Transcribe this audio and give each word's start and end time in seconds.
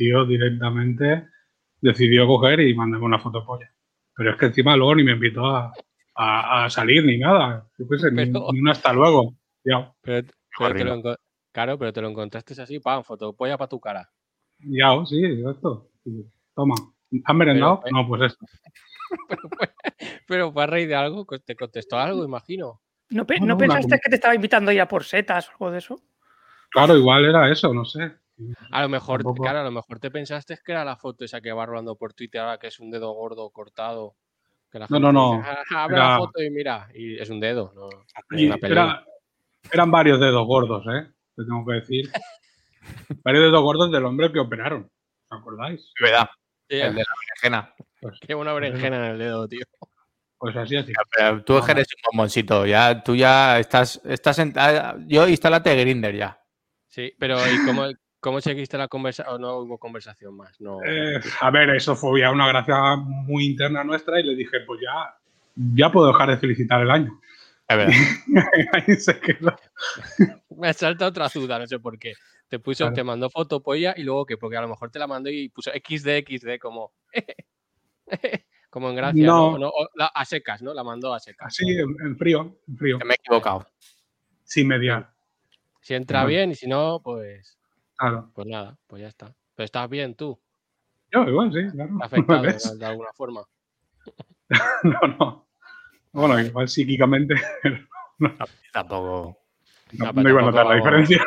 tío 0.00 0.24
directamente 0.24 1.26
decidió 1.82 2.26
coger 2.26 2.60
y 2.60 2.74
mandarme 2.74 3.04
una 3.04 3.18
foto 3.18 3.44
polla. 3.44 3.70
Pero 4.16 4.30
es 4.30 4.36
que 4.38 4.46
encima 4.46 4.74
luego 4.76 4.94
ni 4.94 5.04
me 5.04 5.12
invitó 5.12 5.44
a, 5.46 5.72
a, 6.14 6.64
a 6.64 6.70
salir 6.70 7.04
ni 7.04 7.18
nada. 7.18 7.66
Yo 7.78 7.86
qué 7.86 7.98
sé, 7.98 8.10
ni, 8.10 8.24
Pero- 8.26 8.46
ni 8.52 8.60
un 8.60 8.68
hasta 8.70 8.94
luego. 8.94 9.34
Ya, 9.62 9.92
Pero, 10.00 10.26
pero 10.58 10.74
te 10.74 10.84
lo 10.84 10.92
Horrible. 10.94 11.10
enco- 11.12 11.16
claro, 11.52 11.78
pero 11.78 11.92
te 11.92 12.00
lo 12.00 12.08
encontraste 12.08 12.60
así, 12.62 12.80
pam, 12.80 13.04
fotopolla 13.04 13.58
para 13.58 13.68
tu 13.68 13.78
cara. 13.78 14.10
ya, 14.60 14.88
sí, 15.04 15.20
esto. 15.50 15.90
Toma. 16.54 16.74
¿Has 17.26 17.36
merendado? 17.36 17.80
Pero, 17.84 17.96
no, 17.96 18.08
pues 18.08 18.22
esto. 18.32 18.46
Pero 20.26 20.52
fue 20.52 20.62
a 20.62 20.66
raíz 20.66 20.88
de 20.88 20.94
algo, 20.94 21.26
te 21.44 21.54
contestó 21.56 21.98
algo, 21.98 22.24
imagino. 22.24 22.80
¿No, 23.10 23.26
pe- 23.26 23.38
No, 23.40 23.46
¿no 23.46 23.54
no, 23.54 23.58
pensaste 23.58 23.86
una- 23.88 23.98
que 23.98 24.08
te 24.08 24.14
estaba 24.16 24.34
invitando 24.34 24.70
a 24.70 24.74
ir 24.74 24.80
a 24.80 24.88
por 24.88 25.04
setas 25.04 25.48
o 25.48 25.52
algo 25.52 25.70
de 25.72 25.78
eso? 25.78 26.00
Claro, 26.70 26.96
igual 26.96 27.24
era 27.24 27.50
eso, 27.50 27.74
no 27.74 27.84
sé. 27.84 28.12
A 28.70 28.82
lo 28.82 28.88
mejor, 28.88 29.18
Tampoco- 29.22 29.42
claro, 29.42 29.60
a 29.60 29.64
lo 29.64 29.70
mejor 29.70 29.98
te 29.98 30.10
pensaste 30.10 30.58
que 30.64 30.72
era 30.72 30.84
la 30.84 30.96
foto 30.96 31.24
esa 31.24 31.40
que 31.40 31.52
va 31.52 31.66
rolando 31.66 31.96
por 31.96 32.12
Twitter 32.14 32.40
ahora 32.40 32.58
que 32.58 32.68
es 32.68 32.78
un 32.80 32.90
dedo 32.90 33.12
gordo 33.12 33.50
cortado. 33.50 34.14
Que 34.70 34.78
la 34.78 34.86
No, 34.88 34.96
gente 34.96 35.00
no, 35.00 35.12
no. 35.12 35.36
dice, 35.38 35.48
"Ah, 35.74 35.84
abre 35.84 35.96
Era- 35.96 36.08
la 36.10 36.16
foto 36.18 36.42
y 36.42 36.50
mira, 36.50 36.88
y 36.94 37.18
es 37.20 37.28
un 37.28 37.40
dedo, 37.40 37.72
no. 37.74 37.88
es 38.36 38.62
era- 38.62 39.04
eran 39.72 39.90
varios 39.90 40.20
dedos 40.20 40.46
gordos, 40.46 40.84
¿eh? 40.86 41.10
Te 41.36 41.42
tengo 41.44 41.64
que 41.66 41.72
decir. 41.74 42.10
varios 43.24 43.44
dedos 43.44 43.62
gordos 43.62 43.90
del 43.92 44.04
hombre 44.04 44.30
que 44.32 44.38
operaron. 44.38 44.90
¿Os 45.28 45.38
acordáis? 45.40 45.80
Es 45.80 45.92
verdad. 46.00 46.28
Sí, 46.68 46.76
El 46.76 46.94
de 46.94 47.00
la 47.02 47.14
berenjena. 47.42 47.74
Qué 48.26 48.34
una 48.34 48.52
berenjena 48.52 48.96
en 48.98 49.12
el 49.12 49.18
dedo, 49.18 49.48
tío. 49.48 49.64
Pues 50.38 50.56
así, 50.56 50.76
así. 50.76 50.92
Pero 51.16 51.42
tú 51.44 51.54
No, 51.54 51.66
eres 51.66 51.86
un 51.96 52.02
bomboncito. 52.12 52.64
Ya, 52.64 53.02
tú 53.02 53.14
ya 53.14 53.58
estás, 53.58 54.00
estás 54.04 54.38
en, 54.38 54.52
ah, 54.56 54.96
Yo 55.06 55.28
instálate 55.28 55.74
Grinder 55.76 56.14
ya. 56.16 56.40
Sí, 56.86 57.12
pero 57.18 57.36
¿y 57.38 57.66
cómo, 57.66 57.84
cómo 58.20 58.40
seguiste 58.40 58.76
la 58.78 58.88
conversación? 58.88 59.34
¿O 59.34 59.38
no 59.38 59.56
hubo 59.58 59.78
conversación 59.78 60.36
más? 60.36 60.60
No. 60.60 60.78
Eh, 60.84 61.20
a 61.40 61.50
ver, 61.50 61.70
eso 61.70 61.96
fue 61.96 62.20
ya 62.20 62.30
una 62.30 62.46
gracia 62.48 62.96
muy 62.96 63.46
interna 63.46 63.82
nuestra 63.84 64.20
y 64.20 64.24
le 64.24 64.34
dije, 64.36 64.60
pues 64.66 64.80
ya, 64.82 65.14
ya 65.74 65.90
puedo 65.90 66.08
dejar 66.08 66.30
de 66.30 66.36
felicitar 66.36 66.80
el 66.82 66.90
año. 66.90 67.20
Es 67.68 67.76
verdad. 67.76 67.94
Ahí 68.72 68.94
se 68.96 69.20
quedó. 69.20 69.56
Me 70.56 70.72
salta 70.74 71.06
otra 71.06 71.28
duda, 71.32 71.58
no 71.58 71.66
sé 71.66 71.78
por 71.78 71.98
qué. 71.98 72.14
Te 72.48 72.58
puso, 72.58 72.84
Claro. 72.84 72.94
te 72.94 73.04
mandó 73.04 73.30
foto 73.30 73.62
polla 73.62 73.94
y 73.96 74.02
luego 74.02 74.26
que, 74.26 74.36
porque 74.36 74.56
a 74.56 74.60
lo 74.62 74.68
mejor 74.68 74.90
te 74.90 74.98
la 74.98 75.06
mandó 75.06 75.30
y 75.30 75.48
puso 75.50 75.70
XD, 75.70 76.24
XD, 76.26 76.58
como. 76.60 76.92
como 78.70 78.90
en 78.90 78.96
gracia, 78.96 79.26
¿no? 79.26 79.52
No. 79.52 79.58
No, 79.58 79.68
o 79.68 79.88
la- 79.94 80.06
a 80.06 80.24
secas, 80.24 80.62
¿no? 80.62 80.74
La 80.74 80.82
mandó 80.84 81.14
a 81.14 81.20
secas. 81.20 81.46
Así, 81.48 81.64
en, 81.70 81.94
en 82.04 82.16
frío, 82.16 82.58
en 82.68 82.76
frío. 82.76 82.98
Que 82.98 83.04
me 83.04 83.14
he 83.14 83.16
equivocado. 83.16 83.66
Sin 84.44 84.66
mediar. 84.66 85.12
Si 85.80 85.94
entra 85.94 86.24
bien 86.24 86.50
y 86.50 86.54
si 86.56 86.66
no, 86.66 87.00
pues, 87.02 87.56
Claro. 88.00 88.30
pues 88.34 88.46
nada, 88.48 88.76
pues 88.86 89.02
ya 89.02 89.08
está. 89.08 89.26
Pero 89.54 89.64
estás 89.66 89.88
bien 89.90 90.14
tú, 90.14 90.40
Yo 91.12 91.22
igual, 91.24 91.52
sí, 91.52 91.70
claro. 91.70 91.90
afectado 92.02 92.42
de, 92.42 92.46
¿Ves? 92.48 92.78
de 92.78 92.86
alguna 92.86 93.10
forma. 93.14 93.42
No, 94.82 95.00
no. 95.18 95.46
Bueno, 96.12 96.40
igual 96.40 96.68
psíquicamente 96.68 97.34
Tampoco. 98.72 99.38
no, 99.92 100.06
No, 100.06 100.14
pero 100.14 100.22
no 100.22 100.28
iba 100.30 100.40
a 100.40 100.44
notar 100.44 100.66
la 100.66 100.72
tampoco- 100.72 100.76
diferencia. 100.76 101.24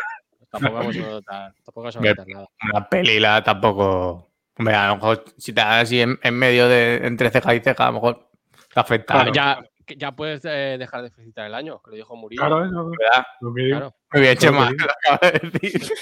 Tampoco 0.52 0.74
vamos 0.76 0.96
a 0.96 1.00
notar, 1.00 1.54
tampoco 1.56 1.80
vamos 1.82 1.96
a 1.96 2.00
notar 2.02 2.28
nada. 2.28 2.48
Una 2.72 2.90
peli 2.90 3.20
la 3.20 3.44
tampoco. 3.44 4.30
Hombre, 4.58 4.76
a 4.76 4.88
lo 4.90 4.96
mejor 4.98 5.24
si 5.38 5.52
te 5.54 5.62
das 5.62 5.84
así 5.84 6.00
en, 6.02 6.20
en 6.22 6.34
medio 6.38 6.68
de 6.68 7.08
entre 7.08 7.32
ceja 7.32 7.56
y 7.56 7.60
ceja, 7.60 7.84
a 7.86 7.88
lo 7.88 7.94
mejor 7.94 8.30
te 8.74 8.80
afecta. 8.80 9.14
Claro. 9.14 9.30
¿no? 9.30 9.34
Ya, 9.34 9.64
que 9.86 9.96
ya 9.96 10.12
puedes 10.12 10.44
eh, 10.46 10.78
dejar 10.80 11.02
de 11.04 11.12
felicitar 11.12 11.46
el 11.48 11.56
año, 11.56 11.82
que 11.84 11.92
lo 11.92 11.98
dijo 11.98 12.16
Murillo. 12.16 12.40
Claro, 12.42 12.66
eso 12.66 12.90
¿Verdad? 12.90 13.20
es 13.20 13.42
lo 13.42 13.54
que 13.54 13.62
digo. 13.62 13.78
Claro. 13.78 13.96
Muy 14.14 14.22
bien, 14.22 14.38
Chema, 14.38 14.70
lo 14.72 14.78
acabas 15.12 15.32
de 15.34 15.50
decir. 15.50 15.82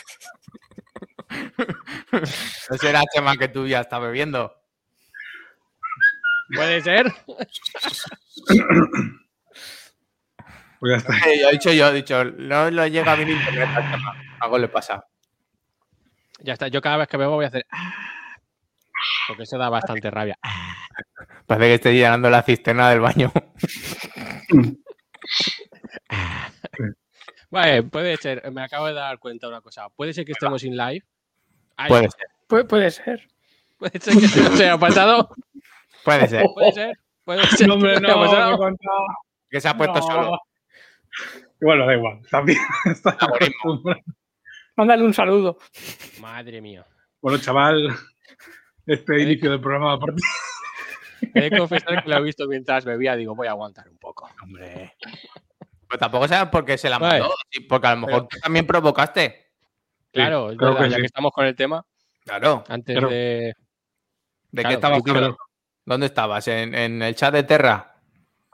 No 2.69 2.77
será 2.77 3.01
Chema 3.13 3.37
que 3.37 3.47
tú 3.47 3.65
ya 3.65 3.79
estás 3.81 4.01
bebiendo. 4.01 4.53
Puede 6.53 6.81
ser. 6.81 7.05
Pues 10.79 10.91
ya 10.91 10.97
está. 10.97 11.29
Eh, 11.29 11.39
yo 11.41 11.47
he 11.49 11.51
dicho 11.53 11.71
yo, 11.71 11.87
he 11.87 11.93
dicho, 11.93 12.23
no 12.25 12.69
lo 12.71 12.87
llega 12.87 13.13
a 13.13 13.15
mi 13.15 13.31
internet 13.31 13.69
a 13.75 13.91
Chema. 13.91 14.13
Algo 14.41 14.57
le 14.57 14.67
pasa. 14.67 15.05
Ya 16.39 16.53
está. 16.53 16.67
Yo 16.67 16.81
cada 16.81 16.97
vez 16.97 17.07
que 17.07 17.17
bebo 17.17 17.35
voy 17.35 17.45
a 17.45 17.49
hacer. 17.49 17.65
"Ah", 17.71 17.93
Porque 19.27 19.43
eso 19.43 19.57
da 19.57 19.69
bastante 19.69 20.09
rabia. 20.11 20.37
Parece 21.45 21.67
que 21.67 21.73
estoy 21.75 21.93
llenando 21.95 22.29
la 22.29 22.43
cisterna 22.43 22.89
del 22.89 22.99
baño. 23.01 23.31
Vale, 27.49 27.83
puede 27.83 28.15
ser. 28.17 28.49
Me 28.51 28.63
acabo 28.63 28.87
de 28.87 28.93
dar 28.93 29.19
cuenta 29.19 29.47
de 29.47 29.53
una 29.53 29.61
cosa. 29.61 29.89
Puede 29.89 30.13
ser 30.13 30.25
que 30.25 30.31
estemos 30.31 30.63
in 30.63 30.75
live. 30.77 31.03
Ay, 31.77 31.89
Puede 31.89 32.09
ser, 32.09 32.27
Pu- 32.47 32.67
puede 32.67 32.91
ser. 32.91 33.27
Puede 33.77 33.99
ser 33.99 34.13
que 34.17 34.27
se 34.27 34.41
nos 34.43 34.59
haya 34.59 34.77
pasado. 34.77 35.29
puede 36.05 36.27
ser. 36.27 36.45
Puede 36.53 36.71
ser. 36.71 36.97
Puede 37.25 37.43
ser. 37.47 37.67
No, 37.67 37.73
hombre, 37.75 37.95
que 37.95 38.01
no, 38.01 39.59
se 39.59 39.67
ha 39.67 39.75
puesto 39.77 39.95
No. 39.99 40.01
solo. 40.01 40.39
Bueno, 41.59 41.85
da 41.85 41.93
igual. 41.95 42.21
También 42.29 42.57
está. 42.85 43.17
Mándale 44.75 45.03
un 45.03 45.13
saludo. 45.13 45.57
Madre 46.19 46.61
mía. 46.61 46.85
Bueno, 47.21 47.37
chaval, 47.37 47.93
este 48.85 49.21
inicio 49.21 49.51
del 49.51 49.59
programa 49.61 49.99
por 49.99 50.15
ti. 50.15 50.23
He 51.33 51.41
de 51.49 51.57
confesar 51.57 52.03
que 52.03 52.09
lo 52.09 52.17
he 52.17 52.21
visto 52.21 52.47
mientras 52.47 52.85
bebía. 52.85 53.15
Digo, 53.15 53.35
voy 53.35 53.47
a 53.47 53.51
aguantar 53.51 53.87
un 53.89 53.97
poco. 53.97 54.29
Hombre. 54.43 54.95
Pues 55.87 55.99
tampoco 55.99 56.27
sabes 56.27 56.49
por 56.49 56.63
qué 56.65 56.77
se 56.77 56.89
la 56.89 56.97
Vale. 56.97 57.19
mandó. 57.19 57.35
sí, 57.49 57.59
Porque 57.61 57.87
a 57.87 57.95
lo 57.95 58.07
mejor 58.07 58.27
tú 58.27 58.37
también 58.41 58.65
provocaste. 58.65 59.47
Claro, 60.11 60.49
que 60.49 60.89
ya 60.89 60.95
sí. 60.95 61.01
que 61.01 61.05
estamos 61.05 61.31
con 61.31 61.45
el 61.45 61.55
tema, 61.55 61.85
Claro. 62.25 62.63
antes 62.67 62.93
Claro. 62.95 63.09
de. 63.09 63.53
¿De 64.51 64.61
Claro, 64.63 64.67
qué 64.69 64.73
estabas? 64.75 65.35
¿Dónde 65.85 66.05
estabas? 66.05 66.47
¿En, 66.49 66.75
en 66.75 67.01
el 67.01 67.15
chat 67.15 67.33
de 67.33 67.43
Terra? 67.43 67.87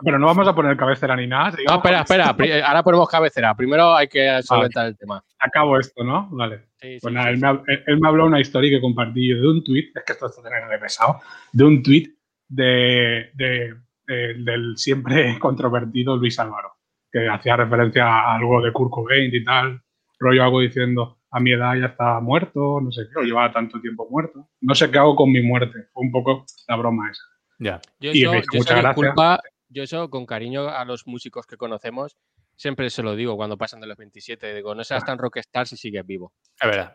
Pero 0.04 0.20
no 0.20 0.28
vamos 0.28 0.48
a 0.48 0.54
poner 0.54 0.78
cabecera 0.78 1.16
ni 1.16 1.26
nada. 1.26 1.58
No, 1.68 1.76
espera, 1.78 2.02
espera. 2.02 2.38
pri- 2.38 2.62
Ahora 2.62 2.84
ponemos 2.84 3.10
cabecera. 3.10 3.56
Primero 3.56 3.96
hay 3.96 4.08
que 4.08 4.42
solventar 4.44 4.86
el 4.86 4.96
tema. 4.98 5.24
Acabo 5.40 5.80
esto, 5.80 6.04
¿no? 6.04 6.28
Vale. 6.32 6.68
Sí, 6.80 6.94
sí, 6.94 7.00
Pues 7.02 7.12
sí, 7.12 7.16
nada, 7.16 7.28
sí. 7.30 7.34
él, 7.34 7.40
me, 7.40 7.48
ha- 7.48 7.62
él- 7.66 7.84
él 7.88 8.00
me 8.00 8.08
habló 8.08 8.26
una 8.28 8.40
historia 8.40 8.70
que 8.70 8.80
compartí 8.80 9.28
yo 9.28 9.38
de 9.42 9.48
un 9.48 9.64
tuit, 9.64 9.98
es 9.98 10.04
que 10.04 10.14
esto 10.14 10.28
está 10.28 10.44
teniendo 10.44 10.70
de 10.70 10.78
pesado, 10.78 11.20
de 11.52 11.64
un 11.64 11.82
tuit 11.82 12.16
de, 12.48 13.32
de- 13.34 13.74
de- 14.08 14.34
del 14.44 14.78
siempre 14.78 15.38
controvertido 15.40 16.16
Luis 16.18 16.40
Álvaro, 16.40 16.74
que 17.12 17.28
hacía 17.28 17.56
referencia 17.58 18.06
a 18.06 18.36
algo 18.36 18.62
de 18.62 18.72
Kurt 18.72 18.92
Cobain 18.92 19.30
y 19.34 19.44
tal, 19.44 19.82
rollo 20.20 20.44
algo 20.44 20.60
diciendo, 20.62 21.20
a 21.32 21.40
mi 21.40 21.52
edad 21.52 21.76
ya 21.76 21.88
está 21.88 22.20
muerto, 22.20 22.80
no 22.82 22.92
sé 22.92 23.04
qué, 23.12 23.20
o 23.20 23.24
llevaba 23.24 23.52
tanto 23.52 23.80
tiempo 23.82 24.08
muerto, 24.10 24.50
no 24.62 24.76
sé 24.76 24.90
qué 24.90 24.98
hago 24.98 25.16
con 25.16 25.32
mi 25.32 25.42
muerte, 25.42 25.88
fue 25.94 26.06
un 26.06 26.12
poco 26.12 26.46
la 26.68 26.76
broma 26.78 27.12
esa. 27.12 27.24
Ya. 27.60 27.82
Yo 28.00 28.12
Y 28.14 28.22
eso, 28.24 28.32
me 28.32 28.38
hizo 28.40 28.48
yo 28.54 28.58
mucha 28.60 28.80
eso 28.92 29.40
yo 29.70 29.84
eso 29.84 30.10
con 30.10 30.26
cariño 30.26 30.70
a 30.70 30.86
los 30.86 31.06
músicos 31.06 31.46
que 31.46 31.58
conocemos, 31.58 32.16
siempre 32.56 32.90
se 32.90 33.04
lo 33.04 33.16
digo 33.16 33.36
cuando 33.36 33.58
pasan 33.58 33.82
de 33.82 33.88
los 33.88 33.98
27. 33.98 34.56
Digo, 34.56 34.74
no 34.74 34.84
seas 34.84 35.04
tan 35.04 35.18
rockstar 35.18 35.68
si 35.68 35.76
sigues 35.76 36.06
vivo. 36.06 36.32
Es 36.62 36.68
verdad. 36.70 36.94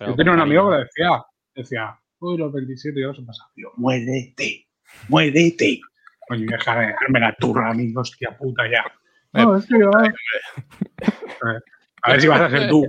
Yo 0.00 0.14
tenía 0.14 0.32
un 0.32 0.40
amigo 0.40 0.70
que 0.70 0.76
decía, 0.76 1.22
decía, 1.54 2.00
uy, 2.20 2.38
los 2.38 2.52
27 2.52 3.00
ya 3.00 3.14
se 3.14 3.22
pasa. 3.22 3.44
Digo, 3.54 3.72
muérete, 3.76 4.66
muérete. 5.08 5.80
Oye, 6.28 6.46
deja 6.46 6.80
de 6.80 6.86
dejarme 6.88 7.20
la 7.20 7.34
turra 7.38 7.70
a 7.70 7.74
mí, 7.74 7.92
hostia 7.94 8.36
puta 8.36 8.64
ya. 8.70 8.84
No, 9.32 9.56
es 9.56 9.66
que 9.66 9.78
yo- 9.78 9.90
Eh, 10.02 11.60
A 12.02 12.10
ver 12.12 12.20
si 12.20 12.26
vas 12.28 12.40
a 12.40 12.50
ser 12.50 12.68
tú, 12.68 12.84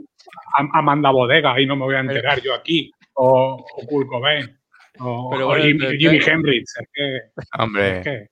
Am- 0.58 0.70
Amanda 0.74 1.10
Bodega, 1.12 1.60
y 1.60 1.66
no 1.66 1.76
me 1.76 1.86
voy 1.86 1.96
a 1.96 2.00
enterar 2.02 2.42
yo 2.42 2.54
aquí. 2.54 2.92
O, 3.14 3.56
o 3.76 3.86
Kurt 3.88 4.08
Cobain. 4.08 4.58
O, 5.00 5.30
Pero 5.32 5.48
bueno, 5.48 5.64
¿qué? 5.64 6.32
Hendrix. 6.32 6.78
Es 6.80 6.88
que, 6.94 7.20
Hombre. 7.60 7.98
es 8.00 8.04
que- 8.04 8.28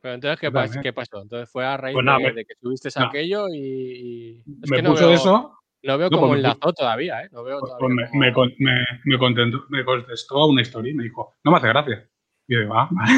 Pero 0.00 0.14
entonces, 0.14 0.40
¿qué, 0.82 0.92
pasó? 0.92 1.20
Entonces 1.22 1.50
fue 1.50 1.64
a 1.66 1.76
raíz 1.76 1.94
Pues 1.94 2.04
nada, 2.06 2.18
de, 2.18 2.24
me- 2.24 2.32
de 2.34 2.44
que 2.44 2.54
tuviste 2.60 2.88
no. 2.98 3.06
aquello 3.06 3.48
y. 3.48 3.58
y- 3.58 4.42
es 4.62 4.70
me 4.70 4.76
que 4.78 4.82
no 4.82 4.90
puso 4.92 5.06
veo, 5.08 5.14
eso, 5.16 5.58
No 5.82 5.96
veo 5.98 6.10
No, 6.10 6.18
pues 6.18 6.30
me 6.30 6.34
pu- 6.36 6.38
enlazó 6.38 6.72
todavía, 6.74 7.22
¿eh? 7.24 7.28
No 7.32 7.42
veo 7.42 7.58
pues, 7.60 7.72
todavía 7.72 7.94
me, 7.96 8.06
cómo- 8.08 8.20
me, 8.20 8.32
con- 8.32 8.52
me, 8.58 8.84
me 9.04 9.18
contentó- 9.18 9.64
me 9.70 9.84
contestó 9.84 10.36
a 10.38 10.46
una 10.46 10.62
historia 10.62 10.92
y 10.92 10.94
me 10.94 11.04
dijo, 11.04 11.34
no 11.44 11.50
me 11.52 11.56
hace 11.58 11.68
gracia. 11.68 12.08
Y 12.46 12.54
yo 12.54 12.60
digo, 12.60 12.74
ah, 12.78 12.88
vale. 12.90 13.12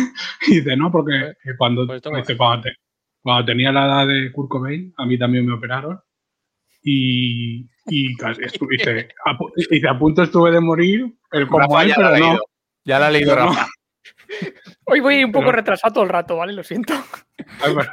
Y 0.47 0.55
dice, 0.57 0.77
no, 0.77 0.91
porque 0.93 1.35
cuando, 1.59 1.87
Pues 1.87 2.03
dice, 2.03 2.37
cuando, 2.37 2.63
te- 2.63 2.77
cuando 3.23 3.45
tenía 3.47 3.73
la 3.73 3.87
edad 3.87 4.07
de 4.07 4.31
Kurt 4.33 4.49
Cobain, 4.49 4.93
a 4.97 5.07
mí 5.07 5.19
también 5.19 5.47
me 5.47 5.55
operaron. 5.55 5.99
Y, 6.85 7.69
y 7.87 8.09
dice, 8.71 9.09
a, 9.25 9.39
dice, 9.71 9.89
a 9.89 9.99
punto 9.99 10.23
estuve 10.23 10.51
de 10.51 10.61
morir, 10.61 11.13
el 11.33 11.47
como 11.49 11.63
lo 11.69 11.95
pero 11.97 12.11
no. 12.11 12.15
leído. 12.17 12.41
Ya 12.85 12.99
la 12.99 13.07
ha 13.07 13.11
leído 13.11 13.37
no. 13.37 13.47
Rafa. 13.47 13.69
Hoy 14.87 15.01
voy 15.01 15.23
un 15.25 15.31
poco 15.33 15.47
Pero- 15.47 15.57
retrasado 15.57 15.93
todo 15.95 16.05
el 16.05 16.11
rato, 16.11 16.37
¿vale? 16.37 16.53
Lo 16.53 16.63
siento. 16.65 16.95
Ay, 17.61 17.73
bueno. 17.75 17.91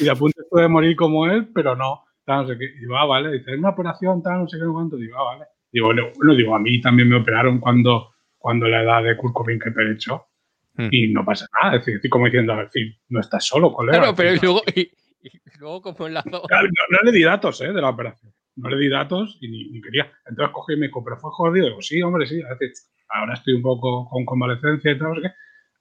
Y 0.00 0.08
a 0.08 0.14
punto 0.14 0.40
estuve 0.42 0.62
de 0.62 0.68
morir 0.68 0.96
como 0.96 1.26
él, 1.26 1.48
pero 1.54 1.76
no. 1.76 2.04
Tal, 2.26 2.42
no 2.42 2.48
sé 2.48 2.58
qué. 2.58 2.66
Digo, 2.80 2.96
ah, 2.96 3.06
vale. 3.06 3.30
Dice, 3.30 3.52
es 3.52 3.58
una 3.58 3.70
operación, 3.70 4.20
tal, 4.22 4.40
no 4.40 4.48
sé 4.48 4.58
qué, 4.58 4.64
no 4.64 4.72
cuánto. 4.72 4.96
Digo, 4.96 5.16
ah, 5.16 5.24
vale. 5.24 5.44
Digo, 5.72 5.86
bueno, 5.86 6.34
digo, 6.34 6.54
a 6.56 6.58
mí 6.58 6.80
también 6.80 7.08
me 7.08 7.16
operaron 7.16 7.60
cuando, 7.60 8.14
cuando 8.36 8.66
la 8.66 8.82
edad 8.82 9.04
de 9.04 9.16
Kurt 9.16 9.32
Cobain 9.32 9.60
que 9.60 9.68
he 9.70 9.92
hecho. 9.92 10.26
Hmm. 10.74 10.88
Y 10.90 11.12
no 11.12 11.24
pasa 11.24 11.46
nada. 11.62 11.76
Es 11.76 11.82
decir, 11.82 11.94
estoy 11.96 12.10
como 12.10 12.26
diciendo, 12.26 12.60
en 12.60 12.70
fin, 12.70 12.94
no 13.08 13.20
estás 13.20 13.46
solo, 13.46 13.72
colega. 13.72 13.98
Claro, 13.98 14.14
pero 14.16 14.34
luego, 14.42 14.62
y, 14.74 14.80
y 15.22 15.40
luego 15.58 15.82
cómo 15.82 16.06
enlazó. 16.08 16.42
claro, 16.48 16.66
no, 16.66 16.98
no 16.98 16.98
le 17.04 17.12
di 17.12 17.22
datos, 17.22 17.60
¿eh? 17.60 17.72
De 17.72 17.80
la 17.80 17.90
operación. 17.90 18.32
no 18.56 18.70
le 18.70 18.76
di 18.76 18.88
datos 18.88 19.38
y 19.40 19.48
ni, 19.48 19.70
ni 19.70 19.80
quería. 19.80 20.10
Entonces 20.26 20.52
cogí 20.52 20.74
y 20.74 20.76
me 20.78 20.86
dijo, 20.88 21.04
pero 21.04 21.16
fue 21.18 21.30
jodido. 21.30 21.66
Digo, 21.66 21.80
sí, 21.80 22.02
hombre, 22.02 22.26
sí. 22.26 22.40
es 22.40 22.58
decir, 22.58 22.72
ahora 23.08 23.34
estoy 23.34 23.54
un 23.54 23.62
poco 23.62 24.08
con 24.08 24.24
convalecencia 24.24 24.90
y 24.90 24.98
tal, 24.98 25.10
no 25.10 25.14
sé 25.14 25.22
qué. 25.22 25.28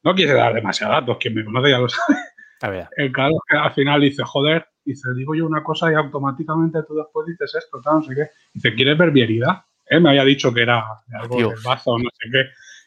No 0.03 0.13
quise 0.13 0.33
dar 0.33 0.53
demasiados 0.53 0.97
datos, 0.97 1.17
quien 1.19 1.33
me 1.33 1.43
conoce 1.43 1.71
ya 1.71 1.79
lo 1.79 1.89
sabe. 1.89 2.19
A 2.61 2.69
ver. 2.69 2.87
El 2.95 3.11
caso 3.11 3.31
es 3.33 3.41
que 3.49 3.57
al 3.57 3.73
final 3.73 4.01
dice, 4.01 4.23
joder, 4.23 4.67
dice, 4.85 5.09
digo 5.15 5.33
yo 5.35 5.45
una 5.45 5.63
cosa 5.63 5.91
y 5.91 5.95
automáticamente 5.95 6.79
tú 6.87 6.95
después 6.95 7.25
dices 7.27 7.53
esto, 7.55 7.81
tal, 7.81 7.95
no 7.95 8.03
sé 8.03 8.15
qué. 8.15 8.29
Dice, 8.53 8.73
¿quieres 8.75 8.97
ver 8.97 9.11
mi 9.11 9.21
herida? 9.21 9.65
Él 9.87 10.01
me 10.01 10.09
había 10.09 10.23
dicho 10.23 10.53
que 10.53 10.61
era 10.61 10.83
de 11.07 11.17
algo 11.17 11.37
Tío. 11.37 11.49
del 11.49 11.59
bazo, 11.63 11.97
no 11.97 12.09
sé 12.13 12.29
qué. 12.31 12.43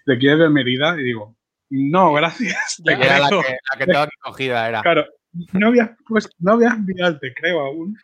¿Le 0.06 0.19
quieres 0.19 0.39
ver 0.39 0.50
mi 0.50 0.61
herida? 0.62 0.99
Y 1.00 1.05
digo, 1.05 1.37
no, 1.71 2.12
gracias. 2.15 2.81
te 2.85 2.93
Era 2.93 3.19
la 3.21 3.29
creo". 3.29 3.43
que, 3.43 3.49
la 3.73 3.79
que 3.79 3.87
tengo 3.87 3.99
aquí 4.00 4.17
cogida, 4.21 4.69
era. 4.69 4.83
Claro, 4.83 5.05
no 5.53 5.67
había, 5.69 5.97
pues, 6.09 6.29
no 6.39 6.53
había 6.55 6.71
enviado, 6.71 7.19
te 7.19 7.35
creo 7.35 7.61
aún. 7.61 7.97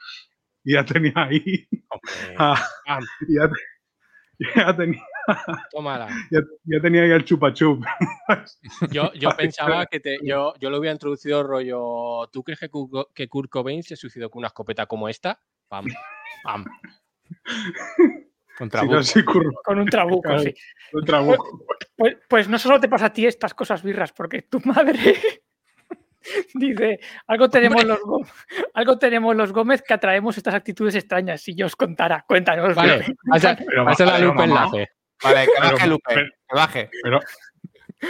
Y 0.64 0.74
ya 0.74 0.84
tenía 0.84 1.12
ahí, 1.16 1.66
ah, 2.38 2.58
Pam, 2.86 3.04
ya, 3.28 3.48
te- 3.48 4.60
ya 4.60 4.76
tenía, 4.76 5.02
tómala. 5.70 6.08
ya, 6.30 6.40
ya 6.64 6.80
tenía 6.80 7.02
ahí 7.02 7.10
el 7.10 7.24
chupa 7.24 7.52
chup. 7.52 7.84
Yo, 8.90 9.12
yo 9.14 9.30
pensaba 9.36 9.86
que 9.86 10.00
te, 10.00 10.18
yo, 10.22 10.54
yo 10.60 10.70
lo 10.70 10.78
hubiera 10.78 10.92
introducido 10.92 11.42
rollo. 11.42 12.28
¿Tú 12.32 12.42
crees 12.42 12.58
que, 12.60 12.70
Kurt- 12.70 13.08
que 13.14 13.28
Kurt 13.28 13.50
Cobain 13.50 13.82
se 13.82 13.96
suicidó 13.96 14.30
con 14.30 14.40
una 14.40 14.48
escopeta 14.48 14.86
como 14.86 15.08
esta? 15.08 15.40
Pam. 15.68 15.86
Pam. 16.42 16.64
No, 18.88 19.02
sí, 19.02 19.24
curro, 19.24 19.50
Con 19.64 19.80
un 19.80 19.86
trabuco, 19.88 20.22
Claro. 20.28 20.38
sí. 20.38 20.54
un 20.92 21.04
trabuco. 21.04 21.66
Pues, 21.96 22.16
pues 22.28 22.48
no 22.48 22.56
solo 22.56 22.78
te 22.78 22.88
pasa 22.88 23.06
a 23.06 23.12
ti 23.12 23.26
estas 23.26 23.52
cosas 23.52 23.82
birras, 23.82 24.12
porque 24.12 24.42
tu 24.42 24.60
madre 24.60 25.16
dice, 26.54 27.00
algo 27.26 27.50
tenemos, 27.50 27.82
los, 27.82 27.98
Gó- 27.98 28.24
algo 28.74 28.96
tenemos 28.96 29.34
los 29.34 29.52
Gómez 29.52 29.82
que 29.82 29.92
atraemos 29.94 30.36
estas 30.36 30.54
actitudes 30.54 30.94
extrañas. 30.94 31.40
Si 31.40 31.56
yo 31.56 31.66
os 31.66 31.74
contara, 31.74 32.24
cuéntanos. 32.28 32.76
Vale, 32.76 33.04
Pero, 33.66 33.84
pasa 33.86 34.04
la 34.04 34.18
mamá, 34.20 34.44
enlace. 34.44 34.88
Vale, 35.24 35.46
que 35.46 35.52
Pero- 35.56 35.72
baje, 35.72 35.86
Lupe. 35.88 36.02
pero- 36.14 36.26
Que 36.48 36.54
baje. 36.56 36.90
Pero, 37.02 37.20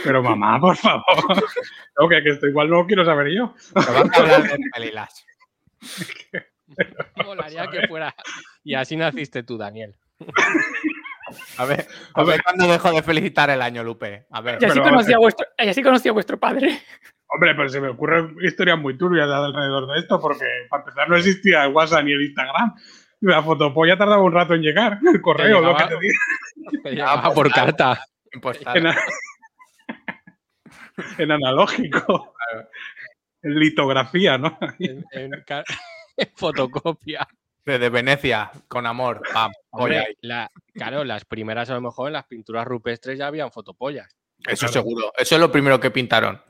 pero 0.03 0.23
mamá, 0.23 0.61
por 0.61 0.77
favor. 0.77 1.05
No, 1.99 2.09
que, 2.09 2.23
que 2.25 2.31
esto 2.31 2.49
igual 2.49 2.69
no 2.69 2.79
lo 2.79 2.87
quiero 2.87 3.05
saber 3.05 3.29
yo. 3.33 3.55
Que 3.75 3.93
baje 3.93 4.11
a 4.13 4.21
hablar 4.21 4.43
de 4.43 4.59
pelilas. 4.75 5.25
Molaría 7.25 7.67
que 7.69 7.87
fuera. 7.87 8.15
Y 8.65 8.75
así 8.75 8.97
naciste 8.97 9.43
tú, 9.43 9.57
Daniel. 9.57 9.95
A 11.59 11.65
ver, 11.65 11.87
a 12.15 12.25
ver 12.25 12.43
cuándo 12.43 12.67
dejo 12.67 12.91
de 12.93 13.03
felicitar 13.03 13.51
el 13.51 13.63
año, 13.63 13.83
Lupe. 13.85 14.27
A 14.31 14.41
ver. 14.41 14.59
Y 14.61 14.65
así, 14.65 14.79
Pero, 14.79 14.91
conocí 14.91 15.13
a 15.13 15.19
vuestro, 15.19 15.47
y 15.59 15.69
así 15.69 15.83
conocí 15.83 16.09
a 16.09 16.13
vuestro 16.13 16.39
padre. 16.39 16.81
Hombre, 17.29 17.55
pero 17.55 17.69
se 17.69 17.81
me 17.81 17.89
ocurren 17.89 18.37
historias 18.43 18.79
muy 18.79 18.97
turbias 18.97 19.29
alrededor 19.29 19.93
de 19.93 20.01
esto, 20.01 20.21
porque 20.21 20.45
para 20.69 20.83
empezar 20.83 21.09
no 21.09 21.17
existía 21.17 21.65
el 21.65 21.73
WhatsApp 21.73 22.05
ni 22.05 22.13
el 22.13 22.23
Instagram. 22.23 22.75
La 23.25 23.43
fotopolla 23.43 23.97
tardaba 23.97 24.23
un 24.23 24.33
rato 24.33 24.55
en 24.55 24.63
llegar. 24.63 24.99
El 25.13 25.21
correo, 25.21 25.61
lo 25.61 25.77
que 25.77 25.85
te 25.85 25.99
digo. 25.99 26.83
Te 26.83 26.91
llegaba 26.91 27.33
por 27.33 27.51
carta. 27.51 28.05
En, 28.75 28.87
en 31.19 31.31
analógico. 31.33 32.35
En 33.43 33.59
litografía, 33.59 34.39
¿no? 34.39 34.59
En, 34.79 35.05
en 35.13 35.31
ca- 35.47 35.65
en 36.17 36.29
fotocopia. 36.35 37.27
Desde 37.65 37.89
Venecia, 37.89 38.51
con 38.69 38.87
amor. 38.87 39.23
Pam. 39.33 39.51
Hombre, 39.71 40.17
la- 40.21 40.51
claro, 40.75 41.05
las 41.05 41.25
primeras 41.25 41.71
a 41.71 41.75
lo 41.75 41.81
mejor 41.81 42.09
en 42.09 42.15
las 42.15 42.27
pinturas 42.27 42.67
rupestres 42.67 43.19
ya 43.19 43.27
habían 43.29 43.51
fotopollas. 43.51 44.15
Eso 44.47 44.67
Claro. 44.67 44.73
seguro. 44.73 45.13
Eso 45.17 45.35
es 45.37 45.41
lo 45.41 45.51
primero 45.51 45.81
que 45.81 45.91
pintaron. 45.91 46.41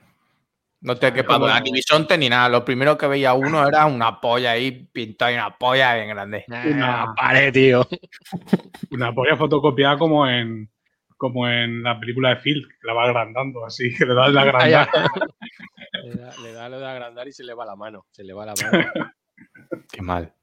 No 0.84 0.96
te 0.96 1.12
quepa 1.14 1.38
duda, 1.38 1.58
ni 1.60 1.72
bisonte 1.72 2.19
ni 2.19 2.28
nada. 2.28 2.48
Lo 2.50 2.62
primero 2.62 2.98
que 2.98 3.06
veía 3.06 3.32
uno 3.32 3.66
era 3.66 3.86
una 3.86 4.20
polla 4.20 4.50
ahí 4.50 4.70
pintada 4.92 5.32
y 5.32 5.34
una 5.36 5.56
polla 5.56 5.94
bien 5.94 6.08
grande. 6.10 6.44
Una- 6.46 7.14
pared, 7.16 7.52
tío. 7.54 7.88
Una 8.90 9.12
polla 9.14 9.34
fotocopiada 9.36 9.96
como 9.98 10.28
en 10.28 10.70
como 11.16 11.48
en 11.48 11.82
la 11.82 11.98
película 11.98 12.31
de 12.31 12.36
Phil, 12.36 12.69
que 12.69 12.86
la 12.86 12.92
va 12.92 13.04
agrandando 13.04 13.64
así, 13.64 13.94
que 13.96 14.04
le 14.04 14.14
das 14.14 14.31
la 14.32 14.42
Ah, 14.42 14.69
ya. 14.69 14.82
agrandada. 14.82 15.08
Le 16.04 16.14
da, 16.16 16.36
le 16.42 16.52
da 16.52 16.69
lo 16.69 16.78
de 16.81 16.86
agrandar 16.86 17.28
y 17.28 17.32
se 17.32 17.44
le 17.44 17.54
va 17.54 17.64
la 17.64 17.76
mano. 17.76 18.04
Se 18.10 18.22
le 18.22 18.34
va 18.34 18.44
la 18.44 18.52
mano. 18.62 18.90
Qué 19.90 20.02
mal. 20.02 20.34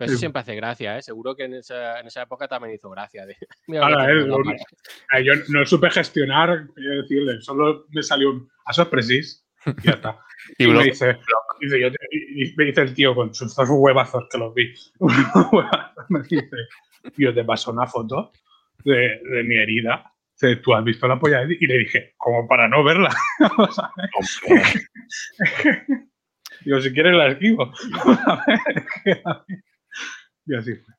Pero 0.00 0.12
eso 0.12 0.18
siempre 0.18 0.40
hace 0.40 0.54
gracia, 0.54 0.96
¿eh? 0.96 1.02
Seguro 1.02 1.36
que 1.36 1.44
en 1.44 1.52
esa, 1.52 2.00
en 2.00 2.06
esa 2.06 2.22
época 2.22 2.48
también 2.48 2.74
hizo 2.74 2.88
gracia. 2.88 3.26
De, 3.26 3.36
Ahora, 3.82 4.10
eh, 4.10 5.24
Yo 5.24 5.34
no 5.48 5.66
supe 5.66 5.90
gestionar, 5.90 6.68
quiero 6.74 7.02
decirle, 7.02 7.38
solo 7.42 7.84
me 7.90 8.02
salió 8.02 8.30
un 8.30 8.50
a 8.64 8.72
sorpresis 8.72 9.46
y 9.66 9.82
ya 9.82 9.92
está. 9.92 10.18
Y 10.56 10.64
Y 10.64 10.68
me 10.68 10.84
dice, 10.84 11.18
dice, 11.60 11.78
yo 11.78 11.88
y 12.10 12.54
me 12.56 12.64
dice 12.64 12.80
el 12.80 12.94
tío 12.94 13.14
con 13.14 13.34
sus 13.34 13.54
dos 13.54 13.68
huevazos 13.68 14.26
que 14.30 14.38
los 14.38 14.54
vi. 14.54 14.72
me 16.08 16.22
dice, 16.22 16.48
yo 17.18 17.34
te 17.34 17.44
paso 17.44 17.70
una 17.70 17.86
foto 17.86 18.32
de, 18.82 19.20
de 19.22 19.44
mi 19.44 19.58
herida. 19.58 20.10
Dice, 20.32 20.56
¿Tú 20.56 20.74
has 20.74 20.82
visto 20.82 21.06
la 21.06 21.20
polla? 21.20 21.42
Y 21.42 21.66
le 21.66 21.76
dije, 21.76 22.14
como 22.16 22.48
para 22.48 22.68
no 22.68 22.82
verla. 22.82 23.14
Vamos 23.38 23.78
a 23.78 23.92
ver. 23.98 24.08
Digo, 26.64 26.80
si 26.80 26.90
quieres 26.90 27.12
la 27.12 27.28
esquivo. 27.28 27.70
A 30.46 30.46
ver, 30.46 30.56
y 30.56 30.56
así 30.56 30.74
fue. 30.74 30.94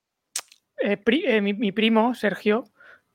Eh, 0.83 0.97
pri- 0.97 1.25
eh, 1.25 1.41
mi, 1.41 1.53
mi 1.53 1.71
primo, 1.71 2.13
Sergio, 2.15 2.63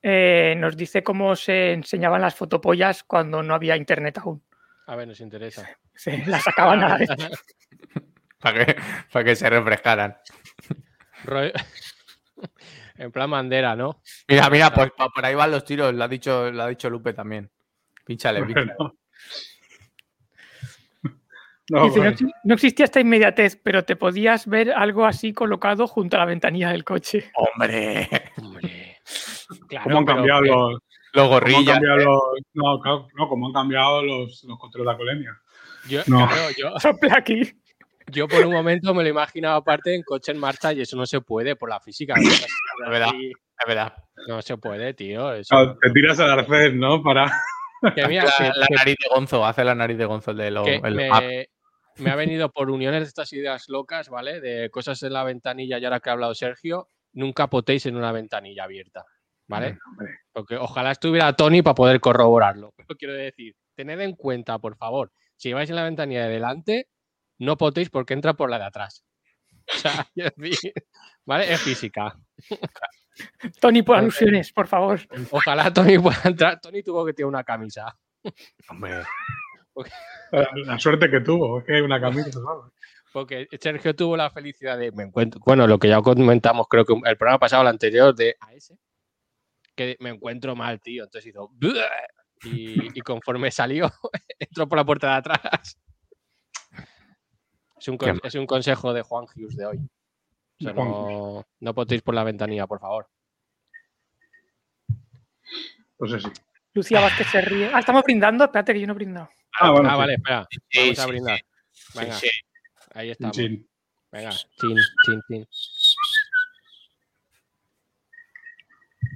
eh, 0.02 0.54
nos 0.56 0.76
dice 0.76 1.02
cómo 1.02 1.34
se 1.36 1.72
enseñaban 1.72 2.20
las 2.22 2.34
fotopollas 2.34 3.02
cuando 3.04 3.42
no 3.42 3.54
había 3.54 3.76
internet 3.76 4.18
aún. 4.18 4.42
A 4.86 4.94
ver, 4.96 5.08
nos 5.08 5.20
interesa. 5.20 5.68
Se 5.94 6.24
las 6.26 6.44
sacaban 6.44 6.82
a 6.84 6.88
la 6.90 6.98
vez. 6.98 7.08
Para 8.38 8.64
que, 8.66 8.76
para 9.10 9.24
que 9.24 9.34
se 9.34 9.48
refrescaran. 9.50 10.16
En 12.98 13.10
plan 13.10 13.30
bandera, 13.30 13.74
¿no? 13.74 14.02
Mira, 14.28 14.48
mira, 14.50 14.72
pues 14.72 14.90
por 15.14 15.24
ahí 15.24 15.34
van 15.34 15.50
los 15.50 15.64
tiros. 15.64 15.92
Lo 15.94 16.04
ha 16.04 16.08
dicho, 16.08 16.50
lo 16.52 16.62
ha 16.62 16.68
dicho 16.68 16.88
Lupe 16.90 17.12
también. 17.14 17.50
Pínchale, 18.04 18.42
pínchale. 18.44 18.74
Bueno. 18.78 18.94
No, 21.70 21.84
Dice, 21.84 21.96
no, 21.98 22.02
bueno. 22.04 22.16
exi- 22.16 22.32
no 22.44 22.54
existía 22.54 22.84
esta 22.84 23.00
inmediatez, 23.00 23.58
pero 23.62 23.84
te 23.84 23.96
podías 23.96 24.46
ver 24.46 24.72
algo 24.72 25.04
así 25.04 25.32
colocado 25.32 25.86
junto 25.88 26.16
a 26.16 26.20
la 26.20 26.26
ventanilla 26.26 26.70
del 26.70 26.84
coche. 26.84 27.30
Hombre, 27.34 28.08
Hombre. 28.38 28.96
Claro, 29.68 29.84
¿Cómo 29.84 29.98
han 29.98 30.04
pero 30.04 30.16
cambiado 30.16 30.40
los, 30.42 30.70
los 30.72 30.80
cómo 31.12 31.24
han 31.24 31.28
gorrillas. 31.30 31.78
los, 31.80 32.20
no, 32.54 32.80
claro, 32.80 33.08
no, 33.14 33.28
cómo 33.28 33.46
han 33.48 33.52
cambiado 33.52 34.02
los, 34.02 34.44
los 34.44 34.58
controles 34.58 34.86
de 34.86 34.90
alcoholemia? 34.90 35.40
Yo, 35.88 36.00
No. 36.06 36.26
claro, 36.28 36.42
yo, 36.56 36.70
Sopla 36.80 37.16
aquí. 37.18 37.42
yo 38.08 38.28
por 38.28 38.44
un 38.46 38.52
momento 38.52 38.94
me 38.94 39.02
lo 39.02 39.08
imaginaba 39.08 39.56
aparte 39.56 39.94
en 39.94 40.02
coche 40.02 40.32
en 40.32 40.38
marcha 40.38 40.72
y 40.72 40.80
eso 40.82 40.96
no 40.96 41.06
se 41.06 41.20
puede 41.20 41.56
por 41.56 41.68
la 41.70 41.80
física. 41.80 42.14
Es 42.16 42.46
verdad. 42.88 43.10
Es 43.14 43.66
verdad. 43.66 43.94
No 44.28 44.40
se 44.42 44.56
puede, 44.56 44.94
tío. 44.94 45.32
eso- 45.32 45.48
Claro, 45.54 45.78
te 45.80 45.90
tiras 45.90 46.18
al 46.20 46.30
arcén, 46.30 46.78
¿no? 46.78 47.02
Para. 47.02 47.30
que 47.94 48.06
mira, 48.08 48.24
La, 48.24 48.32
que- 48.36 48.44
la 48.58 48.66
nariz 48.76 48.96
de 49.02 49.08
Gonzo, 49.14 49.44
hace 49.46 49.64
la 49.64 49.74
nariz 49.74 49.98
de 49.98 50.04
Gonzo 50.06 50.30
el 50.32 50.36
de 50.38 50.50
lo, 50.50 50.64
que 50.64 50.76
el 50.82 50.94
me, 50.94 51.08
map. 51.08 51.22
Me 51.98 52.10
ha 52.10 52.16
venido 52.16 52.50
por 52.50 52.70
uniones 52.70 53.00
de 53.00 53.08
estas 53.08 53.32
ideas 53.32 53.68
locas, 53.68 54.08
¿vale? 54.08 54.40
De 54.40 54.70
cosas 54.70 55.02
en 55.02 55.12
la 55.12 55.24
ventanilla 55.24 55.78
y 55.78 55.84
ahora 55.84 56.00
que 56.00 56.10
ha 56.10 56.12
hablado 56.12 56.34
Sergio, 56.34 56.88
nunca 57.12 57.48
potéis 57.48 57.86
en 57.86 57.96
una 57.96 58.12
ventanilla 58.12 58.64
abierta, 58.64 59.04
¿vale? 59.46 59.78
Hombre, 59.90 60.18
Porque 60.32 60.56
ojalá 60.56 60.92
estuviera 60.92 61.32
Tony 61.34 61.62
para 61.62 61.74
poder 61.74 62.00
corroborarlo. 62.00 62.72
Pero 62.76 62.96
quiero 62.98 63.14
decir, 63.14 63.56
tened 63.74 64.00
en 64.00 64.14
cuenta, 64.14 64.58
por 64.58 64.76
favor, 64.76 65.12
si 65.36 65.52
vais 65.52 65.68
en 65.70 65.76
la 65.76 65.84
ventanilla 65.84 66.24
de 66.24 66.32
delante, 66.32 66.88
no 67.38 67.56
potéis 67.56 67.90
porque 67.90 68.14
entra 68.14 68.34
por 68.34 68.50
la 68.50 68.58
de 68.58 68.64
atrás. 68.64 69.04
O 69.68 69.78
sea, 69.78 70.06
¿vale? 71.24 71.52
Es 71.52 71.60
física. 71.60 72.16
Tony, 73.60 73.82
por 73.82 73.96
alusiones, 73.96 74.52
por 74.52 74.68
favor. 74.68 75.00
Ojalá 75.32 75.72
Tony 75.72 75.98
pueda 75.98 76.20
entrar. 76.24 76.60
Tony 76.60 76.84
tuvo 76.84 77.04
que 77.04 77.12
tener 77.12 77.26
una 77.26 77.42
camisa. 77.42 77.98
Hombre, 78.68 79.02
la, 80.32 80.48
la 80.54 80.78
suerte 80.78 81.10
que 81.10 81.20
tuvo, 81.20 81.58
es 81.58 81.64
que 81.64 81.76
hay 81.76 81.80
una 81.82 82.00
camisa, 82.00 82.30
¿sabes? 82.32 82.72
Porque 83.12 83.48
Sergio 83.58 83.96
tuvo 83.96 84.16
la 84.16 84.28
felicidad 84.30 84.78
de, 84.78 84.92
me 84.92 85.04
encuentro, 85.04 85.40
bueno, 85.46 85.66
lo 85.66 85.78
que 85.78 85.88
ya 85.88 86.02
comentamos, 86.02 86.66
creo 86.68 86.84
que 86.84 86.92
el 86.92 87.16
programa 87.16 87.38
pasado, 87.38 87.62
el 87.62 87.68
anterior, 87.68 88.14
de 88.14 88.36
AS, 88.40 88.74
que 89.74 89.96
me 90.00 90.10
encuentro 90.10 90.54
mal, 90.54 90.80
tío. 90.80 91.04
Entonces 91.04 91.30
hizo, 91.30 91.50
y, 92.42 92.98
y 92.98 93.00
conforme 93.00 93.50
salió, 93.50 93.90
entró 94.38 94.68
por 94.68 94.76
la 94.76 94.84
puerta 94.84 95.08
de 95.08 95.14
atrás. 95.14 95.78
Es 97.78 97.88
un, 97.88 97.98
es 98.22 98.34
un 98.34 98.46
consejo 98.46 98.92
de 98.92 99.02
Juan 99.02 99.24
Hughes 99.24 99.56
de 99.56 99.66
hoy. 99.66 99.78
O 99.78 100.64
sea, 100.64 100.72
no, 100.72 101.46
no 101.60 101.74
potéis 101.74 102.02
por 102.02 102.14
la 102.14 102.24
ventanilla, 102.24 102.66
por 102.66 102.80
favor. 102.80 103.08
Pues 105.96 106.22
sí. 106.22 106.28
Lucía 106.72 107.00
Vázquez 107.00 107.28
se 107.28 107.40
ríe. 107.40 107.70
Ah, 107.72 107.80
estamos 107.80 108.02
brindando. 108.02 108.44
Espérate 108.44 108.74
que 108.74 108.80
yo 108.80 108.86
no 108.86 108.92
he 108.92 108.96
brindado. 108.96 109.30
Ah, 109.58 109.70
bueno, 109.70 109.88
ah, 109.88 109.92
sí. 109.92 109.98
vale, 109.98 110.14
espera. 110.14 110.48
Sí, 110.50 110.80
Vamos 110.80 110.98
a 110.98 111.06
brindar. 111.06 111.40
Venga, 111.94 112.12
sí. 112.14 112.28
ahí 112.94 113.10
estamos. 113.10 113.36
Chin. 113.36 113.68
Venga, 114.12 114.30
chin, 114.30 114.76
chin, 115.04 115.20
chin. 115.28 115.46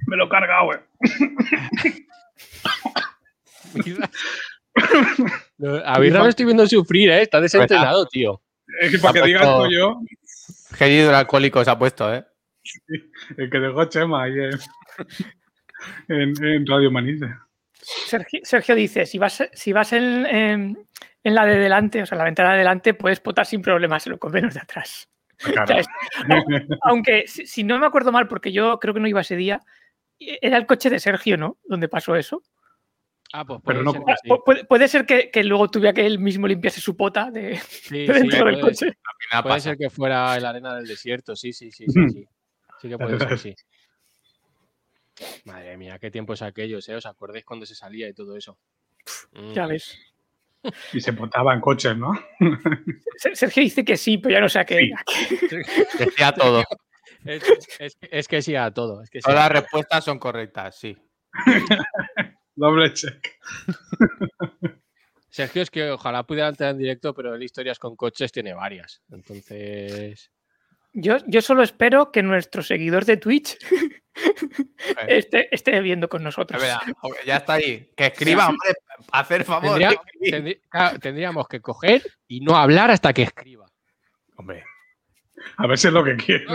Me 0.07 0.15
lo 0.17 0.25
he 0.25 0.29
cargado, 0.29 0.73
eh. 0.73 0.83
A 5.85 5.99
Birra 5.99 6.19
lo 6.19 6.27
estoy 6.29 6.45
viendo 6.45 6.65
sufrir, 6.67 7.09
¿eh? 7.09 7.21
Está 7.21 7.39
desentrenado, 7.41 8.05
tío. 8.07 8.41
Es 8.79 8.91
que 8.91 8.97
para 8.99 9.13
que 9.13 9.19
Ha 9.19 9.25
diga 9.25 9.39
puesto- 9.41 9.65
esto 9.65 9.71
yo. 9.71 10.01
Qué 10.77 10.89
hídro 10.89 11.15
alcohólico 11.15 11.63
se 11.63 11.69
ha 11.71 11.77
puesto, 11.77 12.13
¿eh? 12.13 12.25
El 13.37 13.49
que 13.49 13.59
dejó 13.59 13.85
Chema 13.85 14.23
ahí 14.23 14.33
en, 14.33 14.51
en, 16.07 16.45
en 16.45 16.65
Radio 16.65 16.91
Manice. 16.91 17.25
Sergio, 17.81 18.39
Sergio 18.43 18.75
dice, 18.75 19.05
si 19.05 19.17
vas, 19.17 19.43
si 19.53 19.73
vas 19.73 19.93
en, 19.93 20.25
en- 20.25 20.87
en 21.23 21.35
la 21.35 21.45
de 21.45 21.57
delante, 21.57 22.01
o 22.01 22.05
sea, 22.05 22.15
en 22.15 22.19
la 22.19 22.25
ventana 22.25 22.51
de 22.53 22.59
delante, 22.59 22.93
puedes 22.93 23.19
potar 23.19 23.45
sin 23.45 23.61
problemas 23.61 24.05
en 24.07 24.11
los 24.11 24.19
convenios 24.19 24.53
de 24.53 24.59
atrás. 24.61 25.09
Claro. 25.37 25.63
O 25.63 25.67
sea, 25.67 25.77
es- 25.79 25.87
aunque, 26.83 27.23
si, 27.27 27.45
si 27.45 27.63
no 27.63 27.79
me 27.79 27.85
acuerdo 27.87 28.11
mal, 28.11 28.27
porque 28.27 28.51
yo 28.51 28.79
creo 28.79 28.93
que 28.93 28.99
no 28.99 29.07
iba 29.07 29.21
ese 29.21 29.35
día, 29.35 29.61
era 30.19 30.57
el 30.57 30.65
coche 30.67 30.89
de 30.89 30.99
Sergio, 30.99 31.37
¿no? 31.37 31.57
Donde 31.65 31.87
pasó 31.89 32.15
eso. 32.15 32.43
Ah, 33.33 33.45
pues 33.45 33.61
Pero 33.65 33.81
puede 33.81 33.85
no- 33.85 33.91
ser 33.93 34.01
que 34.05 34.13
sí. 34.23 34.29
Pu- 34.29 34.43
puede, 34.45 34.65
puede 34.65 34.87
ser 34.87 35.05
que, 35.05 35.31
que 35.31 35.43
luego 35.43 35.69
tuviera 35.69 35.93
que 35.93 36.05
él 36.05 36.19
mismo 36.19 36.47
limpiase 36.47 36.81
su 36.81 36.95
pota 36.97 37.31
de, 37.31 37.57
Sí, 37.57 38.05
de 38.05 38.13
sí, 38.13 38.19
dentro 38.19 38.45
del 38.45 38.59
puede, 38.59 38.61
coche. 38.61 38.85
Puede 39.31 39.43
pasa. 39.43 39.59
ser 39.61 39.77
que 39.77 39.89
fuera 39.89 40.35
en 40.35 40.43
la 40.43 40.49
arena 40.49 40.75
del 40.75 40.85
desierto, 40.85 41.35
sí, 41.35 41.53
sí, 41.53 41.71
sí, 41.71 41.85
sí, 41.87 42.09
sí. 42.09 42.27
Sí 42.81 42.89
que 42.89 42.97
puede 42.97 43.19
ser, 43.19 43.37
sí. 43.37 43.55
Madre 45.45 45.77
mía, 45.77 45.97
qué 45.99 46.09
tiempos 46.11 46.41
aquellos, 46.41 46.87
¿eh? 46.89 46.95
¿Os 46.95 47.05
acordáis 47.05 47.45
cuando 47.45 47.65
se 47.65 47.75
salía 47.75 48.07
y 48.09 48.13
todo 48.13 48.35
eso? 48.37 48.57
Mm. 49.33 49.53
Ya 49.53 49.67
ves. 49.67 49.97
Y 50.93 51.01
se 51.01 51.13
potaba 51.13 51.53
en 51.55 51.59
coches, 51.61 51.97
¿no? 51.97 52.11
Se- 53.17 53.35
Sergio 53.35 53.63
dice 53.63 53.83
que 53.83 53.97
sí, 53.97 54.17
pero 54.19 54.33
ya 54.33 54.41
no 54.41 54.49
sé 54.49 54.59
a 54.59 54.65
qué. 54.65 54.91
Sí. 55.49 55.55
Decía 55.97 56.31
todo. 56.37 56.63
Es, 57.25 57.43
es- 57.79 57.97
es 57.99 58.27
que 58.27 58.41
sí 58.41 58.55
a 58.55 58.71
todo. 58.71 59.01
Es 59.01 59.09
que 59.09 59.19
sí 59.19 59.23
Todas 59.25 59.39
a 59.39 59.53
las 59.53 59.61
respuestas 59.63 60.03
son 60.05 60.19
correctas, 60.19 60.77
sí. 60.77 60.95
Doble 62.55 62.93
check. 62.93 63.27
Sergio, 65.29 65.61
es 65.61 65.71
que 65.71 65.89
ojalá 65.91 66.23
pudiera 66.27 66.49
entrar 66.49 66.71
en 66.71 66.77
directo, 66.77 67.13
pero 67.13 67.33
él 67.33 67.41
historias 67.43 67.79
con 67.79 67.95
coches 67.95 68.31
tiene 68.31 68.53
varias. 68.53 69.01
Entonces. 69.09 70.29
Yo, 70.93 71.17
yo 71.25 71.41
solo 71.41 71.63
espero 71.63 72.11
que 72.11 72.21
nuestro 72.23 72.61
seguidor 72.63 73.05
de 73.05 73.17
Twitch 73.17 73.57
esté, 75.07 75.47
esté 75.55 75.79
viendo 75.79 76.09
con 76.09 76.23
nosotros. 76.23 76.61
verdad, 76.61 76.81
ya 77.25 77.37
está 77.37 77.53
ahí. 77.53 77.91
Que 77.95 78.07
escriba, 78.07 78.47
hombre, 78.49 78.71
hacer 79.11 79.43
favor. 79.45 79.79
Tendría- 79.79 79.89
de 79.89 79.95
escribir. 79.95 80.33
tendrí- 80.33 80.61
claro, 80.69 80.99
tendríamos 80.99 81.47
que 81.47 81.61
coger 81.61 82.03
y 82.27 82.41
no 82.41 82.57
hablar 82.57 82.91
hasta 82.91 83.13
que 83.13 83.23
escriba. 83.23 83.65
Hombre, 84.35 84.63
A 85.57 85.67
ver 85.67 85.77
si 85.77 85.87
es 85.87 85.93
lo 85.93 86.03
que 86.03 86.15
quiere. 86.17 86.45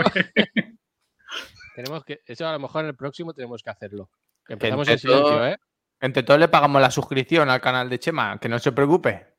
Tenemos 1.75 2.03
que, 2.05 2.21
eso 2.25 2.47
a 2.47 2.51
lo 2.53 2.59
mejor 2.59 2.83
en 2.83 2.89
el 2.89 2.95
próximo 2.95 3.33
tenemos 3.33 3.61
que 3.63 3.69
hacerlo. 3.69 4.09
Empezamos 4.47 4.87
en 4.87 4.99
todo- 4.99 5.27
silencio, 5.27 5.47
¿eh? 5.47 5.57
entre 5.99 6.23
todos 6.23 6.39
le 6.39 6.47
pagamos 6.47 6.81
la 6.81 6.91
suscripción 6.91 7.49
al 7.49 7.59
canal 7.61 7.89
de 7.89 7.99
Chema, 7.99 8.37
que 8.39 8.49
no 8.49 8.59
se 8.59 8.71
preocupe. 8.71 9.36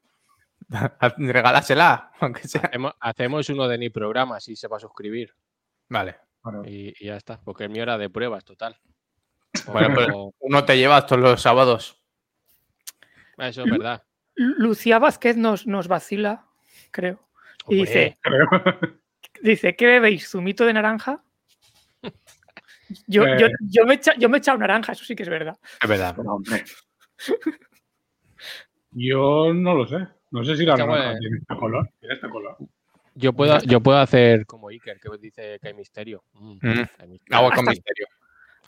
Regálasela, 1.19 2.13
aunque 2.21 2.47
sea. 2.49 2.63
Hacemos, 2.63 2.93
hacemos 3.01 3.49
uno 3.51 3.69
de 3.69 3.79
ni 3.79 3.91
programa 3.91 4.41
si 4.41 4.57
se 4.57 4.69
va 4.69 4.77
a 4.77 4.81
suscribir. 4.81 5.35
Vale. 5.89 6.17
Y, 6.65 6.95
y 7.03 7.07
ya 7.07 7.17
está, 7.17 7.41
porque 7.43 7.65
el 7.65 7.71
mío 7.71 7.83
era 7.83 7.99
de 7.99 8.09
pruebas, 8.11 8.45
total. 8.45 8.79
Bueno, 9.73 9.95
pues- 9.95 10.09
O- 10.15 10.35
Uno 10.41 10.65
te 10.65 10.77
llevas 10.79 11.07
todos 11.07 11.21
los 11.23 11.43
sábados. 11.43 12.01
Eso 13.39 13.63
es 13.65 13.71
verdad. 13.71 14.03
Lucía 14.35 14.99
Vázquez 14.99 15.37
nos, 15.37 15.67
nos 15.67 15.89
vacila, 15.89 16.47
creo. 16.91 17.21
Y 17.69 17.77
dice, 17.77 18.19
Creo. 18.23 18.47
dice, 19.43 19.77
¿qué 19.77 19.87
bebéis? 19.87 20.29
¿Zumito 20.31 20.65
de 20.65 20.73
naranja? 20.73 21.23
Yo, 23.07 23.25
Eh. 23.27 23.37
yo, 23.39 23.47
yo 23.61 23.85
me 23.85 23.95
he 23.95 23.97
echa- 23.99 24.15
yo 24.17 24.29
me 24.29 24.39
he 24.39 24.41
echado 24.41 24.57
naranja, 24.59 24.93
eso 24.93 25.05
sí 25.05 25.15
que 25.15 25.23
es 25.25 25.29
verdad. 25.29 25.57
Es 25.83 25.89
verdad. 25.89 26.15
Pero, 26.17 26.33
hombre. 26.35 26.65
Yo 28.93 29.53
no 29.55 29.75
lo 29.75 29.87
sé. 29.87 30.09
No 30.31 30.45
sé 30.45 30.57
si 30.57 30.65
la 30.65 30.77
naranja 30.77 31.05
bueno. 31.07 31.19
tiene 31.21 31.37
este 31.39 31.57
color. 31.57 31.91
Tiene 32.01 32.15
este 32.15 32.29
color. 32.29 32.57
Yo 33.15 33.33
puedo, 33.33 33.59
yo 33.63 33.81
puedo 33.81 33.99
hacer 33.99 34.47
como 34.47 34.69
Iker, 34.69 35.01
que 35.01 35.09
dice 35.21 35.59
que 35.61 35.69
hay 35.69 35.75
misterio. 35.75 36.23
Mm, 36.35 36.53
Mm. 36.63 36.89
hay 36.99 37.09
misterio. 37.09 37.37
Agua 37.39 37.51
con 37.53 37.65
misterio. 37.65 38.07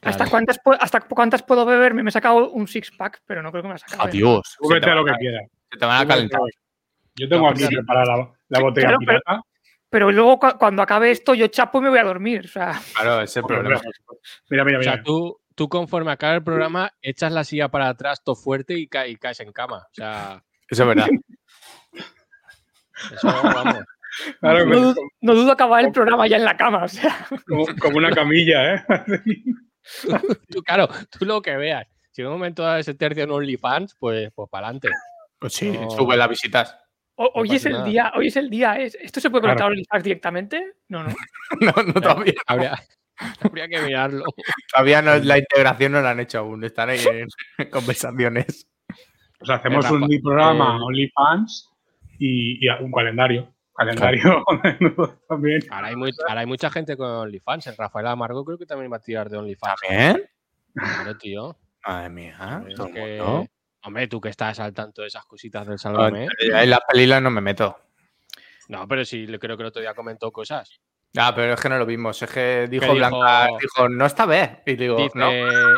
¿Hasta, 0.02 0.26
cuántas, 0.30 0.58
¿Hasta 0.80 1.00
cuántas 1.02 1.42
puedo 1.42 1.66
beber? 1.66 1.92
Me 1.94 2.08
he 2.08 2.10
sacado 2.10 2.50
un 2.50 2.66
six 2.66 2.90
pack, 2.90 3.20
pero 3.26 3.42
no 3.42 3.50
creo 3.52 3.62
que 3.62 3.68
me 3.68 3.74
la 3.74 3.78
sacado. 3.78 4.02
Adiós. 4.08 4.56
Tú 4.58 4.68
Se 4.68 4.74
vete 4.74 4.86
te, 4.86 4.90
a 4.90 4.94
lo 4.94 5.04
van 5.04 5.12
que 5.12 5.14
a, 5.14 5.18
quieras. 5.18 5.48
se 5.70 5.78
te 5.78 5.84
van 5.86 6.02
a 6.02 6.06
calentar. 6.06 6.40
Yo 7.16 7.28
tengo 7.28 7.48
aquí 7.48 7.64
sí. 7.64 7.74
preparada 7.76 8.16
la, 8.16 8.30
la 8.48 8.60
botella 8.60 8.86
claro, 8.88 8.98
pero- 9.06 9.20
pirata. 9.20 9.42
Pero 9.90 10.12
luego 10.12 10.38
cu- 10.38 10.56
cuando 10.58 10.82
acabe 10.82 11.10
esto, 11.10 11.34
yo 11.34 11.48
chapo 11.48 11.78
y 11.78 11.82
me 11.82 11.88
voy 11.90 11.98
a 11.98 12.04
dormir. 12.04 12.42
O 12.44 12.48
sea, 12.48 12.80
Claro, 12.94 13.16
ese 13.22 13.24
es 13.24 13.36
el 13.38 13.42
problema. 13.44 13.80
Mira, 14.48 14.64
mira, 14.64 14.78
O 14.78 14.80
mira. 14.80 14.92
sea, 14.94 15.02
tú, 15.02 15.38
tú 15.56 15.68
conforme 15.68 16.12
acabe 16.12 16.36
el 16.36 16.44
programa, 16.44 16.92
echas 17.02 17.32
la 17.32 17.42
silla 17.44 17.68
para 17.68 17.88
atrás 17.88 18.22
todo 18.24 18.36
fuerte 18.36 18.74
y, 18.78 18.86
ca- 18.86 19.06
y 19.08 19.16
caes 19.16 19.40
en 19.40 19.52
cama. 19.52 19.78
O 19.78 19.94
sea, 19.94 20.42
Eso 20.68 20.82
es 20.84 20.88
verdad. 20.88 21.08
eso 23.14 23.26
vamos. 23.26 23.76
Claro, 24.40 24.66
no, 24.66 24.80
dudo, 24.80 24.94
no 25.20 25.34
dudo 25.36 25.52
acabar 25.52 25.84
el 25.84 25.92
programa 25.92 26.26
ya 26.26 26.36
en 26.36 26.44
la 26.44 26.56
cama. 26.56 26.82
O 26.82 26.88
sea, 26.88 27.26
como, 27.46 27.64
como 27.80 27.96
una 27.98 28.10
camilla, 28.10 28.74
¿eh? 28.74 28.84
Tú, 30.48 30.62
claro, 30.62 30.88
tú 31.16 31.24
lo 31.24 31.40
que 31.40 31.56
veas. 31.56 31.86
Si 32.10 32.20
en 32.20 32.26
un 32.26 32.34
momento 32.34 32.62
da 32.64 32.80
ese 32.80 32.94
tercio 32.94 33.22
en 33.22 33.30
OnlyFans, 33.30 33.94
pues, 33.98 34.30
pues 34.34 34.48
para 34.50 34.66
adelante. 34.66 34.88
Pues 35.38 35.52
sí, 35.54 35.70
No. 35.70 35.88
sube 35.90 36.16
las 36.16 36.28
visitas. 36.28 36.76
ho- 37.14 37.30
hoy 37.34 37.54
es 37.54 37.64
el 37.66 37.72
nada. 37.72 37.84
día, 37.84 38.12
hoy 38.16 38.26
es 38.26 38.36
el 38.36 38.50
día. 38.50 38.74
es- 38.74 38.96
¿Esto 39.00 39.20
se 39.20 39.30
puede 39.30 39.42
Claro. 39.42 39.54
conectar 39.54 39.66
a 39.66 39.70
OnlyFans 39.70 40.04
directamente? 40.04 40.72
No, 40.88 41.04
no. 41.04 41.14
No, 41.60 41.82
no 41.82 41.92
todavía. 41.94 42.34
Habría, 42.46 42.78
habría 43.40 43.68
que 43.68 43.80
mirarlo. 43.80 44.24
Todavía 44.72 45.02
no, 45.02 45.16
la 45.18 45.38
integración 45.38 45.92
no 45.92 46.02
la 46.02 46.10
han 46.10 46.20
hecho 46.20 46.40
aún. 46.40 46.64
Están 46.64 46.90
ahí 46.90 47.00
en, 47.06 47.70
conversaciones. 47.70 48.66
Sea, 49.42 49.54
hacemos 49.56 49.88
un 49.90 50.08
programa 50.22 50.76
eh, 50.76 50.82
OnlyFans 50.82 51.69
y, 52.20 52.64
y 52.64 52.68
un 52.68 52.92
calendario. 52.92 53.52
Calendario 53.74 54.44
también. 55.28 55.62
Ahora 55.70 55.88
hay, 55.88 55.96
muy- 55.96 56.12
ahora 56.28 56.42
hay 56.42 56.46
mucha 56.46 56.70
gente 56.70 56.96
con 56.96 57.08
OnlyFans. 57.08 57.66
El 57.68 57.76
Rafael 57.76 58.06
Amargo 58.08 58.44
creo 58.44 58.58
que 58.58 58.66
también 58.66 58.92
va 58.92 58.98
a 58.98 59.00
tirar 59.00 59.30
de 59.30 59.38
OnlyFans. 59.38 59.80
¿También? 59.80 60.28
Claro, 60.74 61.16
tío. 61.16 61.56
Madre 61.86 62.10
mía. 62.10 62.64
Es 62.68 62.78
que-. 62.78 63.48
Hombre, 63.82 64.06
tú 64.08 64.20
que 64.20 64.28
estás 64.28 64.60
al 64.60 64.74
tanto 64.74 65.00
de 65.00 65.08
esas 65.08 65.24
cositas 65.24 65.62
del 65.66 65.74
No, 65.74 65.78
Sálvame. 65.78 66.28
En 66.40 66.68
las 66.70 66.80
pelilas 66.86 67.22
no 67.22 67.30
me 67.30 67.40
meto. 67.40 67.74
No, 68.68 68.86
pero 68.86 69.04
sí, 69.04 69.26
creo 69.40 69.56
que 69.56 69.62
el 69.62 69.68
otro 69.68 69.80
día 69.80 69.94
comentó 69.94 70.30
cosas. 70.30 70.78
Ah, 71.16 71.32
pero 71.34 71.54
es 71.54 71.60
que 71.60 71.68
no 71.70 71.78
lo 71.78 71.86
vimos. 71.86 72.20
Es 72.22 72.30
que 72.30 72.68
dijo 72.70 72.84
dijo? 72.84 72.94
Blanca, 72.94 73.48
dijo, 73.60 73.88
no 73.88 74.04
está 74.06 74.26
bien. 74.26 74.60
Y 74.66 74.76
digo, 74.76 74.96
Dice, 74.96 75.18
no. 75.18 75.30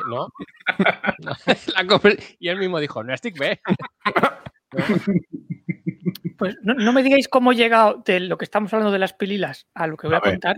no. 0.09 0.29
Y 2.39 2.49
él 2.49 2.59
mismo 2.59 2.81
dijo, 2.81 3.03
no 3.05 3.17
stick 3.17 3.39
B. 3.39 3.61
Pues 6.39 6.57
no, 6.63 6.75
no 6.75 6.93
me 6.93 7.03
digáis 7.05 7.29
cómo 7.29 7.53
he 7.53 7.57
llegado 7.57 8.03
de 8.05 8.19
lo 8.19 8.37
que 8.37 8.45
estamos 8.45 8.73
hablando 8.73 8.91
de 8.93 8.99
las 8.99 9.13
pililas 9.13 9.69
a 9.75 9.87
lo 9.87 9.97
que 9.97 10.09
voy 10.09 10.17
a, 10.17 10.21
contar, 10.21 10.57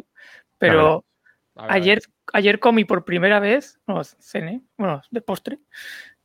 pero 0.56 1.04
A 1.56 1.62
ver, 1.62 1.71
a 1.71 1.75
ver. 1.75 1.83
ayer, 1.83 2.02
ayer 2.33 2.59
comí 2.59 2.85
por 2.85 3.04
primera 3.04 3.38
vez, 3.38 3.78
no, 3.87 4.02
cené, 4.04 4.62
bueno, 4.78 5.02
de 5.11 5.21
postre, 5.21 5.59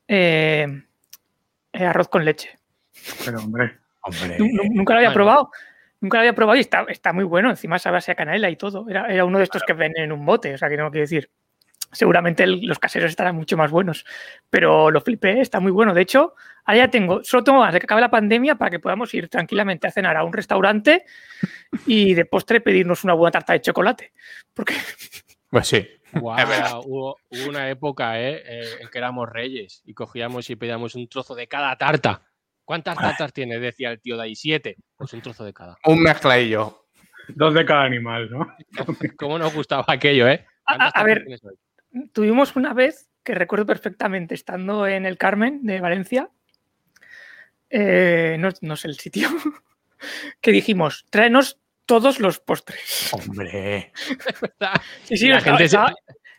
eh, 0.07 0.83
eh, 1.73 1.85
arroz 1.85 2.07
con 2.07 2.23
leche. 2.23 2.57
Pero, 3.25 3.39
hombre, 3.39 3.79
Hombre. 4.01 4.37
Nu- 4.39 4.47
nu- 4.47 4.69
Nunca 4.75 4.93
lo 4.93 4.99
había 4.99 5.09
Bueno. 5.09 5.13
probado. 5.15 5.51
Nunca 5.99 6.17
lo 6.17 6.21
había 6.21 6.33
probado 6.35 6.57
y 6.57 6.61
está, 6.61 6.85
está 6.87 7.11
muy 7.11 7.25
bueno. 7.25 7.49
Encima 7.49 7.77
sabe 7.79 7.97
a 7.97 8.15
canela 8.15 8.49
y 8.49 8.55
todo. 8.55 8.87
Era, 8.89 9.07
era 9.07 9.25
uno 9.25 9.37
de 9.37 9.43
estos 9.43 9.63
que 9.63 9.73
venden 9.73 10.05
en 10.05 10.11
un 10.13 10.25
bote. 10.25 10.53
O 10.53 10.57
sea, 10.57 10.69
que 10.69 10.77
tengo 10.77 10.91
que 10.91 10.99
decir. 10.99 11.29
Seguramente 11.91 12.43
el- 12.43 12.61
los 12.65 12.77
caseros 12.79 13.09
estarán 13.09 13.35
mucho 13.35 13.57
más 13.57 13.71
buenos. 13.71 14.05
Pero 14.49 14.91
lo 14.91 15.01
flipé, 15.01 15.41
está 15.41 15.59
muy 15.59 15.71
bueno. 15.71 15.93
De 15.93 16.01
hecho, 16.01 16.35
ahora 16.65 16.77
ya 16.77 16.87
tengo, 16.91 17.23
solo 17.23 17.43
tengo 17.43 17.59
ganas 17.59 17.73
de 17.73 17.79
que 17.79 17.85
acabe 17.85 18.01
la 18.01 18.11
pandemia 18.11 18.55
para 18.55 18.69
que 18.71 18.79
podamos 18.79 19.13
ir 19.13 19.27
tranquilamente 19.29 19.87
a 19.87 19.91
cenar 19.91 20.15
a 20.17 20.23
un 20.23 20.33
restaurante 20.33 21.05
y 21.87 22.13
de 22.13 22.25
postre 22.25 22.61
pedirnos 22.61 23.03
una 23.03 23.13
buena 23.13 23.31
tarta 23.31 23.53
de 23.53 23.61
chocolate. 23.61 24.13
Porque 24.53 24.73
Pues 25.49 25.67
sí. 25.67 25.87
Hubo, 26.13 27.17
hubo 27.29 27.49
una 27.49 27.69
época 27.69 28.19
¿eh? 28.19 28.41
eh, 28.45 28.63
en 28.81 28.87
que 28.89 28.97
éramos 28.99 29.27
reyes 29.29 29.81
y 29.85 29.93
cogíamos 29.93 30.49
y 30.49 30.55
pedíamos 30.55 30.93
un 30.95 31.07
trozo 31.07 31.33
de 31.35 31.47
cada 31.47 31.75
tarta. 31.75 32.21
¿Cuántas 32.65 32.97
tartas 32.99 33.33
tiene? 33.33 33.59
Decía 33.59 33.89
el 33.91 33.99
tío 33.99 34.15
de 34.15 34.23
ahí, 34.23 34.35
siete. 34.35 34.75
Pues 34.95 35.11
un 35.13 35.21
trozo 35.21 35.43
de 35.43 35.53
cada. 35.53 35.77
Un 35.85 36.03
mezcladillo. 36.03 36.85
dos 37.29 37.53
de 37.55 37.65
cada 37.65 37.83
animal, 37.83 38.29
¿no? 38.29 38.47
¿Cómo 39.17 39.39
nos 39.39 39.53
gustaba 39.55 39.85
aquello, 39.87 40.27
eh? 40.27 40.45
A- 40.65 40.73
a- 40.73 40.77
¿Cuántas 40.77 40.87
a 40.89 40.91
tartas 41.05 41.41
ver. 41.41 41.53
Tuvimos 42.13 42.55
una 42.55 42.73
vez, 42.73 43.09
que 43.23 43.33
recuerdo 43.35 43.65
perfectamente, 43.65 44.33
estando 44.35 44.87
en 44.87 45.05
el 45.05 45.17
Carmen 45.17 45.61
de 45.63 45.79
Valencia, 45.81 46.29
eh, 47.69 48.37
no, 48.39 48.49
no 48.61 48.75
sé 48.75 48.87
el 48.87 48.95
sitio, 48.95 49.29
que 50.41 50.51
dijimos, 50.51 51.05
tráenos 51.09 51.59
todos 51.85 52.19
los 52.19 52.39
postres. 52.39 53.11
Hombre. 53.13 53.91
Sí, 55.05 55.17
sí, 55.17 55.27
la 55.27 55.37
estaba- 55.39 55.57
gente 55.57 55.69
se- 55.69 55.75
estaba- 55.75 55.95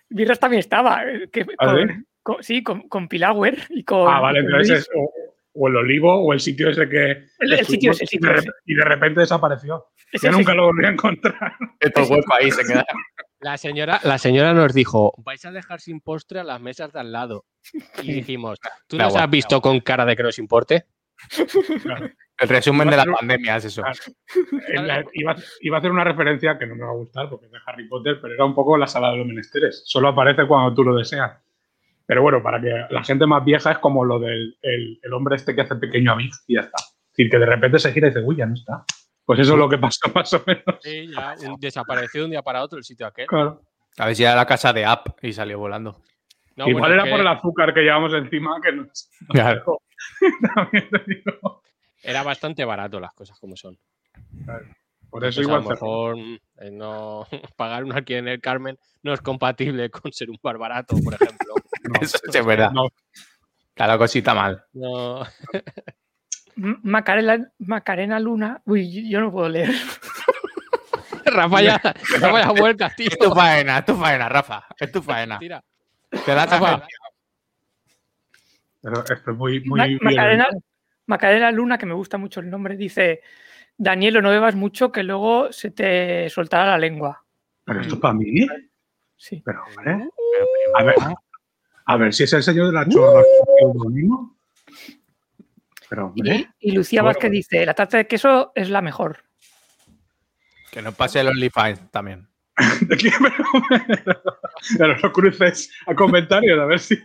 Birras 0.09 0.39
también 0.41 0.61
estaba. 0.61 1.05
eh, 1.05 1.29
que- 1.33 1.47
¿Ah, 1.59 1.67
con- 1.75 1.89
sí? 1.89 1.95
con- 2.23 2.43
sí, 2.43 2.63
con, 2.63 2.89
con 2.89 3.09
Pilauer 3.09 3.59
y 3.71 3.85
con. 3.85 4.09
Ah, 4.13 4.21
vale, 4.21 4.41
entonces 4.41 4.81
es 4.81 4.89
o, 4.95 5.13
o 5.55 5.69
el 5.69 5.77
olivo 5.77 6.15
o 6.15 6.33
el 6.33 6.41
sitio 6.41 6.69
ese 6.71 6.89
que. 6.89 7.27
El- 7.39 7.53
el 7.53 7.67
sitio 7.67 7.93
ese, 7.93 8.05
el 8.05 8.07
y 8.07 8.09
sitio 8.09 8.29
de, 8.31 8.39
ese. 8.39 8.49
rep- 8.49 8.55
y 8.67 8.75
de 8.75 8.85
repente 8.85 9.21
desapareció. 9.21 9.87
Ese 10.13 10.27
Yo 10.27 10.33
nunca 10.33 10.53
lo 10.55 10.65
volví 10.67 10.85
a 10.85 10.89
encontrar. 10.91 11.55
Esto 11.79 12.05
hueco 12.05 12.35
ahí 12.35 12.51
se 12.51 12.65
queda. 12.65 12.85
La 13.41 13.57
señora, 13.57 14.01
la 14.05 14.19
señora 14.19 14.53
nos 14.53 14.75
dijo, 14.75 15.15
vais 15.19 15.45
a 15.47 15.51
dejar 15.51 15.81
sin 15.81 16.01
postre 16.01 16.41
a 16.41 16.45
las 16.45 16.61
mesas 16.61 16.93
de 16.93 17.01
al 17.01 17.11
lado. 17.13 17.47
Y 18.03 18.13
dijimos, 18.13 18.59
¿tú 18.87 18.97
nos 18.99 19.17
has 19.17 19.31
visto 19.31 19.61
con 19.61 19.81
cara 19.81 20.05
de 20.05 20.15
que 20.17 20.23
nos 20.23 20.39
importe? 20.39 20.85
El 22.39 22.49
resumen 22.49 22.89
Iba 22.89 22.91
de 22.91 22.97
la 23.11 23.17
pandemia 23.17 23.57
es 23.57 23.65
eso. 23.67 23.83
Claro. 23.83 23.99
En 24.69 24.87
la- 24.87 25.05
iba, 25.13 25.37
iba 25.61 25.77
a 25.77 25.79
hacer 25.79 25.91
una 25.91 26.05
referencia 26.05 26.59
que 26.59 26.67
no 26.67 26.75
me 26.75 26.85
va 26.85 26.91
a 26.91 26.95
gustar 26.95 27.29
porque 27.29 27.47
es 27.47 27.53
de 27.53 27.59
Harry 27.67 27.89
Potter, 27.89 28.19
pero 28.21 28.35
era 28.35 28.45
un 28.45 28.55
poco 28.55 28.77
la 28.79 28.87
sala 28.87 29.11
de 29.11 29.19
los 29.19 29.27
menesteres. 29.27 29.83
Solo 29.87 30.09
aparece 30.09 30.47
cuando 30.47 30.75
tú 30.75 30.83
lo 30.85 30.97
deseas. 30.97 31.33
Pero 32.07 32.23
bueno, 32.23 32.43
para 32.43 32.61
que 32.61 32.73
la 32.91 33.05
gente 33.05 33.27
más 33.27 33.45
vieja 33.45 33.73
es 33.73 33.79
como 33.79 34.05
lo 34.05 34.19
del 34.19 34.57
el, 34.63 34.99
el 35.03 35.13
hombre 35.13 35.37
este 35.37 35.55
que 35.55 35.61
hace 35.61 35.77
pequeño 35.77 36.13
a 36.13 36.17
Big 36.17 36.33
y 36.47 36.55
ya 36.55 36.61
está. 36.63 36.77
Es 36.83 37.11
decir, 37.17 37.31
que 37.31 37.39
de 37.39 37.47
repente 37.47 37.79
se 37.79 37.93
gira 37.93 38.09
y 38.09 38.11
dice, 38.11 38.23
uy, 38.25 38.37
ya 38.37 38.47
no 38.47 38.55
está. 38.55 38.85
Pues 39.31 39.39
eso 39.43 39.53
es 39.53 39.59
lo 39.61 39.69
que 39.69 39.79
pasó 39.79 40.01
más 40.15 40.33
o 40.33 40.43
menos. 40.45 40.65
Sí, 40.81 41.07
ya 41.15 41.37
un- 41.49 41.61
desapareció 41.61 42.23
de 42.23 42.25
un 42.25 42.31
día 42.33 42.43
para 42.43 42.65
otro 42.65 42.79
el 42.79 42.85
sitio 42.85 43.07
aquel. 43.07 43.29
Claro. 43.29 43.63
A 43.97 44.07
ver 44.07 44.17
si 44.17 44.25
era 44.25 44.35
la 44.35 44.45
casa 44.45 44.73
de 44.73 44.85
App 44.85 45.07
y 45.23 45.33
salió 45.33 45.57
volando. 45.57 46.03
No, 46.57 46.67
Igual 46.67 46.89
bueno, 46.89 46.95
era 47.05 47.09
por 47.09 47.21
el 47.21 47.29
azúcar 47.29 47.73
que 47.73 47.83
llevamos 47.83 48.13
encima 48.13 48.61
que 48.61 48.73
no 48.73 48.89
Claro. 49.29 49.83
También 50.53 50.89
te 50.91 50.99
digo. 51.07 51.63
Era 52.03 52.25
bastante 52.25 52.65
barato 52.65 52.99
las 52.99 53.13
cosas 53.15 53.39
como 53.39 53.55
son. 53.55 53.79
Por 55.09 55.25
eso 55.25 55.41
Entonces, 55.41 55.43
igual 55.45 55.61
a 55.61 55.63
lo 55.63 55.71
mejor 55.71 56.17
eh, 56.59 56.71
no 56.73 57.25
pagar 57.57 57.85
un 57.85 57.93
alquiler 57.93 58.25
en 58.25 58.29
el 58.31 58.41
Carmen 58.41 58.77
no 59.05 59.13
es 59.13 59.21
compatible 59.21 59.91
con 59.91 60.11
ser 60.13 60.29
un 60.29 60.41
bar 60.43 60.59
barato, 60.59 60.97
por 61.05 61.15
ejemplo. 61.15 61.55
No, 61.85 62.01
Eso 62.01 62.19
es 62.27 62.45
verdad. 62.45 62.73
no. 62.73 62.89
La 63.77 63.97
cosita 63.97 64.35
mal. 64.35 64.65
No. 64.73 65.23
Macarena, 66.83 67.53
Macarena 67.59 68.21
Luna. 68.21 68.61
Uy, 68.65 69.09
yo 69.09 69.21
no 69.21 69.33
puedo 69.33 69.49
leer. 69.49 69.71
Rafa 71.25 71.63
ya, 71.63 71.81
Rafa 72.21 72.41
ya 72.41 72.51
vuelca, 72.51 72.91
tío. 72.95 73.09
Es 73.09 73.19
tu 73.19 73.31
faena, 73.33 73.79
es 73.79 73.85
tu 73.85 73.95
faena, 73.97 74.29
Rafa. 74.29 74.67
Es 74.79 74.93
tu 74.93 75.03
faena. 75.03 75.39
Tira. 75.39 75.63
Te 76.11 76.35
la 76.35 76.47
Rafa. 76.47 76.87
Pero 78.83 79.01
Esto 79.01 79.31
es 79.31 79.37
muy, 79.37 79.61
muy. 79.65 79.99
Macarena, 80.01 80.49
Macarena 81.07 81.51
Luna, 81.53 81.79
que 81.79 81.87
me 81.87 81.95
gusta 81.95 82.19
mucho 82.19 82.41
el 82.41 82.51
nombre, 82.51 82.77
dice: 82.77 83.23
Danielo, 83.77 84.23
no 84.23 84.31
bebas 84.31 84.55
mucho 84.55 84.91
que 84.91 85.03
luego 85.03 85.53
se 85.53 85.71
te 85.71 86.29
soltará 86.31 86.67
la 86.67 86.79
lengua. 86.79 87.25
Pero 87.65 87.81
esto 87.81 87.95
es 87.95 88.01
para 88.01 88.15
mí. 88.15 88.47
Sí. 89.17 89.43
Pero, 89.45 89.63
hombre. 89.65 90.09
A 90.79 90.85
ver, 90.85 90.95
a 91.85 91.97
ver 91.97 92.15
si 92.15 92.25
es 92.25 92.33
el 92.33 92.43
señor 92.43 92.67
de 92.67 92.73
la 92.73 92.89
chorra. 92.89 93.23
pseudónimo. 93.59 94.40
Pero. 95.91 96.13
Y, 96.15 96.47
y 96.61 96.73
Lucía 96.73 97.03
Bueno. 97.03 97.15
Vázquez 97.15 97.31
dice: 97.33 97.67
La 97.67 97.75
tarta 97.75 97.99
de 97.99 98.07
queso 98.07 98.53
es 98.55 98.71
la 98.71 98.81
mejor. 98.81 99.25
Que 100.71 100.81
nos 100.81 100.95
pase 100.95 101.21
el 101.21 101.29
OnlyFans 101.29 101.91
también. 101.91 102.29
¿De 102.83 102.97
qué? 102.97 103.11
Pero, 104.79 104.97
no 105.03 105.13
cruces 105.13 105.71
a 105.87 105.95
comentarios, 105.95 106.59
a 106.59 106.65
ver 106.65 106.79
si. 106.79 106.97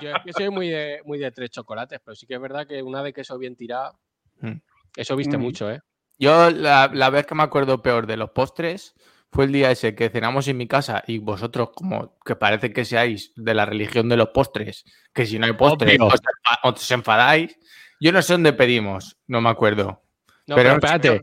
Yo, 0.00 0.12
soy 0.36 0.48
muy 0.50 0.68
de, 0.70 1.00
muy 1.04 1.18
de 1.18 1.30
tres 1.32 1.50
chocolates, 1.50 2.00
pero 2.04 2.14
sí 2.14 2.26
que 2.26 2.34
es 2.34 2.40
verdad 2.40 2.66
que 2.66 2.82
una 2.82 3.02
de 3.02 3.12
queso 3.12 3.36
bien 3.38 3.56
tirada, 3.56 3.92
Mm. 4.40 4.52
eso 4.96 5.16
viste 5.16 5.38
Mm. 5.38 5.40
mucho, 5.40 5.70
¿eh? 5.70 5.80
Yo 6.18 6.50
la, 6.50 6.90
la 6.92 7.10
vez 7.10 7.26
que 7.26 7.34
me 7.34 7.42
acuerdo 7.42 7.82
peor 7.82 8.06
de 8.06 8.16
los 8.16 8.30
postres 8.30 8.94
fue 9.32 9.46
el 9.46 9.52
día 9.52 9.70
ese 9.70 9.94
que 9.94 10.08
cenamos 10.08 10.46
en 10.48 10.56
mi 10.56 10.68
casa 10.68 11.02
y 11.06 11.18
vosotros 11.18 11.70
como 11.74 12.16
que 12.24 12.36
parece 12.36 12.72
que 12.72 12.84
seáis 12.84 13.32
de 13.34 13.54
la 13.54 13.66
religión 13.66 14.08
de 14.08 14.16
los 14.16 14.28
postres, 14.28 14.84
que 15.12 15.26
si 15.26 15.38
no 15.38 15.46
hay 15.46 15.54
postres 15.54 15.98
enfa- 15.98 16.20
os 16.62 16.90
enfadáis. 16.90 17.56
Yo 18.00 18.12
no 18.12 18.20
sé 18.22 18.34
dónde 18.34 18.52
pedimos, 18.52 19.16
no 19.26 19.40
me 19.40 19.48
acuerdo. 19.50 20.02
No, 20.46 20.54
Pero 20.56 20.56
pero, 20.56 20.74
espérate. 20.74 21.20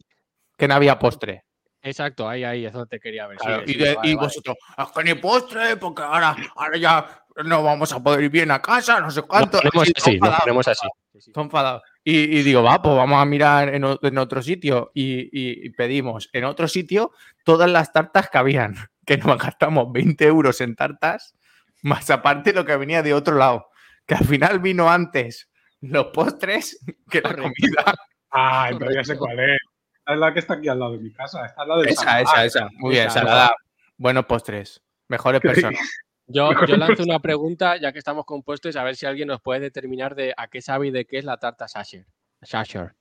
Que 0.58 0.68
no 0.68 0.76
había 0.76 0.98
postre. 1.00 1.44
Exacto, 1.82 2.28
ahí, 2.30 2.44
ahí, 2.44 2.66
es 2.66 2.72
donde 2.74 2.88
te 2.88 3.00
quería 3.00 3.28
ver. 3.28 3.38
Claro, 3.38 3.64
Sigue, 3.66 3.72
y, 3.74 3.78
de- 3.88 3.96
vale, 3.96 4.10
y 4.10 4.16
vale. 4.16 4.26
vosotros, 4.28 4.58
es 4.78 4.86
que 4.96 5.04
ni 5.04 5.14
postre, 5.16 5.76
porque 5.78 6.02
ahora, 6.02 6.36
ahora 6.56 6.78
ya 6.78 7.26
no 7.44 7.62
vamos 7.62 7.92
a 7.92 8.02
poder 8.02 8.24
ir 8.24 8.30
bien 8.30 8.52
a 8.52 8.62
casa, 8.62 9.02
no 9.02 9.12
sé 9.12 9.20
Nos 9.20 9.28
cuánto. 9.28 9.58
ponemos 9.60 9.88
Sí, 9.88 9.94
así, 9.98 10.20
nos 10.20 10.40
ponemos 10.40 10.68
así. 10.68 10.88
Sí, 11.12 11.22
sí. 11.22 11.30
Estoy 11.32 11.44
enfadado. 11.44 11.82
Y, 12.04 12.38
y 12.40 12.44
digo, 12.44 12.64
va, 12.64 12.82
pues 12.82 12.96
vamos 12.96 13.22
a 13.22 13.26
mirar 13.26 13.74
en, 13.74 13.84
en 14.02 14.18
otro 14.18 14.42
sitio. 14.42 14.92
Y, 14.94 15.24
y- 15.24 15.66
y 15.66 15.70
pedimos 15.72 16.30
en 16.32 16.46
otro 16.46 16.68
sitio 16.70 17.12
todas 17.44 17.70
las 17.70 17.92
tartas 17.92 18.30
que 18.30 18.38
habían. 18.38 18.76
Que 19.06 19.18
nos 19.18 19.38
gastamos 19.38 19.92
20 19.92 20.26
euros 20.26 20.62
en 20.62 20.78
tartas, 20.78 21.36
más 21.82 22.10
aparte 22.10 22.54
lo 22.54 22.64
que 22.64 22.78
venía 22.78 23.04
de 23.04 23.14
otro 23.14 23.36
lado. 23.36 23.68
Que 24.06 24.16
al 24.16 24.26
final 24.26 24.60
vino 24.60 24.90
antes 24.90 25.50
los 25.82 26.08
postres 26.08 26.80
que 27.10 27.22
la 27.22 27.36
comida. 27.36 27.96
Ah, 28.32 28.68
entonces 28.72 28.96
ya 28.98 29.04
sé 29.04 29.18
cuál 29.18 29.40
es. 29.40 29.58
Es 30.06 30.18
la 30.18 30.34
que 30.34 30.40
está 30.40 30.56
aquí 30.56 30.68
al 30.68 30.80
lado 30.80 30.94
de 30.94 31.00
mi 31.00 31.12
casa. 31.14 31.46
Esta 31.46 31.62
es 31.62 31.68
la 31.68 31.78
de 31.78 31.90
Esa, 31.90 32.22
esa, 32.22 32.46
esa. 32.46 32.70
Muy 32.80 32.92
bien, 32.92 33.08
esa, 33.08 33.20
salada. 33.20 33.56
Buenos 33.98 34.26
postres. 34.26 34.82
Mejores 35.08 35.40
personas. 35.40 35.80
Yo, 36.26 36.50
yo 36.66 36.78
lanzo 36.78 37.04
una 37.04 37.20
pregunta, 37.20 37.78
ya 37.78 37.92
que 37.92 38.00
estamos 38.00 38.26
compuestos, 38.26 38.76
a 38.76 38.84
ver 38.84 38.96
si 38.96 39.06
alguien 39.06 39.28
nos 39.28 39.42
puede 39.42 39.60
determinar 39.60 40.16
de 40.16 40.34
a 40.36 40.48
qué 40.48 40.62
sabe 40.62 40.88
y 40.88 40.92
de 40.92 41.06
qué 41.06 41.20
es 41.20 41.26
la 41.26 41.38
tarta 41.38 41.68
Sasher. 41.68 42.06
Sasher. 42.42 42.96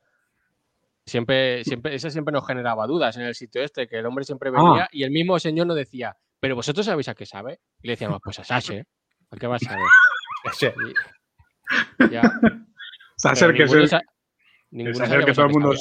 Siempre, 1.07 1.65
siempre, 1.65 1.95
esa 1.95 2.11
siempre 2.11 2.33
nos 2.33 2.47
generaba 2.47 2.87
dudas 2.87 3.17
en 3.17 3.23
el 3.23 3.35
sitio 3.35 3.63
este, 3.63 3.89
que 3.89 3.99
el 3.99 4.07
hombre 4.07 4.25
siempre 4.25 4.51
Ah. 4.55 4.63
venía 4.63 4.89
y 4.93 5.03
el 5.05 5.11
mismo 5.11 5.39
señor 5.39 5.67
nos 5.67 5.77
decía, 5.77 6.17
pero 6.41 6.57
vosotros 6.57 6.87
sabéis 6.87 7.09
a 7.09 7.15
qué 7.15 7.27
sabe. 7.27 7.61
Y 7.81 7.89
le 7.89 7.93
decíamos, 7.95 8.21
pues 8.23 8.39
a 8.39 8.45
Sasher. 8.45 8.87
¿A 9.31 9.37
qué 9.37 9.47
vas 9.47 9.63
a 9.63 9.71
saber? 9.71 9.85
Ese. 10.53 10.75
Ya, 12.11 12.23
es 13.25 13.43
ninguno 14.71 15.25
que 15.25 15.31
a 15.31 15.35
todo 15.35 15.47
el 15.47 15.53
mundo. 15.53 15.75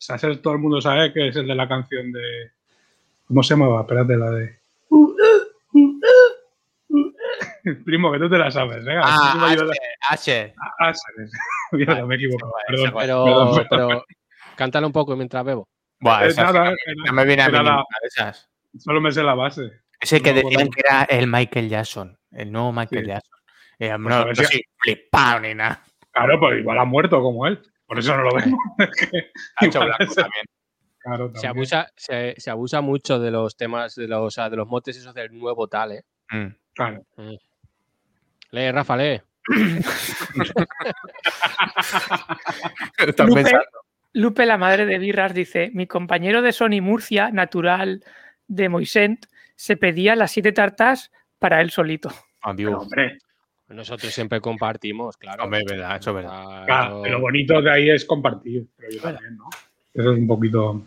Saser 0.00 0.40
todo 0.40 0.52
el 0.54 0.60
mundo 0.60 0.80
sabe 0.80 1.12
que 1.12 1.28
es 1.28 1.36
el 1.36 1.46
de 1.48 1.54
la 1.54 1.68
canción 1.68 2.12
de. 2.12 2.52
¿Cómo 3.26 3.42
se 3.42 3.54
llamaba? 3.54 3.80
Espérate, 3.82 4.16
la 4.16 4.30
de. 4.30 4.58
Primo, 7.84 8.10
que 8.12 8.18
tú 8.18 8.30
te 8.30 8.38
la 8.38 8.50
sabes, 8.50 8.86
¿eh? 8.86 8.96
Ah, 8.96 9.30
Así 9.30 9.38
me 9.38 9.46
ayuda- 9.46 9.74
Ashe. 10.08 10.54
Ah. 10.80 10.92
Mierda, 11.72 12.06
me 12.06 12.14
he 12.14 12.18
equivocado. 12.18 12.52
Perdón. 12.66 12.92
Pero, 12.98 13.24
Perdón, 13.24 13.54
perdón. 13.68 13.68
pero 13.68 14.04
cántalo 14.56 14.86
un 14.86 14.92
poco 14.92 15.16
mientras 15.16 15.44
bebo. 15.44 15.68
Buah, 16.00 16.24
Eh, 16.24 16.28
esa 16.28 16.44
nada, 16.44 16.70
que 16.70 16.92
era- 16.92 17.02
no 17.06 17.12
me 17.12 17.24
viene 17.26 17.42
a 17.42 17.48
mí 17.48 17.52
la- 17.62 17.84
esas. 18.04 18.48
Solo 18.78 19.00
me 19.00 19.12
sé 19.12 19.22
la 19.22 19.34
base. 19.34 19.70
Ese 20.00 20.22
que 20.22 20.32
No 20.32 20.48
decían 20.48 20.68
que 20.70 20.80
era 20.80 21.02
el 21.04 21.26
Michael 21.26 21.68
Jackson, 21.68 22.16
el 22.30 22.52
nuevo 22.52 22.72
Michael 22.72 23.04
Sí. 23.04 23.08
Jackson. 23.10 23.37
Eh, 23.78 23.88
Pues 23.90 24.00
no, 24.00 24.24
no 24.24 24.34
si- 24.34 24.44
soy 24.44 24.62
flipado 24.78 25.40
ni 25.40 25.54
nada. 25.54 25.82
Claro, 26.10 26.40
pues 26.40 26.58
igual 26.60 26.78
ha 26.78 26.84
muerto 26.84 27.20
como 27.22 27.46
él. 27.46 27.60
Por 27.86 27.98
eso 27.98 28.16
no 28.16 28.22
lo 28.24 28.30
vemos. 28.34 28.58
Ha 29.56 29.66
hecho 29.66 29.80
blanco 29.80 30.14
también. 30.14 30.44
Claro, 31.00 31.30
Se 31.36 31.46
abusa, 31.46 31.90
se, 31.96 32.34
se 32.38 32.50
abusa 32.50 32.80
mucho 32.80 33.18
de 33.20 33.30
los 33.30 33.56
temas, 33.56 33.94
de 33.94 34.08
los, 34.08 34.20
o 34.20 34.30
sea, 34.30 34.50
de 34.50 34.56
los 34.56 34.66
motes 34.68 34.96
esos 34.96 35.14
del 35.14 35.32
nuevo 35.38 35.68
tal, 35.68 35.92
¿eh? 35.92 36.04
Mm. 36.30 36.48
Claro. 36.74 37.02
Lee, 38.50 38.70
Rafa, 38.72 38.96
lee. 38.96 39.20
Lupe. 43.26 43.52
Lupe, 44.12 44.46
la 44.46 44.58
madre 44.58 44.86
de 44.86 44.98
Birras, 44.98 45.34
dice: 45.34 45.70
Mi 45.72 45.86
compañero 45.86 46.42
de 46.42 46.52
Sony 46.52 46.80
Murcia, 46.82 47.30
natural 47.30 48.04
de 48.46 48.68
Moisent, 48.68 49.26
se 49.54 49.76
pedía 49.76 50.16
las 50.16 50.32
siete 50.32 50.52
tartas 50.52 51.12
para 51.38 51.60
él 51.60 51.70
solito. 51.70 52.10
Adiós. 52.42 52.70
Pero, 52.70 52.80
hombre, 52.80 53.18
Nosotros 53.68 54.12
siempre 54.12 54.40
compartimos, 54.40 55.16
claro. 55.16 55.44
Hombre, 55.44 55.60
es 55.60 55.66
verdad, 55.66 55.96
eso 56.00 56.10
es 56.10 56.16
verdad. 56.16 56.64
Claro, 56.66 57.04
lo 57.06 57.20
bonito 57.20 57.60
de 57.60 57.70
ahí 57.70 57.90
es 57.90 58.04
compartir. 58.04 58.66
Pero 58.76 58.90
yo 58.90 59.00
también, 59.02 59.36
¿no? 59.36 59.48
Eso 59.94 60.12
es 60.12 60.18
un 60.18 60.26
poquito. 60.26 60.82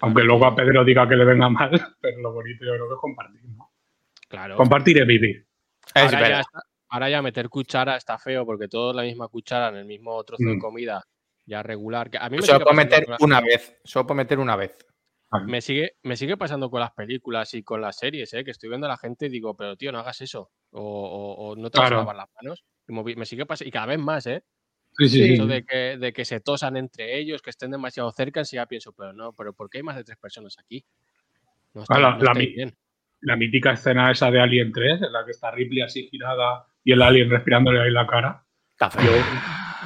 Aunque 0.00 0.22
luego 0.22 0.46
a 0.46 0.54
Pedro 0.54 0.84
diga 0.84 1.08
que 1.08 1.16
le 1.16 1.24
venga 1.24 1.48
mal, 1.48 1.70
pero 2.00 2.18
lo 2.20 2.32
bonito 2.32 2.64
yo 2.64 2.72
creo 2.74 2.88
que 2.88 2.94
es 2.94 3.00
compartir, 3.00 3.40
¿no? 3.56 3.70
claro. 4.28 4.56
Compartir 4.56 4.98
es 5.00 5.06
vivir. 5.06 5.46
Es 5.94 6.02
ahora, 6.12 6.28
ya 6.28 6.40
está- 6.40 6.62
ahora 6.90 7.08
ya 7.10 7.22
meter 7.22 7.48
cuchara 7.48 7.96
está 7.96 8.18
feo 8.18 8.44
porque 8.44 8.68
todos 8.68 8.94
la 8.94 9.02
misma 9.02 9.28
cuchara 9.28 9.68
en 9.70 9.76
el 9.76 9.84
mismo 9.86 10.22
trozo 10.24 10.44
de 10.44 10.56
Mm. 10.56 10.60
comida 10.60 11.02
ya 11.46 11.62
regular. 11.62 12.10
que 12.10 12.18
a 12.18 12.28
mí 12.28 12.36
me 12.36 12.42
Solo 12.42 12.60
puedo 12.60 12.76
meter 12.76 13.06
una 13.20 13.40
vez. 13.40 13.80
Solo 13.82 14.06
puedo 14.06 14.16
meter 14.18 14.38
una 14.38 14.54
vez. 14.56 14.76
Me 15.44 15.60
sigue, 15.60 15.92
me 16.02 16.16
sigue 16.16 16.36
pasando 16.38 16.70
con 16.70 16.80
las 16.80 16.92
películas 16.92 17.52
y 17.54 17.62
con 17.62 17.80
las 17.82 17.96
series, 17.98 18.32
¿eh? 18.32 18.44
que 18.44 18.50
estoy 18.50 18.70
viendo 18.70 18.86
a 18.86 18.90
la 18.90 18.96
gente 18.96 19.26
y 19.26 19.28
digo, 19.28 19.54
pero 19.56 19.76
tío, 19.76 19.92
no 19.92 19.98
hagas 19.98 20.20
eso. 20.22 20.50
O, 20.70 20.80
o- 20.80 21.34
o 21.50 21.56
no 21.56 21.70
te 21.70 21.78
vas 21.78 21.88
Claro. 21.88 21.96
a 21.96 22.04
lavar 22.04 22.16
las 22.16 22.28
manos. 22.40 22.64
Y 22.88 23.16
Me 23.16 23.26
sigue 23.26 23.44
pasando, 23.44 23.68
y 23.68 23.72
cada 23.72 23.86
vez 23.86 23.98
más, 23.98 24.26
¿eh? 24.26 24.42
Sí, 24.96 25.08
sí, 25.08 25.34
Eso 25.34 25.42
sí. 25.44 25.48
de 25.50 25.64
que, 25.64 25.76
de 25.98 26.12
que 26.14 26.24
se 26.24 26.40
tosan 26.40 26.76
entre 26.78 27.18
ellos, 27.18 27.42
que 27.42 27.50
estén 27.50 27.70
demasiado 27.70 28.10
cerca, 28.12 28.42
si 28.44 28.56
ya 28.56 28.64
pienso, 28.66 28.92
pero 28.94 29.12
no, 29.12 29.32
pero 29.34 29.52
¿por 29.52 29.68
qué 29.68 29.78
hay 29.78 29.82
más 29.84 29.96
de 29.96 30.04
tres 30.04 30.16
personas 30.18 30.56
aquí? 30.58 30.84
No 31.74 31.84
Ah, 31.88 31.98
la- 31.98 32.16
no 32.16 32.24
la 32.24 32.32
bien. 32.32 32.74
La 33.20 33.36
mítica 33.36 33.72
escena 33.72 34.10
esa 34.10 34.30
de 34.30 34.40
Alien 34.40 34.72
3, 34.72 35.02
en 35.02 35.12
la 35.12 35.24
que 35.24 35.32
está 35.32 35.50
Ripley 35.50 35.82
así 35.82 36.08
girada 36.08 36.66
y 36.84 36.92
el 36.92 37.02
alien 37.02 37.28
respirándole 37.28 37.82
ahí 37.82 37.90
la 37.90 38.06
cara. 38.06 38.44
Está 38.72 38.90
feo. 38.90 39.12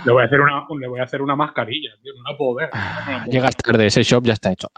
Le 0.05 0.13
voy 0.13 0.23
a 0.23 0.27
hacer 0.27 0.41
una, 0.41 0.67
le 0.79 0.87
voy 0.87 1.01
a 1.01 1.05
hacer 1.05 1.23
una 1.23 1.35
mascarilla, 1.35 1.91
tío. 2.03 2.13
No 2.15 2.31
la 2.31 2.37
puedo 2.37 2.55
ver. 2.57 2.69
No 2.73 2.79
la 2.81 3.05
puedo 3.05 3.19
ver. 3.21 3.29
Llegas 3.29 3.57
tarde, 3.57 3.87
ese 3.87 4.03
shop 4.03 4.25
ya 4.25 4.35
está 4.35 4.53
hecho. 4.53 4.69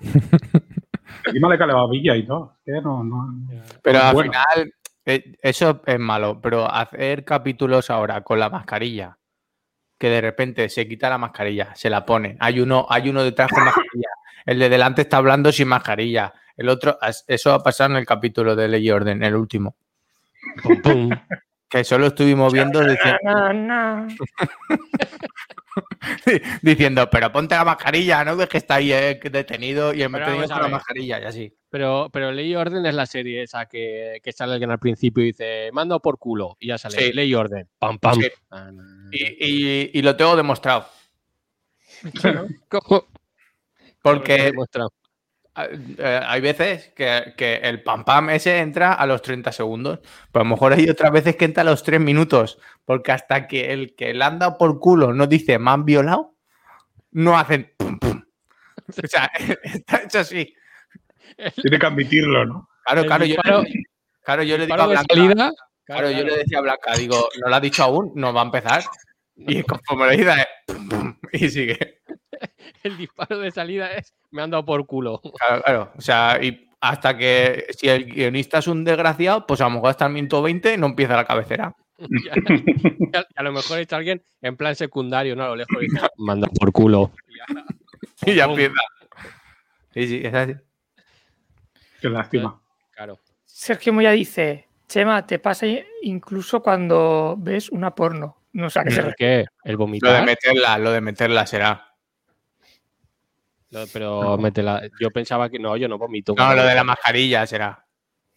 Encima 1.24 1.48
le 1.48 1.58
cae 1.58 1.72
babilla 1.72 2.16
y 2.16 2.26
todo. 2.26 2.56
No, 2.66 3.04
no, 3.04 3.34
Pero 3.82 3.98
no 3.98 4.04
al 4.04 4.14
bueno. 4.14 4.32
final, 4.32 4.74
eh, 5.04 5.36
eso 5.42 5.82
es 5.86 5.98
malo. 5.98 6.40
Pero 6.40 6.70
hacer 6.70 7.24
capítulos 7.24 7.90
ahora 7.90 8.22
con 8.22 8.38
la 8.38 8.48
mascarilla, 8.48 9.18
que 9.98 10.08
de 10.08 10.20
repente 10.20 10.68
se 10.68 10.88
quita 10.88 11.10
la 11.10 11.18
mascarilla, 11.18 11.74
se 11.74 11.90
la 11.90 12.04
pone. 12.06 12.36
Hay 12.40 12.60
uno, 12.60 12.86
hay 12.88 13.08
uno 13.10 13.22
detrás 13.22 13.50
con 13.50 13.64
mascarilla. 13.64 14.08
El 14.46 14.58
de 14.58 14.68
delante 14.68 15.02
está 15.02 15.18
hablando 15.18 15.52
sin 15.52 15.68
mascarilla. 15.68 16.32
El 16.56 16.68
otro, 16.68 16.98
eso 17.26 17.52
ha 17.52 17.62
pasado 17.62 17.90
en 17.90 17.96
el 17.98 18.06
capítulo 18.06 18.56
de 18.56 18.68
Ley 18.68 18.86
y 18.86 18.90
Orden, 18.90 19.22
el 19.22 19.34
último. 19.34 19.76
Pum, 20.62 20.80
pum. 20.82 21.10
Que 21.70 21.84
solo 21.84 22.08
estuvimos 22.08 22.52
viendo 22.52 22.82
dici- 22.82 23.18
Na, 23.22 23.52
na. 23.52 24.08
diciendo, 26.62 27.08
pero 27.08 27.30
ponte 27.30 27.54
la 27.54 27.64
mascarilla, 27.64 28.24
no 28.24 28.36
ves 28.36 28.48
que 28.48 28.58
está 28.58 28.74
ahí 28.76 28.92
eh, 28.92 29.20
detenido 29.30 29.94
y 29.94 30.02
vamos 30.02 30.20
a 30.20 30.24
con 30.54 30.62
la 30.62 30.68
mascarilla 30.68 31.20
y 31.20 31.24
así. 31.24 31.54
Pero, 31.70 32.10
pero 32.12 32.32
Ley 32.32 32.50
y 32.50 32.56
Orden 32.56 32.84
es 32.86 32.94
la 32.94 33.06
serie 33.06 33.44
esa 33.44 33.66
que, 33.66 34.18
que 34.22 34.32
sale 34.32 34.54
alguien 34.54 34.72
al 34.72 34.80
principio 34.80 35.22
y 35.22 35.26
dice, 35.28 35.70
mando 35.72 36.00
por 36.00 36.18
culo. 36.18 36.56
Y 36.58 36.66
ya 36.68 36.78
sale, 36.78 36.98
Sí. 36.98 37.12
Ley 37.12 37.30
y 37.30 37.34
Orden. 37.36 37.68
Pam, 37.78 37.98
pam. 38.00 38.20
Sí. 38.20 38.28
Ah, 38.50 38.70
no. 38.72 38.82
Y, 39.12 39.36
y- 39.38 39.90
y 39.94 40.02
lo 40.02 40.16
tengo 40.16 40.34
demostrado. 40.34 40.86
¿Cómo? 42.68 43.06
Porque 44.02 44.42
Demostrado. 44.44 44.92
Eh, 45.56 46.20
hay 46.26 46.40
veces 46.40 46.92
que, 46.94 47.34
que 47.36 47.56
el 47.56 47.82
pam 47.82 48.04
pam 48.04 48.30
ese 48.30 48.58
entra 48.58 48.92
a 48.94 49.06
los 49.06 49.22
30 49.22 49.52
segundos. 49.52 50.00
Pero 50.32 50.42
a 50.42 50.44
lo 50.44 50.50
mejor 50.50 50.72
hay 50.72 50.88
otras 50.88 51.12
veces 51.12 51.36
que 51.36 51.44
entra 51.44 51.62
a 51.62 51.64
los 51.64 51.82
3 51.82 52.00
minutos. 52.00 52.58
Porque 52.84 53.12
hasta 53.12 53.46
que 53.46 53.72
el 53.72 53.94
que 53.94 54.14
le 54.14 54.24
han 54.24 54.38
dado 54.38 54.58
por 54.58 54.78
culo 54.78 55.12
no 55.12 55.26
dice 55.26 55.58
me 55.58 55.70
han 55.70 55.84
violado, 55.84 56.34
no 57.12 57.38
hacen 57.38 57.72
pum 57.76 57.98
pum. 57.98 58.22
O 58.88 59.06
sea, 59.06 59.30
está 59.62 60.02
hecho 60.02 60.20
así. 60.20 60.54
Tiene 61.62 61.78
que 61.78 61.86
admitirlo, 61.86 62.44
¿no? 62.44 62.68
Claro, 62.84 63.04
claro, 63.04 63.24
yo, 63.24 63.36
claro, 64.22 64.42
yo 64.42 64.58
le 64.58 64.66
digo 64.66 64.80
a 64.80 64.86
Blanca, 64.86 65.14
salida. 65.14 65.52
claro, 65.84 66.10
yo 66.10 66.24
le 66.24 66.38
decía 66.38 66.58
a 66.58 66.62
Blanca, 66.62 66.94
digo, 66.96 67.28
no 67.40 67.48
lo 67.48 67.54
ha 67.54 67.60
dicho 67.60 67.84
aún, 67.84 68.12
no 68.16 68.32
va 68.32 68.42
a 68.42 68.44
empezar. 68.46 68.82
Y 69.36 69.62
conforme 69.62 70.06
lo 70.06 70.10
dice, 70.12 70.32
es 70.32 70.46
pum, 70.66 70.88
pum, 70.88 71.18
y 71.32 71.48
sigue. 71.48 71.99
El 72.82 72.96
disparo 72.96 73.38
de 73.38 73.50
salida 73.50 73.92
es, 73.92 74.14
me 74.30 74.42
han 74.42 74.50
dado 74.50 74.64
por 74.64 74.86
culo. 74.86 75.20
Claro, 75.46 75.62
claro. 75.62 75.92
O 75.96 76.00
sea, 76.00 76.38
y 76.42 76.68
hasta 76.80 77.16
que 77.16 77.66
si 77.76 77.88
el 77.88 78.06
guionista 78.06 78.58
es 78.58 78.66
un 78.66 78.84
desgraciado, 78.84 79.46
pues 79.46 79.60
a 79.60 79.64
lo 79.64 79.70
mejor 79.70 79.90
hasta 79.90 80.06
el 80.06 80.12
minuto 80.12 80.40
20 80.42 80.76
no 80.78 80.86
empieza 80.86 81.16
la 81.16 81.24
cabecera. 81.26 81.74
Ya- 83.12 83.26
a 83.36 83.42
lo 83.42 83.52
mejor 83.52 83.78
está 83.78 83.96
alguien 83.96 84.22
en 84.40 84.56
plan 84.56 84.74
secundario, 84.74 85.36
¿no? 85.36 85.44
A 85.44 85.48
lo 85.48 85.56
lejos 85.56 85.76
y 85.82 85.86
dice, 85.86 86.00
manda 86.16 86.48
por 86.48 86.72
culo. 86.72 87.10
Y 88.24 88.34
ya 88.34 88.44
empieza. 88.44 88.74
Sí, 89.92 90.06
sí, 90.06 90.20
es 90.24 90.32
así. 90.32 90.54
Qué 92.00 92.08
lástima. 92.08 92.60
Claro. 92.94 93.18
Sergio 93.44 93.92
Moya 93.92 94.12
dice, 94.12 94.68
Chema, 94.88 95.26
te 95.26 95.38
pasa 95.38 95.66
incluso 96.02 96.62
cuando 96.62 97.34
ves 97.38 97.68
una 97.70 97.94
porno. 97.94 98.36
No 98.52 98.70
sé 98.70 98.80
a 98.80 98.84
qué 98.84 98.90
se 98.92 99.02
¿Por 99.02 99.10
refiere. 99.10 99.44
qué? 99.44 99.48
¿El 99.64 99.72
Lo 99.72 99.72
de 99.72 99.76
vomitar? 99.76 100.24
meterla, 100.24 100.78
lo 100.78 100.90
de 100.92 101.00
meterla 101.02 101.46
será. 101.46 101.89
Pero 103.92 104.36
métela. 104.38 104.82
Yo 105.00 105.10
pensaba 105.10 105.48
que 105.48 105.58
no, 105.58 105.76
yo 105.76 105.88
no 105.88 105.98
vomito. 105.98 106.34
No, 106.36 106.54
lo 106.54 106.64
de 106.64 106.74
la 106.74 106.84
mascarilla 106.84 107.46
será. 107.46 107.86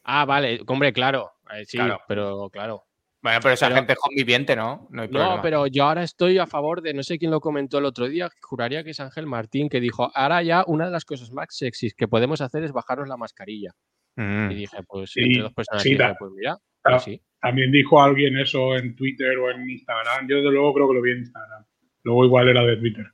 Ah, 0.04 0.26
vale, 0.26 0.60
hombre, 0.68 0.92
claro. 0.94 1.32
eh, 1.54 1.66
sí, 1.66 1.78
Claro. 1.78 2.00
pero 2.08 2.50
claro. 2.52 2.84
Bueno, 3.22 3.40
pero 3.42 3.54
esa 3.54 3.68
Pero- 3.68 3.78
gente 3.78 3.94
es 3.94 4.00
conviviente, 4.00 4.54
¿no? 4.56 4.88
No 4.92 5.02
hay 5.04 5.08
problema. 5.08 5.36
No, 5.38 5.42
pero 5.42 5.66
yo 5.68 5.86
ahora 5.86 6.04
estoy 6.04 6.38
a 6.40 6.46
favor 6.46 6.82
de, 6.82 6.94
no 6.94 7.04
sé 7.04 7.18
quién 7.18 7.32
lo 7.32 7.40
comentó 7.40 7.78
el 7.78 7.86
otro 7.86 8.08
día, 8.10 8.30
juraría 8.42 8.84
que 8.84 8.90
es 8.90 9.00
Ángel 9.00 9.28
Martín, 9.28 9.70
que 9.70 9.80
dijo, 9.80 10.12
ahora 10.14 10.44
ya 10.44 10.66
una 10.68 10.86
de 10.88 10.92
las 10.92 11.06
cosas 11.06 11.32
más 11.32 11.48
sexys 11.52 11.96
que 11.96 12.10
podemos 12.10 12.42
hacer 12.42 12.64
es 12.66 12.74
bajarnos 12.74 13.08
la 13.08 13.16
mascarilla. 13.16 13.72
Mm. 14.18 14.52
Y 14.52 14.56
dije, 14.56 14.78
pues 14.86 15.12
Sí, 15.12 15.22
entre 15.22 15.42
dos 15.44 15.54
personas, 15.54 15.84
sí, 15.84 15.92
dije, 15.92 16.14
pues 16.20 16.32
mira, 16.36 16.58
pues 16.84 17.04
sí. 17.04 17.22
También 17.42 17.72
dijo 17.72 18.02
alguien 18.02 18.38
eso 18.38 18.76
en 18.76 18.94
Twitter 18.96 19.38
o 19.38 19.52
en 19.52 19.70
Instagram. 19.70 20.28
Yo, 20.28 20.38
desde 20.38 20.52
luego, 20.52 20.74
creo 20.74 20.88
que 20.90 20.94
lo 20.96 21.02
vi 21.02 21.12
en 21.12 21.18
Instagram. 21.20 21.66
Luego, 22.04 22.26
igual 22.26 22.50
era 22.50 22.64
de 22.64 22.76
Twitter. 22.78 23.06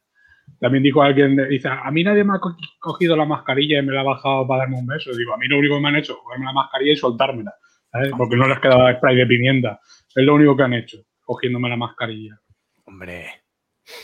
También 0.59 0.83
dijo 0.83 1.01
alguien, 1.01 1.35
dice, 1.49 1.67
a 1.69 1.89
mí 1.91 2.03
nadie 2.03 2.23
me 2.23 2.35
ha 2.35 2.39
co- 2.39 2.55
cogido 2.79 3.15
la 3.15 3.25
mascarilla 3.25 3.79
y 3.79 3.85
me 3.85 3.93
la 3.93 4.01
ha 4.01 4.03
bajado 4.03 4.47
para 4.47 4.61
darme 4.63 4.77
un 4.77 4.85
beso. 4.87 5.11
Digo, 5.15 5.33
a 5.33 5.37
mí 5.37 5.47
lo 5.47 5.57
único 5.57 5.75
que 5.75 5.81
me 5.81 5.89
han 5.89 5.95
hecho 5.97 6.13
es 6.13 6.19
cogerme 6.23 6.45
la 6.45 6.53
mascarilla 6.53 6.93
y 6.93 6.97
soltármela. 6.97 7.53
¿sabes? 7.91 8.11
Porque 8.17 8.35
no 8.35 8.47
les 8.47 8.59
quedaba 8.59 8.93
spray 8.95 9.15
de 9.15 9.25
pimienta. 9.25 9.79
Es 10.15 10.23
lo 10.25 10.35
único 10.35 10.55
que 10.55 10.63
han 10.63 10.73
hecho, 10.73 10.97
cogiéndome 11.23 11.69
la 11.69 11.75
mascarilla. 11.77 12.39
Hombre, 12.85 13.43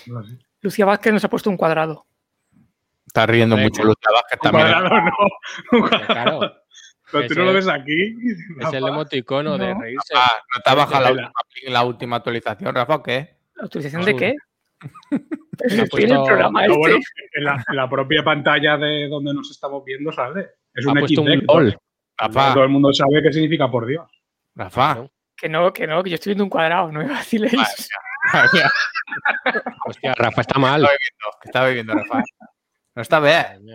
No 0.07 0.23
sé. 0.23 0.37
Lucía 0.61 0.85
Vázquez 0.85 1.13
nos 1.13 1.23
ha 1.25 1.29
puesto 1.29 1.49
un 1.49 1.57
cuadrado. 1.57 2.05
está 3.05 3.25
riendo 3.27 3.55
Hombre, 3.55 3.69
mucho 3.69 3.83
Lucha 3.83 4.09
Vázquez 4.13 4.39
Un 4.41 4.51
también. 4.51 4.67
cuadrado 4.67 5.01
no. 5.01 5.11
Un 5.73 5.79
cuadrado. 5.81 6.39
Claro, 6.39 6.55
Pero 7.11 7.27
tú 7.27 7.35
no 7.35 7.45
lo 7.45 7.53
ves 7.53 7.67
aquí. 7.67 8.15
es 8.61 8.73
el 8.73 8.87
emoticono 8.87 9.57
de 9.59 9.73
reírse. 9.75 10.13
Ah, 10.15 10.27
¿No 10.55 10.61
te 10.61 10.69
ha 10.69 10.73
bajado 10.73 11.03
la 11.03 11.11
última, 11.11 11.31
la 11.67 11.83
última 11.83 12.15
actualización, 12.15 12.73
Rafa, 12.73 12.95
o 12.95 13.03
qué? 13.03 13.35
¿La 13.55 13.63
autorización 13.63 14.01
Ah, 14.01 14.05
de 14.05 14.15
qué? 14.15 14.33
En 15.69 15.79
el 15.79 15.89
puesto- 15.89 16.25
programa 16.25 16.65
este. 16.65 16.77
bueno, 16.77 16.97
en 17.33 17.43
la, 17.43 17.63
en 17.67 17.75
la 17.75 17.89
propia 17.89 18.23
pantalla 18.23 18.77
de 18.77 19.07
donde 19.09 19.33
nos 19.33 19.49
estamos 19.51 19.83
viendo 19.85 20.11
sale. 20.11 20.49
Es 20.73 20.85
Ha 20.85 20.91
un 20.91 20.99
puesto 20.99 21.21
un 21.21 21.29
LOL. 21.29 21.45
Todo 21.47 21.79
Rafa, 22.17 22.53
todo 22.53 22.63
el 22.63 22.69
mundo 22.69 22.93
sabe 22.93 23.21
qué 23.21 23.31
significa 23.33 23.69
por 23.69 23.85
Dios. 23.85 24.09
Rafa. 24.55 25.05
Que 25.35 25.49
no, 25.49 25.73
que 25.73 25.85
no, 25.85 26.01
que 26.01 26.09
yo 26.11 26.15
estoy 26.15 26.31
viendo 26.31 26.45
un 26.45 26.49
cuadrado, 26.49 26.91
no 26.91 26.99
me 26.99 27.07
vaciléis. 27.09 27.53
Hostia, 29.85 30.13
Rafa 30.15 30.41
está 30.41 30.57
mal. 30.59 30.81
¿Qué 31.41 31.49
está 31.49 31.63
bebiendo, 31.63 31.93
Rafa? 31.93 32.23
No 32.95 33.01
está 33.01 33.19
bien. 33.19 33.65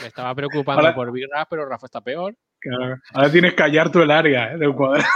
Me 0.00 0.06
estaba 0.06 0.34
preocupando 0.34 0.82
Ahora- 0.82 0.94
por 0.94 1.10
birras, 1.10 1.46
pero 1.48 1.66
Rafa 1.66 1.86
está 1.86 2.00
peor. 2.02 2.34
Ahora- 3.14 3.30
tienes 3.32 3.54
que 3.54 3.62
hallar 3.62 3.90
tú 3.90 4.02
el 4.02 4.10
área 4.10 4.52
¿eh? 4.52 4.58
del 4.58 4.74
cuadrado. 4.74 5.08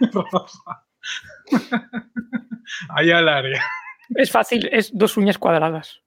Halla 2.88 3.18
el 3.20 3.28
área. 3.28 3.64
Es 4.14 4.30
fácil, 4.30 4.68
es 4.72 4.90
dos 4.96 5.16
uñas 5.16 5.38
cuadradas. 5.38 6.02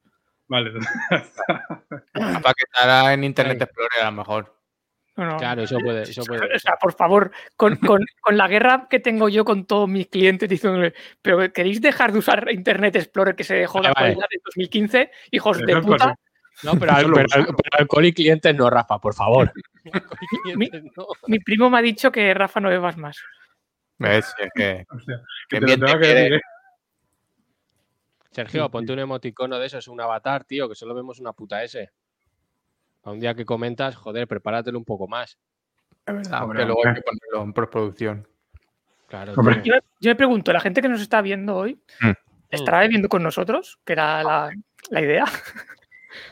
Vale. 0.47 0.71
Rafa, 2.13 2.53
que 2.53 2.63
estará 2.71 3.13
en 3.13 3.23
Internet 3.23 3.61
Explorer 3.61 4.01
a 4.01 4.05
lo 4.05 4.11
mejor. 4.17 4.55
No, 5.15 5.25
no. 5.25 5.37
Claro, 5.37 5.63
eso 5.63 5.77
puede, 5.79 6.03
eso 6.03 6.23
puede. 6.23 6.55
O 6.55 6.59
sea, 6.59 6.75
por 6.77 6.93
favor, 6.93 7.31
con, 7.57 7.75
con- 7.75 8.05
con 8.21 8.37
la 8.37 8.47
guerra 8.47 8.87
que 8.89 8.99
tengo 9.01 9.27
yo 9.27 9.43
con 9.43 9.65
todos 9.65 9.89
mis 9.89 10.07
clientes 10.07 10.47
diciéndole, 10.47 10.93
pero 11.21 11.51
¿queréis 11.51 11.81
dejar 11.81 12.13
de 12.13 12.19
usar 12.19 12.49
Internet 12.51 12.95
Explorer 12.95 13.35
que 13.35 13.43
se 13.43 13.55
dejó 13.55 13.81
de 13.81 13.91
Vale, 13.93 14.15
vale. 14.15 14.27
en 14.31 14.41
2015? 14.45 15.11
Hijos 15.31 15.57
de 15.57 15.65
Eso 15.71 15.79
es 15.79 15.85
puta. 15.85 16.15
No, 16.63 16.73
pero, 16.79 16.91
al- 16.93 17.11
pero, 17.11 17.27
pero 17.29 17.55
alcohol 17.79 18.05
y 18.05 18.13
clientes 18.13 18.55
no, 18.55 18.69
Rafa, 18.69 18.97
por 18.99 19.13
favor. 19.13 19.51
Mi 21.27 21.39
primo 21.39 21.69
me 21.69 21.77
ha 21.79 21.81
dicho 21.81 22.11
que 22.11 22.33
Rafa 22.33 22.59
no 22.59 22.69
bebas 22.69 22.97
más. 22.97 23.17
¿Ves? 23.97 24.33
Es 24.39 24.49
que, 24.55 24.85
Hostia, 24.89 25.21
que 25.49 25.57
que 25.57 25.57
te 25.57 25.61
lo 25.61 25.65
bien 25.67 25.79
te 25.79 25.85
tengo 25.85 25.99
que 25.99 26.05
quiere. 26.05 26.41
Sergio, 28.31 28.69
ponte 28.69 28.93
un 28.93 28.99
emoticono 28.99 29.57
de 29.57 29.65
eso, 29.67 29.77
es 29.79 29.87
un 29.87 29.99
avatar, 30.01 30.43
tío, 30.45 30.69
que 30.69 30.75
solo 30.75 30.93
vemos 30.93 31.19
una 31.19 31.33
puta 31.33 31.63
S. 31.63 31.89
A 33.03 33.11
un 33.11 33.19
día 33.19 33.33
que 33.33 33.45
comentas, 33.45 33.95
joder, 33.95 34.27
prepáratelo 34.27 34.77
un 34.77 34.85
poco 34.85 35.07
más. 35.07 35.37
Es 36.05 36.13
verdad, 36.15 36.43
Hombre, 36.43 36.59
que 36.59 36.65
luego 36.65 36.87
hay 36.87 36.93
que 36.95 37.01
ponerlo 37.01 37.43
en 37.43 37.53
postproducción. 37.53 38.27
Claro. 39.07 39.33
Yo, 39.63 39.73
yo 39.99 40.11
me 40.11 40.15
pregunto, 40.15 40.53
¿la 40.53 40.59
gente 40.59 40.81
que 40.81 40.89
nos 40.89 41.01
está 41.01 41.21
viendo 41.21 41.55
hoy 41.55 41.79
Mm. 42.01 42.11
estará 42.51 42.79
bebiendo 42.81 43.09
con 43.09 43.23
nosotros? 43.23 43.79
Que 43.83 43.93
era 43.93 44.23
la, 44.23 44.51
la 44.91 45.01
idea. 45.01 45.25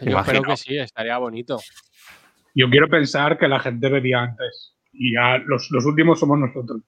Yo 0.02 0.12
Imagino. 0.12 0.20
espero 0.20 0.42
que 0.44 0.58
sí, 0.58 0.78
estaría 0.78 1.18
bonito. 1.18 1.60
Yo 2.54 2.70
quiero 2.70 2.88
pensar 2.90 3.38
que 3.38 3.48
la 3.48 3.60
gente 3.60 3.90
bebía 3.90 4.22
antes. 4.22 4.76
Y 4.92 5.14
ya 5.14 5.38
los, 5.46 5.70
los 5.72 5.86
últimos 5.86 6.20
somos 6.20 6.38
nosotros. 6.40 6.82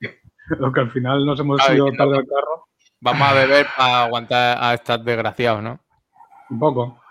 Lo 0.58 0.72
que 0.72 0.80
al 0.80 0.90
final 0.90 1.24
nos 1.24 1.38
hemos 1.40 1.58
Claro, 1.60 1.74
ido 1.74 1.92
tarde 1.96 2.16
al 2.18 2.26
carro. 2.26 2.66
Vamos 3.02 3.28
a 3.28 3.32
beber 3.34 3.66
para 3.76 4.04
aguantar 4.04 4.58
a 4.60 4.74
estos 4.74 5.04
desgraciados, 5.04 5.60
¿no? 5.60 5.80
Un 6.50 6.58
poco. 6.60 7.02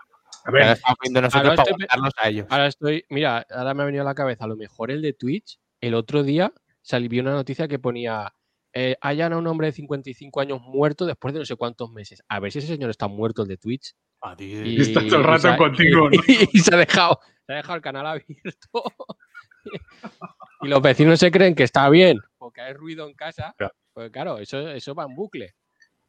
A 0.46 0.50
Ya 0.50 0.52
ver, 0.52 0.68
estamos 0.72 0.98
viendo 1.02 1.22
nosotros 1.22 1.50
Ahora 1.50 1.64
para 1.64 2.08
estoy 2.08 2.12
a 2.18 2.30
ellos. 2.30 2.48
Ahora 2.50 2.68
estoy, 2.68 3.06
mira, 3.10 3.46
ahora 3.50 3.74
me 3.74 3.84
ha 3.84 3.86
venido 3.88 4.04
a 4.04 4.06
la 4.06 4.16
cabeza, 4.16 4.46
a 4.46 4.48
lo 4.48 4.56
mejor 4.56 4.90
el 4.90 5.02
de 5.02 5.12
Twitch, 5.12 5.60
el 5.82 5.94
otro 5.94 6.24
día 6.24 6.54
salió 6.82 7.22
una 7.22 7.34
noticia 7.34 7.68
que 7.68 7.78
ponía, 7.78 8.34
eh, 8.74 8.96
hayan 9.02 9.34
a 9.34 9.38
un 9.38 9.48
hombre 9.48 9.68
de 9.68 9.74
55 9.74 10.40
años 10.40 10.62
muerto 10.62 11.06
después 11.06 11.34
de 11.34 11.42
no 11.42 11.46
sé 11.46 11.58
cuántos 11.58 11.92
meses. 11.92 12.24
A 12.30 12.40
ver 12.40 12.54
si 12.54 12.60
ese 12.60 12.70
señor 12.70 12.90
está 12.90 13.10
muerto, 13.10 13.42
el 13.42 13.50
de 13.50 13.58
Twitch. 13.58 13.94
Y 14.40 14.82
está 14.82 15.02
todo 15.06 15.18
el 15.18 15.24
rato 15.26 15.42
se 15.42 15.48
ha- 15.50 15.58
contigo, 15.58 16.10
¿no? 16.10 16.12
y 16.54 16.60
se 16.60 16.74
ha 16.74 16.78
dejado, 16.78 17.20
se 17.46 17.52
ha 17.52 17.56
dejado 17.58 17.76
el 17.76 17.82
canal 17.82 18.08
abierto. 18.08 18.84
y 20.62 20.68
los 20.70 20.82
vecinos 20.82 21.20
se 21.20 21.32
creen 21.32 21.54
que 21.54 21.64
está 21.64 21.90
bien, 21.90 22.18
porque 22.38 22.62
hay 22.62 22.74
ruido 22.74 23.08
en 23.10 23.14
casa. 23.14 23.54
Pues 23.94 24.10
claro, 24.10 24.38
eso, 24.38 24.70
eso 24.70 24.96
va 24.96 25.04
en 25.04 25.16
bucle. 25.16 25.54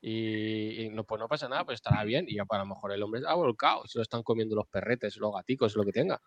Y, 0.05 0.83
y 0.83 0.89
no, 0.91 1.05
pues 1.05 1.21
no 1.21 1.29
pasa 1.29 1.49
nada, 1.49 1.65
pues 1.65 1.77
estará 1.77 2.03
bien. 2.03 2.25
Y 2.29 2.35
ya, 2.35 2.45
pues, 2.45 2.59
a 2.59 2.65
lo 2.65 2.69
mejor 2.69 2.93
el 2.93 3.03
hombre 3.03 3.21
ha 3.27 3.35
volcado, 3.35 3.87
se 3.87 3.99
lo 3.99 4.03
están 4.03 4.23
comiendo 4.25 4.57
los 4.57 4.67
perretes, 4.67 5.17
los 5.17 5.33
gaticos, 5.33 5.77
lo 5.77 5.85
que 5.85 5.93
tenga. 5.93 6.21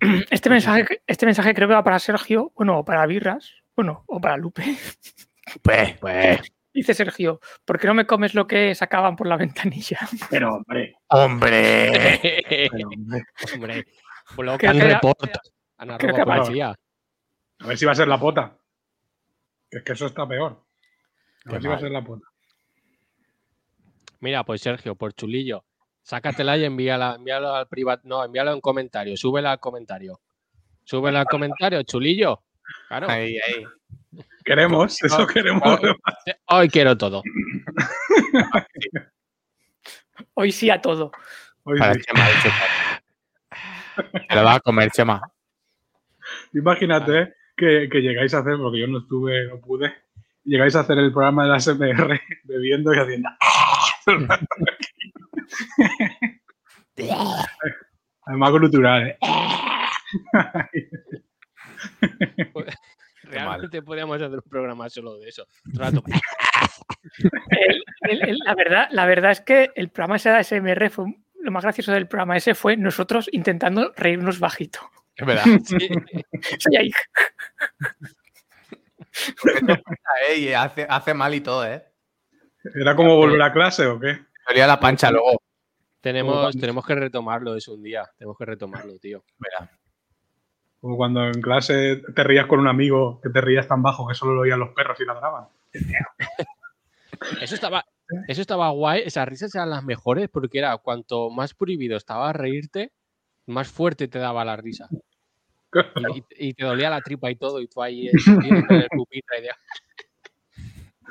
Este 0.30 0.48
mensaje, 0.50 1.02
este 1.06 1.26
mensaje 1.26 1.54
creo 1.54 1.68
que 1.68 1.74
va 1.74 1.84
para 1.84 1.98
Sergio, 1.98 2.52
bueno, 2.56 2.78
o 2.78 2.84
para 2.84 3.06
Birras, 3.06 3.52
bueno, 3.76 4.02
o 4.06 4.20
para 4.20 4.36
Lupe. 4.36 4.64
Pues, 5.62 5.96
Pues, 6.00 6.40
Dice 6.74 6.92
Sergio, 6.92 7.40
¿por 7.64 7.78
qué 7.78 7.86
no 7.86 7.94
me 7.94 8.04
comes 8.06 8.34
lo 8.34 8.46
que 8.46 8.74
sacaban 8.74 9.14
por 9.16 9.26
la 9.28 9.36
ventanilla? 9.36 9.98
pero 10.30 10.56
hombre. 10.56 10.96
hombre. 11.08 12.18
pero, 12.70 12.88
hombre. 12.88 13.24
hombre, 13.54 13.84
bloque 14.36 14.66
Creo 14.66 14.80
que- 14.80 14.94
report. 14.94 15.36
Ana 15.78 15.96
creo 15.98 16.14
arroba 16.16 16.34
que- 16.34 16.40
policía. 16.40 16.74
A 17.60 17.66
ver 17.66 17.78
si 17.78 17.84
va 17.86 17.92
a 17.92 17.94
ser 17.94 18.08
la 18.08 18.18
pota. 18.20 18.58
Es 19.70 19.82
que 19.82 19.92
eso 19.92 20.06
está 20.06 20.26
peor. 20.28 20.52
A 20.52 21.48
Qué 21.48 21.52
ver 21.52 21.62
si 21.62 21.68
va 21.68 21.74
a 21.76 21.80
ser 21.80 21.90
la 21.92 22.04
pota. 22.04 22.26
Mira, 24.20 24.44
pues 24.44 24.60
Sergio, 24.60 24.94
por 24.94 25.12
chulillo, 25.12 25.64
sácatela 26.02 26.56
y 26.56 26.64
envíala, 26.64 27.16
envíalo 27.16 27.54
al 27.54 27.68
privado. 27.68 28.00
No, 28.04 28.24
envíalo 28.24 28.52
en 28.52 28.60
comentario, 28.60 29.16
súbela 29.16 29.52
al 29.52 29.60
comentario. 29.60 30.20
Súbela 30.84 31.20
al 31.20 31.26
comentario, 31.26 31.82
chulillo. 31.82 32.42
Claro. 32.88 33.08
Ahí, 33.10 33.38
ahí. 33.38 33.64
Queremos, 34.44 35.02
eso 35.02 35.26
queremos. 35.26 35.80
Hoy 36.46 36.68
quiero 36.68 36.96
todo. 36.96 37.22
Hoy 40.34 40.52
sí 40.52 40.70
a 40.70 40.80
todo. 40.80 41.10
Hoy 41.64 41.78
Para 41.78 41.94
sí. 41.94 42.00
Chema, 42.02 42.28
dicho. 42.28 42.50
Se 44.28 44.36
lo 44.36 44.44
va 44.44 44.54
a 44.54 44.60
comer, 44.60 44.90
Chema. 44.90 45.20
Imagínate 46.52 47.34
que, 47.56 47.88
que 47.90 48.00
llegáis 48.00 48.34
a 48.34 48.38
hacer, 48.38 48.56
porque 48.56 48.80
yo 48.80 48.86
no 48.86 48.98
estuve, 48.98 49.48
no 49.48 49.60
pude, 49.60 49.92
llegáis 50.44 50.76
a 50.76 50.80
hacer 50.80 50.98
el 50.98 51.12
programa 51.12 51.44
de 51.44 51.50
la 51.50 51.60
SMR 51.60 52.20
bebiendo 52.44 52.94
y 52.94 52.98
haciendo. 52.98 53.28
Además, 58.26 58.50
cultural. 58.50 59.16
¿eh? 60.72 60.88
Realmente 63.24 63.82
podríamos 63.82 64.16
hacer 64.22 64.36
un 64.38 64.48
programa 64.50 64.88
solo 64.88 65.18
de 65.18 65.28
eso. 65.28 65.46
Un 65.66 65.74
rato. 65.74 66.02
El- 67.50 67.82
el- 68.02 68.28
el- 68.30 68.38
la, 68.44 68.54
verdad, 68.54 68.88
la 68.90 69.06
verdad 69.06 69.32
es 69.32 69.40
que 69.40 69.70
el 69.74 69.88
programa 69.90 70.16
ese 70.16 70.30
de 70.30 70.36
ASMR 70.36 70.90
fue 70.90 71.06
lo 71.40 71.50
más 71.52 71.62
gracioso 71.64 71.92
del 71.92 72.08
programa 72.08 72.36
ese 72.36 72.54
fue 72.54 72.76
nosotros 72.76 73.28
intentando 73.32 73.92
reírnos 73.96 74.38
bajito. 74.40 74.80
Es 75.16 75.26
verdad. 75.26 75.44
Sí. 75.64 75.78
Sí, 76.58 76.76
ahí. 76.76 76.90
Eh, 80.28 80.38
y 80.38 80.52
hace, 80.52 80.86
hace 80.88 81.14
mal 81.14 81.34
y 81.34 81.40
todo, 81.40 81.66
¿eh? 81.66 81.82
¿Era 82.74 82.96
como 82.96 83.16
volver 83.16 83.42
a 83.42 83.52
clase 83.52 83.86
o 83.86 83.98
qué? 84.00 84.18
Dolía 84.48 84.66
la 84.66 84.78
pancha 84.80 85.10
luego. 85.10 85.40
Tenemos, 86.00 86.56
tenemos 86.56 86.86
que 86.86 86.94
retomarlo 86.94 87.54
eso 87.56 87.74
un 87.74 87.82
día. 87.82 88.08
Tenemos 88.16 88.36
que 88.38 88.44
retomarlo, 88.44 88.98
tío. 88.98 89.24
Verá. 89.38 89.70
Como 90.80 90.96
cuando 90.96 91.24
en 91.24 91.40
clase 91.40 92.02
te 92.14 92.22
rías 92.24 92.46
con 92.46 92.60
un 92.60 92.68
amigo 92.68 93.20
que 93.20 93.30
te 93.30 93.40
rías 93.40 93.66
tan 93.66 93.82
bajo 93.82 94.06
que 94.06 94.14
solo 94.14 94.34
lo 94.34 94.42
oían 94.42 94.60
los 94.60 94.68
perros 94.70 95.00
y 95.00 95.04
ladraban. 95.04 95.46
Eso 97.40 97.54
estaba, 97.54 97.84
eso 98.28 98.40
estaba 98.40 98.70
guay. 98.70 99.02
Esas 99.04 99.26
risas 99.28 99.54
eran 99.54 99.70
las 99.70 99.82
mejores 99.82 100.28
porque 100.28 100.58
era 100.58 100.76
cuanto 100.78 101.30
más 101.30 101.54
prohibido 101.54 101.96
estaba 101.96 102.32
reírte, 102.32 102.92
más 103.46 103.68
fuerte 103.68 104.06
te 104.06 104.18
daba 104.18 104.44
la 104.44 104.56
risa. 104.56 104.88
Y, 105.96 106.18
y- 106.18 106.24
y 106.48 106.54
te 106.54 106.64
dolía 106.64 106.88
la 106.90 107.00
tripa 107.00 107.30
y 107.30 107.36
todo, 107.36 107.60
y 107.60 107.66
tú 107.68 107.82
ahí 107.82 108.08
eh, 108.08 108.12
en 108.44 108.70
el 108.70 108.88
pupitre 108.90 109.38
y, 109.38 109.42
de- 109.42 109.50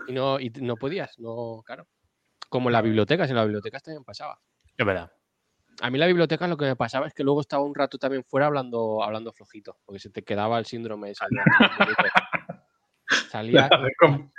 y 0.07 0.13
no, 0.13 0.39
y 0.39 0.49
no 0.49 0.75
podías, 0.75 1.19
no, 1.19 1.63
claro. 1.65 1.87
Como 2.49 2.69
en 2.69 2.73
las 2.73 2.83
bibliotecas, 2.83 3.29
en 3.29 3.35
las 3.35 3.45
bibliotecas 3.45 3.83
también 3.83 4.03
pasaba. 4.03 4.39
Es 4.77 4.85
verdad. 4.85 5.11
A 5.81 5.89
mí 5.89 5.97
la 5.97 6.07
biblioteca 6.07 6.47
lo 6.47 6.57
que 6.57 6.65
me 6.65 6.75
pasaba 6.75 7.07
es 7.07 7.13
que 7.13 7.23
luego 7.23 7.41
estaba 7.41 7.63
un 7.63 7.75
rato 7.75 7.97
también 7.97 8.23
fuera 8.23 8.45
hablando, 8.45 9.03
hablando 9.03 9.33
flojito, 9.33 9.77
porque 9.83 9.99
se 9.99 10.09
te 10.09 10.23
quedaba 10.23 10.57
el 10.57 10.65
síndrome 10.65 11.09
de 11.09 11.15
anticonvulsivo. 11.19 12.09
Salía, 13.29 13.69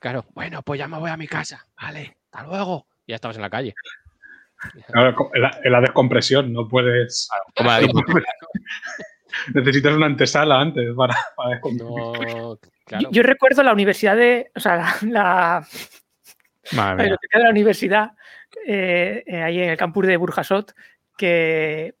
claro, 0.00 0.24
bueno, 0.34 0.62
pues 0.62 0.78
ya 0.78 0.88
me 0.88 0.98
voy 0.98 1.10
a 1.10 1.16
mi 1.16 1.28
casa, 1.28 1.66
vale, 1.80 2.18
hasta 2.30 2.46
luego. 2.46 2.88
Y 3.06 3.12
ya 3.12 3.16
estabas 3.16 3.36
en 3.36 3.42
la 3.42 3.50
calle. 3.50 3.74
Claro, 4.88 5.30
en 5.34 5.42
la, 5.42 5.60
en 5.62 5.72
la 5.72 5.80
descompresión 5.80 6.52
no 6.52 6.68
puedes. 6.68 7.28
Necesitas 9.54 9.94
una 9.94 10.06
antesala 10.06 10.60
antes 10.60 10.94
para, 10.94 11.14
para 11.36 11.50
descomprimir. 11.50 11.94
No, 12.36 12.58
claro. 12.98 13.08
yo 13.12 13.22
recuerdo 13.22 13.62
la 13.62 13.72
universidad 13.72 14.16
de. 14.16 14.50
O 14.54 14.60
sea, 14.60 14.76
la, 14.76 14.96
la- 15.02 15.66
la 16.72 16.94
biblioteca 16.94 17.38
de 17.38 17.44
la 17.44 17.50
universidad, 17.50 18.10
eh, 18.66 19.24
eh, 19.26 19.42
ahí 19.42 19.60
en 19.62 19.70
el 19.70 19.76
campus 19.76 20.06
de 20.06 20.16
Burjasot, 20.16 20.74
que, 21.16 21.94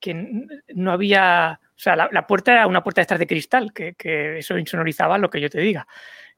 que 0.00 0.46
no 0.74 0.92
había. 0.92 1.60
O 1.62 1.78
sea, 1.80 1.94
la, 1.94 2.08
la 2.10 2.26
puerta 2.26 2.52
era 2.52 2.66
una 2.66 2.82
puerta 2.82 3.00
de 3.00 3.02
estas 3.02 3.18
de 3.20 3.26
cristal, 3.26 3.72
que, 3.72 3.94
que 3.94 4.38
eso 4.38 4.58
insonorizaba 4.58 5.18
lo 5.18 5.30
que 5.30 5.40
yo 5.40 5.48
te 5.50 5.60
diga. 5.60 5.86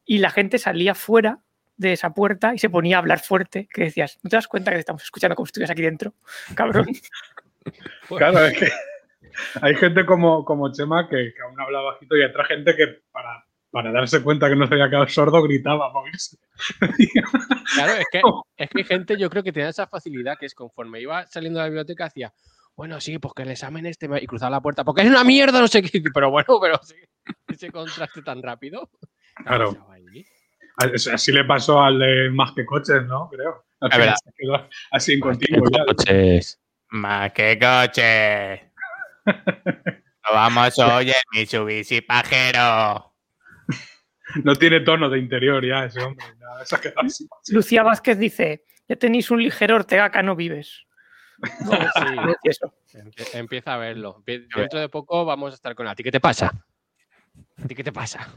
Y 0.04 0.18
la 0.18 0.30
gente 0.30 0.58
salía 0.58 0.94
fuera 0.94 1.38
de 1.78 1.94
esa 1.94 2.10
puerta 2.12 2.52
y 2.54 2.58
se 2.58 2.68
ponía 2.68 2.96
a 2.96 2.98
hablar 2.98 3.20
fuerte, 3.20 3.66
que 3.72 3.84
decías, 3.84 4.18
¿no 4.22 4.28
te 4.28 4.36
das 4.36 4.48
cuenta 4.48 4.70
que 4.70 4.76
te 4.76 4.80
estamos 4.80 5.02
escuchando 5.02 5.34
como 5.34 5.46
si 5.46 5.50
estuvieras 5.50 5.70
aquí 5.70 5.82
dentro? 5.82 6.14
Cabrón. 6.54 6.86
Claro, 8.08 8.44
es 8.46 8.58
que 8.58 8.68
hay 9.60 9.74
gente 9.76 10.04
como, 10.06 10.44
como 10.44 10.72
Chema 10.72 11.08
que, 11.08 11.32
que 11.34 11.42
aún 11.42 11.60
habla 11.60 11.80
bajito 11.80 12.16
y 12.16 12.22
hay 12.22 12.28
otra 12.30 12.44
gente 12.46 12.74
que 12.74 12.86
para, 13.12 13.44
para 13.70 13.92
darse 13.92 14.22
cuenta 14.22 14.48
que 14.48 14.56
no 14.56 14.66
se 14.66 14.74
había 14.74 14.88
quedado 14.88 15.08
sordo 15.08 15.42
gritaba. 15.42 15.92
Claro, 17.74 17.92
es 17.94 18.06
que, 18.10 18.20
es 18.56 18.70
que 18.70 18.78
hay 18.78 18.84
gente, 18.84 19.16
yo 19.18 19.30
creo 19.30 19.42
que 19.42 19.52
tenía 19.52 19.68
esa 19.68 19.86
facilidad 19.86 20.36
que 20.38 20.46
es 20.46 20.54
conforme 20.54 21.00
iba 21.00 21.26
saliendo 21.26 21.58
de 21.58 21.64
la 21.64 21.68
biblioteca, 21.68 22.06
hacía, 22.06 22.32
bueno, 22.76 23.00
sí, 23.00 23.18
pues 23.18 23.34
que 23.34 23.42
el 23.42 23.50
examen 23.50 23.86
este 23.86 24.08
me-", 24.08 24.20
y 24.22 24.26
cruzaba 24.26 24.50
la 24.50 24.60
puerta, 24.60 24.84
porque 24.84 25.02
es 25.02 25.08
una 25.08 25.24
mierda, 25.24 25.60
no 25.60 25.68
sé 25.68 25.82
qué, 25.82 26.02
pero 26.14 26.30
bueno, 26.30 26.58
pero 26.60 26.80
sí, 26.82 26.96
ese 27.48 27.70
contraste 27.70 28.22
tan 28.22 28.42
rápido. 28.42 28.90
Claro. 29.44 29.86
Así 31.12 31.32
le 31.32 31.44
pasó 31.44 31.80
al 31.82 31.98
de 31.98 32.30
Más 32.30 32.52
que 32.52 32.64
Coches, 32.64 33.04
¿no? 33.06 33.28
Creo. 33.30 33.64
Al 33.80 33.90
Es 33.90 33.94
final 33.94 33.98
verdad. 33.98 34.16
se 34.24 34.32
quedó 34.36 34.68
así 34.90 35.12
en 35.14 35.20
continuo. 35.20 35.64
Coches. 35.86 36.60
Más 36.88 37.32
que 37.32 37.58
coche. 37.58 38.72
Nos 39.26 40.32
vamos 40.34 40.78
hoy 40.78 41.10
en 41.10 41.22
Mitsubishi 41.32 42.00
Pajero. 42.00 43.09
No 44.44 44.54
tiene 44.54 44.80
tono 44.80 45.08
de 45.08 45.18
interior 45.18 45.64
ya 45.64 45.84
ese 45.84 46.00
hombre. 46.02 46.24
ya 46.38 46.92
así. 46.96 47.28
Lucía 47.52 47.82
Vázquez 47.82 48.18
dice, 48.18 48.64
ya 48.88 48.96
tenéis 48.96 49.30
un 49.30 49.42
ligero 49.42 49.76
Ortega 49.76 50.04
acá 50.06 50.22
no 50.22 50.36
vives. 50.36 50.84
Sí, 52.84 52.98
empie- 52.98 53.34
empieza 53.38 53.74
a 53.74 53.78
verlo. 53.78 54.22
Dentro 54.26 54.78
de 54.80 54.88
poco 54.88 55.24
vamos 55.24 55.52
a 55.52 55.54
estar 55.54 55.74
con 55.74 55.86
él. 55.86 55.92
¿A 55.92 55.94
ti 55.94 56.02
qué 56.02 56.10
te 56.10 56.20
pasa? 56.20 56.52
¿A 57.62 57.66
ti 57.68 57.74
qué 57.74 57.84
te 57.84 57.92
pasa? 57.92 58.28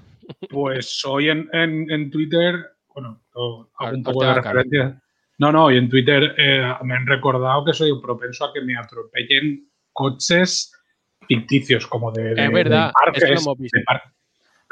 Pues 0.50 1.04
hoy 1.06 1.30
en, 1.30 1.50
en- 1.54 1.90
en 1.92 2.10
Twitter, 2.12 2.56
bueno, 2.94 3.24
hago 3.34 3.70
un 3.96 4.04
poco 4.04 4.24
de 4.26 4.34
referencia. 4.36 5.02
No, 5.40 5.52
no, 5.52 5.72
y 5.72 5.78
en 5.78 5.90
Twitter 5.90 6.36
eh, 6.38 6.74
me 6.84 6.94
han 6.96 7.08
recordado 7.08 7.66
que 7.66 7.74
soy 7.74 7.90
un 7.92 8.02
propenso 8.02 8.46
a 8.46 8.54
que 8.54 8.62
me 8.62 8.78
atropellen 8.78 9.68
coches 9.92 10.72
ficticios, 11.28 11.88
como 11.88 12.12
de. 12.12 12.36
de- 12.36 12.46
Es 12.46 12.52
verdad, 12.52 12.88
de 12.88 12.94
parques, 12.94 13.24
eso 13.24 13.34
lo 13.34 13.40
hemos 13.42 13.58
visto. 13.58 13.80
de 13.80 13.84
par- 13.86 14.04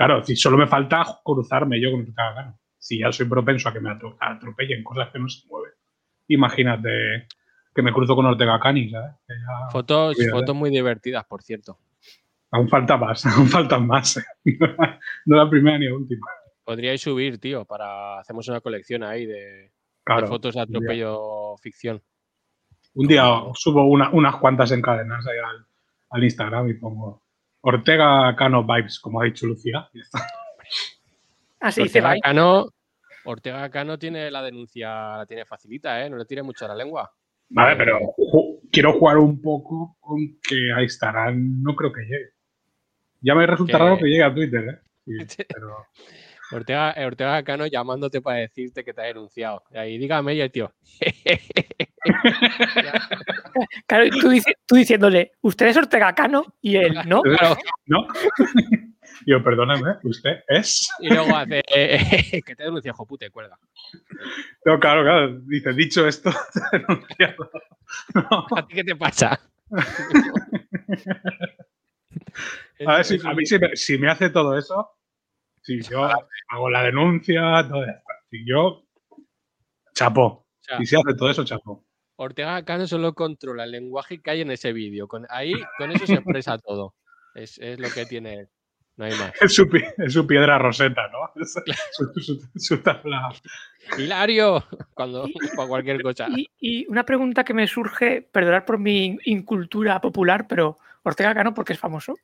Claro, 0.06 0.24
si 0.24 0.36
solo 0.36 0.58
me 0.58 0.68
falta 0.68 1.04
cruzarme 1.24 1.80
yo 1.82 1.92
con 1.92 2.02
Ortega 2.02 2.34
Cano. 2.36 2.60
Si 2.78 3.00
ya 3.00 3.12
soy 3.12 3.28
propenso 3.28 3.70
a 3.70 3.74
que 3.74 3.80
me 3.80 3.90
atro- 3.90 4.18
atropellen 4.20 4.84
cosas 4.84 5.10
que 5.12 5.20
no 5.20 5.30
se 5.30 5.48
mueven. 5.48 5.72
Imagínate 6.28 7.28
que 7.74 7.82
me 7.82 7.94
cruzo 7.94 8.16
con 8.16 8.26
Ortega 8.26 8.60
Cani, 8.60 8.90
¿sabes? 8.90 9.12
Ya- 9.28 9.70
Fotos, 9.72 10.18
fotos 10.32 10.56
muy 10.56 10.70
divertidas, 10.70 11.26
por 11.26 11.44
cierto. 11.44 11.78
Aún 12.52 12.68
falta 12.68 12.98
más, 12.98 13.26
aún 13.38 13.48
faltan 13.48 13.86
más. 13.88 14.20
no 15.26 15.36
la 15.38 15.50
primera 15.50 15.78
ni 15.78 15.86
la 15.88 15.96
última. 15.96 16.26
Podríais 16.64 17.02
subir, 17.02 17.40
tío, 17.40 17.66
para 17.66 18.20
hacemos 18.20 18.48
una 18.48 18.62
colección 18.62 19.04
ahí 19.04 19.26
de, 19.26 19.72
fotos 20.28 20.56
de 20.56 20.62
atropello 20.62 21.56
ficción. 21.62 22.02
Un 22.94 23.08
día 23.08 23.24
subo 23.54 23.86
una- 23.86 24.10
unas 24.12 24.36
cuantas 24.38 24.72
encadenas 24.72 25.26
ahí 25.28 25.38
al, 25.38 25.66
al 26.10 26.24
Instagram 26.24 26.68
y 26.70 26.74
pongo 26.74 27.24
Ortega 27.62 28.36
Cano 28.36 28.64
Vibes, 28.64 29.00
como 29.00 29.22
ha 29.22 29.26
dicho 29.26 29.46
Lucía. 29.48 29.90
Así 31.60 31.82
Ortega. 31.82 32.16
Cano, 32.22 32.68
Ortega 33.26 33.70
Cano 33.70 34.00
tiene 34.00 34.32
la 34.32 34.42
denuncia, 34.42 35.18
la 35.18 35.26
tiene 35.28 35.46
facilita, 35.46 36.04
¿eh? 36.04 36.10
No 36.10 36.18
le 36.18 36.26
tire 36.26 36.42
mucho 36.44 36.66
a 36.66 36.70
la 36.70 36.76
lengua. 36.76 37.12
Vale, 37.50 37.76
pero 37.76 38.00
ju- 38.18 38.62
quiero 38.72 38.94
jugar 38.94 39.18
un 39.18 39.42
poco 39.42 39.98
con 40.00 40.40
que 40.42 40.72
ahí 40.76 40.86
estarán. 40.86 41.62
No 41.62 41.76
creo 41.76 41.92
que 41.92 42.02
llegue. 42.02 42.30
Ya 43.22 43.36
me 43.36 43.46
resulta 43.46 43.74
Que- 43.74 43.84
raro 43.84 43.98
que 43.98 44.06
llegue 44.06 44.24
a 44.24 44.34
Twitter, 44.34 44.64
¿eh? 44.64 45.26
Sí, 45.28 45.44
pero 45.56 45.86
Ortega, 46.52 46.92
eh, 46.92 47.06
Ortega 47.06 47.44
Cano 47.44 47.66
llamándote 47.68 48.22
para 48.22 48.38
decirte 48.40 48.84
que 48.84 48.94
te 48.94 49.02
ha 49.02 49.06
denunciado. 49.06 49.64
Y 49.72 49.78
ahí 49.78 49.98
dígame 49.98 50.34
y 50.36 50.42
el 50.42 50.52
tío. 50.52 50.74
Claro, 53.86 54.06
y 54.06 54.10
tú, 54.12 54.30
dici- 54.30 54.56
tú 54.66 54.76
diciéndole, 54.76 55.34
usted 55.42 55.68
es 55.68 55.78
Ortega 55.78 56.16
Cano 56.16 56.46
y 56.62 56.78
él, 56.78 56.98
¿no? 57.06 57.22
Claro, 57.38 57.58
¿no? 57.86 58.08
Yo, 59.28 59.44
perdóname, 59.44 59.98
usted 60.04 60.40
es. 60.48 60.90
y 61.00 61.10
luego 61.10 61.36
hace 61.36 61.62
eh, 61.76 62.42
que 62.44 62.56
te 62.56 62.64
denuncia, 62.64 62.90
hijo 62.90 63.06
puta, 63.06 63.26
y 63.26 63.30
cuelga. 63.30 63.58
No, 64.66 64.80
claro, 64.80 65.04
claro. 65.04 65.40
Dice, 65.42 65.74
dicho 65.74 66.08
esto, 66.08 66.32
te 66.32 66.78
he 66.78 66.80
denunciado. 66.80 67.52
No. 68.16 68.48
¿A 68.56 68.66
ti 68.66 68.74
qué 68.76 68.84
te 68.84 68.96
pasa? 68.96 69.40
A 72.86 72.96
ver, 72.96 73.06
si, 73.06 73.20
a 73.24 73.34
mí 73.34 73.46
si 73.46 73.60
me, 73.60 73.76
si 73.76 73.98
me 73.98 74.10
hace 74.10 74.30
todo 74.30 74.58
eso, 74.58 74.90
si 75.62 75.82
yo 75.82 76.04
hago 76.50 76.70
la 76.70 76.84
denuncia, 76.84 77.42
todo 77.70 77.84
esto, 77.84 78.02
si 78.30 78.46
yo, 78.48 78.84
chapó. 79.94 80.24
o 80.26 80.48
sea, 80.62 80.78
Si 80.80 80.86
se 80.86 80.98
hace 80.98 81.14
todo 81.16 81.30
eso, 81.30 81.44
chapó. 81.44 81.86
Ortega 82.16 82.64
Cano 82.66 82.86
solo 82.88 83.14
controla 83.14 83.64
el 83.64 83.72
lenguaje 83.72 84.22
que 84.22 84.30
hay 84.32 84.42
en 84.42 84.52
ese 84.52 84.74
vídeo. 84.74 85.08
Con, 85.08 85.26
ahí, 85.30 85.54
con 85.78 85.92
eso 85.92 86.06
se 86.06 86.14
expresa 86.16 86.58
todo. 86.64 86.94
Es, 87.34 87.58
es 87.58 87.80
lo 87.80 87.90
que 87.90 88.06
tiene. 88.06 88.34
él. 88.42 88.50
No 88.98 89.06
hay 89.06 89.14
más. 89.14 89.32
Es 89.42 89.56
su, 89.56 89.68
pi- 89.70 89.84
es 89.98 90.14
su 90.14 90.28
piedra 90.28 90.60
roseta, 90.60 91.08
¿no? 91.08 91.32
Es 91.42 91.54
su, 91.94 92.14
su- 92.22 92.50
su 92.56 92.78
tabla. 92.84 93.32
Hilario, 93.98 94.64
cuando 94.94 95.28
para 95.56 95.68
cualquier 95.68 96.02
cosa. 96.04 96.28
Y, 96.30 96.48
y 96.60 96.86
una 96.88 97.04
pregunta 97.06 97.44
que 97.44 97.54
me 97.56 97.68
surge, 97.68 98.22
perdonad 98.22 98.66
por 98.66 98.78
mi 98.78 99.18
incultura 99.26 100.00
popular, 100.00 100.46
pero 100.48 100.78
Ortega 101.04 101.34
Cano 101.34 101.54
porque 101.54 101.74
es 101.74 101.80
famoso. 101.80 102.16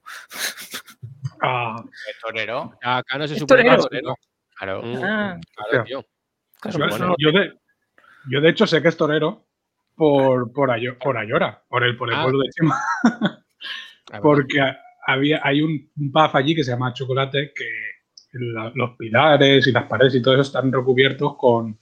Ah, 1.42 1.76
El 1.84 2.16
torero. 2.22 2.74
Acá 2.82 3.18
no 3.18 3.28
se 3.28 3.36
supone 3.38 3.64
torero. 3.64 3.84
torero. 3.84 4.16
Claro. 4.58 4.82
Mm, 4.84 5.04
Ah, 5.04 5.38
claro, 5.56 5.84
tío. 5.86 6.06
yo, 7.20 7.32
de, 7.32 7.54
yo 8.30 8.42
de 8.42 8.50
hecho 8.50 8.66
sé 8.68 8.82
que 8.82 8.88
es 8.88 8.98
torero 8.98 9.46
por, 9.96 10.52
por, 10.52 10.70
Ayo- 10.72 10.98
por 10.98 11.18
Ayora, 11.18 11.64
por 11.70 11.84
el, 11.84 11.96
por 11.98 12.10
el 12.10 12.16
Ah. 12.16 12.24
pueblo 12.24 12.40
de 12.44 12.50
Chema, 12.50 12.76
verdad. 13.04 14.22
porque 14.22 14.60
había, 15.06 15.42
hay 15.44 15.62
un, 15.62 15.92
pub 16.12 16.30
allí 16.34 16.56
que 16.56 16.64
se 16.64 16.72
llama 16.72 16.94
Chocolate 16.94 17.54
que 17.56 17.66
la- 18.34 18.72
los 18.76 18.96
pilares 18.98 19.68
y 19.68 19.72
las 19.72 19.86
paredes 19.86 20.16
y 20.16 20.22
todo 20.22 20.34
eso 20.34 20.42
están 20.44 20.72
recubiertos 20.72 21.36
con, 21.38 21.80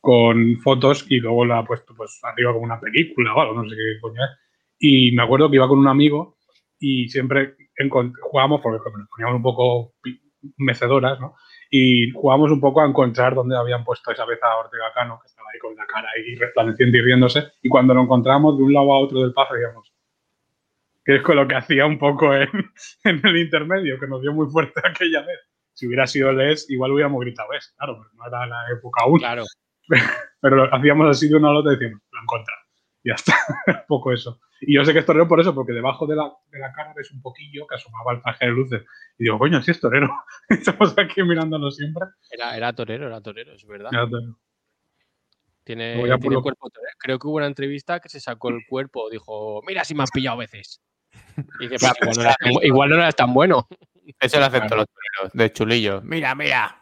con 0.00 0.58
fotos 0.60 1.04
y 1.08 1.18
luego 1.20 1.44
la 1.44 1.58
ha 1.58 1.64
puesto 1.64 1.94
pues 1.94 2.18
arriba 2.22 2.52
como 2.52 2.64
una 2.64 2.80
película 2.80 3.34
o 3.34 3.40
algo, 3.40 3.62
no 3.62 3.68
sé 3.68 3.76
qué 3.76 4.00
coño 4.00 4.22
es. 4.24 4.30
Y 4.78 5.12
me 5.12 5.22
acuerdo 5.22 5.50
que 5.50 5.56
iba 5.56 5.68
con 5.68 5.78
un 5.78 5.88
amigo 5.88 6.38
y 6.78 7.08
siempre 7.08 7.56
jugábamos, 7.88 8.60
porque 8.60 8.78
nos 8.98 9.08
poníamos 9.08 9.36
un 9.36 9.42
poco 9.42 9.94
mecedoras, 10.56 11.20
¿no? 11.20 11.36
Y 11.70 12.10
jugábamos 12.10 12.50
un 12.50 12.60
poco 12.60 12.80
a 12.80 12.86
encontrar 12.86 13.34
dónde 13.34 13.56
habían 13.56 13.84
puesto 13.84 14.10
esa 14.10 14.24
vez 14.24 14.42
a 14.42 14.56
Ortega 14.56 14.92
Cano, 14.94 15.20
que 15.22 15.28
estaba 15.28 15.48
ahí 15.52 15.58
con 15.60 15.76
la 15.76 15.86
cara 15.86 16.08
ahí 16.16 16.34
resplandeciente 16.34 16.98
y 16.98 17.00
riéndose. 17.00 17.52
Y 17.62 17.68
cuando 17.68 17.94
lo 17.94 18.02
encontramos 18.02 18.58
de 18.58 18.64
un 18.64 18.72
lado 18.72 18.92
a 18.92 18.98
otro 18.98 19.20
del 19.20 19.32
paso, 19.32 19.54
digamos, 19.54 19.92
que 21.04 21.16
es 21.16 21.22
con 21.22 21.36
lo 21.36 21.46
que 21.46 21.54
hacía 21.54 21.86
un 21.86 21.98
poco 21.98 22.34
en, 22.34 22.48
en 23.04 23.26
el 23.26 23.36
intermedio, 23.36 23.98
que 23.98 24.06
nos 24.06 24.20
dio 24.20 24.32
muy 24.32 24.48
fuerte 24.48 24.80
aquella 24.84 25.20
vez. 25.22 25.38
Si 25.72 25.86
hubiera 25.86 26.06
sido 26.06 26.32
Les, 26.32 26.68
igual 26.68 26.92
hubiéramos 26.92 27.20
gritado 27.20 27.52
Es, 27.52 27.72
claro, 27.78 27.98
pero 27.98 28.10
no 28.14 28.26
era 28.26 28.46
la 28.46 28.70
época 28.76 29.04
aún. 29.04 29.18
Claro. 29.18 29.44
Pero 30.42 30.56
lo 30.56 30.74
hacíamos 30.74 31.08
así 31.08 31.28
de 31.28 31.36
una 31.36 31.50
a 31.50 31.52
la 31.52 31.58
otra 31.58 31.72
y 31.72 31.76
decíamos, 31.76 32.02
lo 32.12 32.22
encontramos. 32.22 32.66
Ya 33.04 33.14
está, 33.14 33.34
un 33.66 33.86
poco 33.88 34.12
eso. 34.12 34.40
Y 34.60 34.74
yo 34.74 34.84
sé 34.84 34.92
que 34.92 34.98
es 34.98 35.06
torero 35.06 35.26
por 35.26 35.40
eso, 35.40 35.54
porque 35.54 35.72
debajo 35.72 36.06
de 36.06 36.16
la, 36.16 36.30
de 36.50 36.58
la 36.58 36.72
cara 36.72 36.92
ves 36.94 37.10
un 37.12 37.22
poquillo 37.22 37.66
que 37.66 37.76
asomaba 37.76 38.12
el 38.12 38.22
traje 38.22 38.46
de 38.46 38.52
luces. 38.52 38.82
Y 39.18 39.24
digo, 39.24 39.38
coño, 39.38 39.62
sí 39.62 39.70
es 39.70 39.80
torero. 39.80 40.08
Estamos 40.48 40.94
aquí 40.98 41.22
mirándolo 41.22 41.70
siempre. 41.70 42.04
Era, 42.30 42.56
era 42.56 42.72
torero, 42.74 43.06
era 43.06 43.20
torero, 43.20 43.54
es 43.54 43.66
verdad. 43.66 43.90
Ya 43.92 44.04
te- 44.06 44.34
Tiene, 45.64 45.94
tiene 46.18 46.34
lo- 46.34 46.42
cuerpo 46.42 46.68
torero. 46.70 46.92
Creo 46.98 47.18
que 47.18 47.26
hubo 47.26 47.36
una 47.36 47.46
entrevista 47.46 48.00
que 48.00 48.08
se 48.08 48.20
sacó 48.20 48.50
el 48.50 48.60
cuerpo. 48.68 49.08
Dijo, 49.10 49.62
mira 49.66 49.84
si 49.84 49.94
me 49.94 50.02
has 50.02 50.10
pillado 50.10 50.36
a 50.36 50.40
veces. 50.40 50.82
Y 51.58 51.68
dice, 51.68 51.76
"Pues 51.78 51.92
igual, 52.00 52.16
no 52.16 52.22
eras 52.22 52.36
tan, 52.38 52.52
bu- 52.52 52.64
igual 52.64 52.88
no 52.90 52.94
eras 52.96 53.16
tan 53.16 53.32
bueno. 53.34 53.68
Eso 54.18 54.40
lo 54.40 54.48
todos 54.50 54.62
los 54.70 54.86
toreros, 54.88 55.32
de 55.32 55.52
chulillo. 55.52 56.00
Mira, 56.02 56.34
mira. 56.34 56.76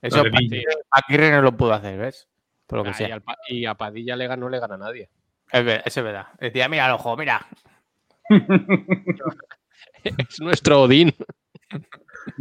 Eso 0.00 0.22
Paquirre 0.88 1.30
no 1.30 1.42
lo 1.42 1.56
pudo 1.56 1.72
hacer, 1.72 1.98
¿ves? 1.98 2.28
Por 2.66 2.78
lo 2.78 2.84
que 2.84 2.90
Ah, 2.90 3.08
y, 3.08 3.10
al 3.10 3.22
y 3.48 3.64
a 3.66 3.74
Padilla 3.74 4.16
le 4.16 4.36
no 4.36 4.48
le 4.48 4.60
gana 4.60 4.74
a 4.74 4.78
nadie. 4.78 5.10
Es 5.52 5.64
ver- 5.64 5.82
eso 5.84 6.00
es 6.00 6.04
verdad. 6.04 6.26
Decía, 6.40 6.68
mira 6.68 6.86
el 6.86 6.92
ojo, 6.92 7.16
mira. 7.16 7.46
Es 10.04 10.40
nuestro 10.40 10.82
Odín. 10.82 11.12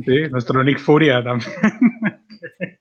Sí, 0.05 0.21
nuestro 0.29 0.63
Nick 0.63 0.79
Furia 0.79 1.23
también. 1.23 1.51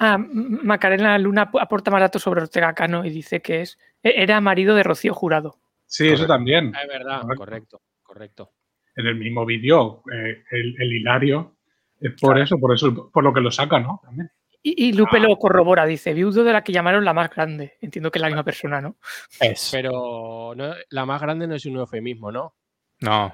Ah, 0.00 0.16
Macarena 0.16 1.18
Luna 1.18 1.42
ap- 1.42 1.56
aporta 1.56 1.90
más 1.90 2.00
datos 2.00 2.22
sobre 2.22 2.40
Ortega 2.42 2.72
Cano 2.72 3.04
y 3.04 3.10
dice 3.10 3.40
que 3.42 3.62
es 3.62 3.78
e- 4.00 4.22
era 4.22 4.40
marido 4.40 4.76
de 4.76 4.84
Rocío 4.84 5.12
Jurado. 5.12 5.56
Sí, 5.86 6.06
eso 6.08 6.24
también. 6.24 6.72
Ah, 6.76 6.82
Es 6.82 6.88
verdad, 6.88 7.22
Correcto. 7.22 7.36
correcto, 7.36 7.82
correcto. 8.04 8.52
En 8.94 9.06
el 9.08 9.16
mismo 9.16 9.44
vídeo, 9.44 10.04
eh, 10.12 10.44
el, 10.52 10.76
el 10.80 10.92
Hilario, 10.92 11.56
es 12.00 12.12
por 12.20 12.38
eso, 12.38 12.58
por 12.60 12.72
eso, 12.72 13.10
por 13.10 13.24
lo 13.24 13.32
que 13.32 13.40
lo 13.40 13.50
saca, 13.50 13.80
¿no? 13.80 14.00
También. 14.04 14.30
Y, 14.62 14.88
y 14.88 14.92
Lupe 14.92 15.20
lo 15.20 15.36
corrobora, 15.36 15.86
dice, 15.86 16.12
viudo 16.14 16.42
de 16.44 16.52
la 16.52 16.62
que 16.64 16.72
llamaron 16.72 17.04
la 17.04 17.12
más 17.14 17.30
grande. 17.30 17.78
Entiendo 17.80 18.10
que 18.10 18.18
es 18.18 18.22
la 18.22 18.26
misma 18.28 18.44
persona, 18.44 18.80
¿no? 18.80 18.96
Es. 19.40 19.70
Pero 19.72 20.52
no- 20.56 20.74
la 20.90 21.06
más 21.06 21.20
grande 21.22 21.46
no 21.46 21.54
es 21.54 21.64
un 21.66 21.76
eufemismo, 21.76 22.32
¿no? 22.32 22.54
No. 23.00 23.32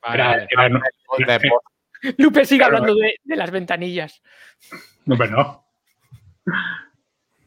Vale, 0.00 0.14
Era- 0.14 0.26
vale. 0.28 0.46
era- 0.50 0.68
no, 0.68 0.80
De- 1.26 1.50
Lupe 2.18 2.44
sigue 2.44 2.58
Claro. 2.60 2.78
hablando 2.78 2.94
de, 3.00 3.16
de 3.22 3.36
las 3.36 3.50
ventanillas. 3.50 4.22
no, 5.04 5.16
pero 5.16 5.30
no. 5.36 5.64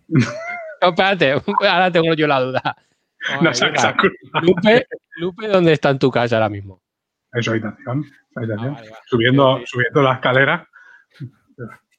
No, 0.08 0.90
espérate, 0.90 1.32
ahora 1.32 1.92
tengo 1.92 2.14
yo 2.14 2.28
la 2.28 2.40
duda. 2.42 2.76
No 3.42 3.50
esa. 3.50 3.70
Lupe, 4.44 4.88
Lupe, 5.18 5.48
¿dónde 5.48 5.74
está 5.74 5.90
en 5.90 6.00
tu 6.00 6.12
casa 6.12 6.36
ahora 6.36 6.50
mismo? 6.50 6.82
En 7.34 7.42
su 7.44 7.52
habitación. 7.52 8.04
su 8.04 8.40
habitación. 8.40 8.70
Ah, 8.70 8.76
vale, 8.76 8.90
vale. 8.90 9.02
Subiendo, 9.08 9.56
Sí, 9.58 9.62
sí. 9.62 9.68
subiendo 9.72 10.02
la 10.04 10.14
escalera. 10.14 10.70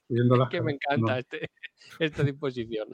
Subiendo 0.08 0.36
la 0.36 0.48
Que 0.48 0.60
me 0.60 0.72
encanta 0.72 1.12
No. 1.12 1.18
este, 1.18 1.50
esta 1.98 2.22
disposición. 2.22 2.88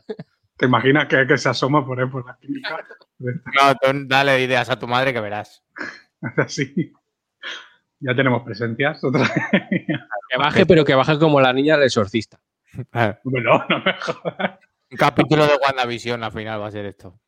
¿Te 0.57 0.67
imaginas 0.67 1.07
que, 1.09 1.27
que 1.27 1.39
se 1.39 1.49
asoma 1.49 1.85
por 1.85 2.01
ahí 2.01 2.07
por 2.09 2.27
la 2.27 2.37
clínica? 2.37 2.79
No, 3.19 3.75
tú 3.81 3.89
dale 4.07 4.43
ideas 4.43 4.69
a 4.69 4.79
tu 4.79 4.89
madre 4.89 5.13
que 5.13 5.21
verás. 5.21 5.63
Así. 6.37 6.93
Ya 8.01 8.17
tenemos 8.17 8.43
presencias. 8.43 9.03
Otra 9.05 9.21
vez. 9.21 9.31
Que 10.29 10.37
baje, 10.39 10.67
pero 10.67 10.85
que 10.85 10.95
baje 10.97 11.17
como 11.21 11.41
la 11.41 11.53
niña 11.53 11.77
del 11.77 11.85
exorcista. 11.87 12.41
Bueno, 13.23 13.65
no 13.69 13.79
me 13.85 13.93
jodas. 14.01 14.59
Un 14.91 14.97
capítulo 14.99 15.47
de 15.47 15.53
WandaVision 15.63 16.25
al 16.25 16.33
final 16.33 16.61
va 16.61 16.67
a 16.67 16.71
ser 16.73 16.87
esto. 16.87 17.21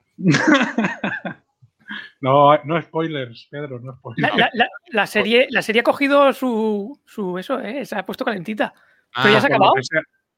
No, 2.21 2.57
no 2.65 2.81
spoilers, 2.83 3.47
Pedro, 3.51 3.79
no 3.79 3.93
La, 3.93 3.99
spoilers. 3.99 4.37
la- 4.37 4.51
la- 4.55 4.69
la 4.91 5.07
serie, 5.07 5.47
la 5.51 5.63
serie 5.63 5.81
ha 5.81 5.85
cogido 5.85 6.33
su, 6.33 6.99
su 7.05 7.39
eso, 7.39 7.61
¿eh? 7.61 7.85
se 7.85 7.97
ha 7.97 8.05
puesto 8.07 8.25
calentita. 8.25 8.73
Pero 9.23 9.35
ya 9.35 9.41
se 9.41 9.47
ha 9.47 9.49
acabado. 9.49 9.73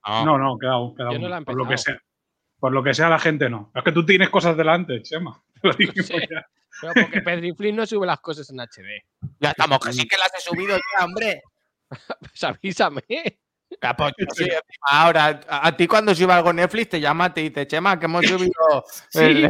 Ah, 0.02 0.22
No, 0.24 0.38
no, 0.38 0.56
queda 0.58 0.72
aún, 0.72 0.94
queda 0.94 1.06
Yo 1.06 1.12
aún. 1.12 1.22
no 1.22 1.28
la 1.28 1.38
he 1.38 1.42
por 1.42 1.56
lo 1.56 1.66
que 1.68 1.78
sea. 1.78 1.98
Por 2.58 2.72
lo 2.72 2.82
que 2.82 2.94
sea 2.94 3.08
la 3.08 3.18
gente 3.18 3.50
no. 3.50 3.70
Es 3.74 3.82
que 3.84 3.92
tú 3.92 4.04
tienes 4.06 4.30
cosas 4.30 4.56
delante, 4.56 5.02
Chema. 5.02 5.40
Te 5.60 5.68
lo 5.68 5.74
dijimos 5.74 6.06
sé. 6.06 6.28
ya. 6.30 6.46
Pero 6.80 6.92
porque 6.94 7.20
Pedri 7.22 7.52
Flynn 7.54 7.76
no 7.76 7.86
sube 7.86 8.06
las 8.06 8.20
cosas 8.20 8.48
en 8.50 8.60
HD. 8.60 9.02
Ya 9.40 9.50
estamos, 9.50 9.78
que 9.80 9.92
sí 9.92 10.06
que 10.06 10.16
las 10.18 10.30
he 10.34 10.40
subido 10.40 10.76
ya, 10.76 11.04
hombre. 11.04 11.42
Pues 12.20 12.42
avísame. 12.44 13.02
Sí, 13.08 13.16
encima 13.70 14.60
ahora, 14.82 15.40
a, 15.48 15.66
a 15.68 15.76
ti 15.76 15.86
cuando 15.86 16.14
sube 16.14 16.32
algo 16.32 16.50
en 16.50 16.56
Netflix 16.56 16.88
te 16.90 17.00
llama, 17.00 17.32
te 17.32 17.42
dice, 17.42 17.66
Chema, 17.66 17.98
que 17.98 18.06
hemos 18.06 18.24
subido. 18.26 18.84
Sí. 19.10 19.18
el- 19.20 19.42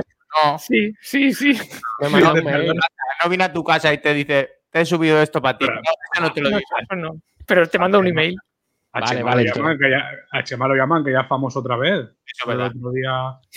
No, 0.45 0.59
Sí, 0.59 0.93
sí, 1.01 1.33
sí. 1.33 1.59
Me 2.01 2.21
no 2.21 3.29
viene 3.29 3.45
a 3.45 3.53
tu 3.53 3.65
casa 3.65 3.93
y 3.93 3.99
te 3.99 4.13
dice, 4.15 4.51
te 4.71 4.81
he 4.81 4.85
subido 4.87 5.21
esto 5.23 5.41
para 5.41 5.57
ti. 5.59 5.67
Pero- 5.67 5.81
No, 5.81 6.21
no 6.21 6.33
te 6.33 6.41
lo 6.41 6.51
No, 6.51 6.59
digo. 6.59 6.69
no. 6.97 7.21
Pero 7.47 7.69
te 7.69 7.79
mando 7.79 7.99
un 7.99 8.07
email. 8.09 8.37
A, 8.97 9.01
Vale, 9.01 9.17
Chema 9.19 9.31
vale, 9.31 9.45
lo 9.45 9.55
llaman, 9.55 9.79
que 9.79 9.91
ya, 9.91 10.11
a 10.33 10.43
Chema 10.45 10.69
lo 10.69 10.75
llaman, 10.75 11.05
que 11.05 11.13
ya 11.13 11.21
es 11.21 11.29
famoso 11.29 11.61
otra 11.61 11.77
vez. 11.77 12.09
Eso 12.25 12.51
el 12.53 12.61
otro 12.63 12.91
día, 12.93 13.13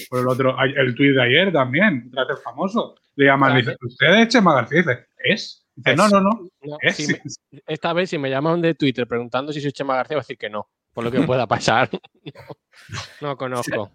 por 0.09 0.19
el 0.19 0.27
otro, 0.27 0.55
el 0.61 0.95
tuit 0.95 1.13
de 1.15 1.21
ayer 1.23 1.51
también, 1.53 2.09
otra 2.11 2.25
vez 2.25 2.43
famoso. 2.43 2.95
Le 3.15 3.25
llaman, 3.25 3.51
Claro. 3.51 3.65
dice, 3.71 3.77
¿usted 3.81 4.07
es 4.19 4.27
Chema 4.29 4.53
García? 4.55 4.79
Dice, 4.79 5.05
¿es? 5.23 5.65
Dice, 5.75 5.95
no, 5.95 6.09
no, 6.09 6.19
no. 6.19 6.29
No, 6.63 6.77
Es. 6.81 6.95
si 6.97 7.07
me- 7.13 7.21
esta 7.67 7.93
vez, 7.93 8.09
si 8.09 8.17
me 8.17 8.29
llaman 8.29 8.61
de 8.61 8.75
Twitter 8.75 9.07
preguntando 9.07 9.53
si 9.53 9.61
soy 9.61 9.71
Chema 9.71 9.95
García, 9.95 10.15
voy 10.17 10.19
a 10.21 10.23
decir 10.23 10.37
que 10.37 10.49
no. 10.49 10.67
Por 10.93 11.03
lo 11.05 11.11
que 11.11 11.21
pueda 11.37 11.47
pasar. 11.47 11.89
no 13.21 13.37
conozco. 13.37 13.91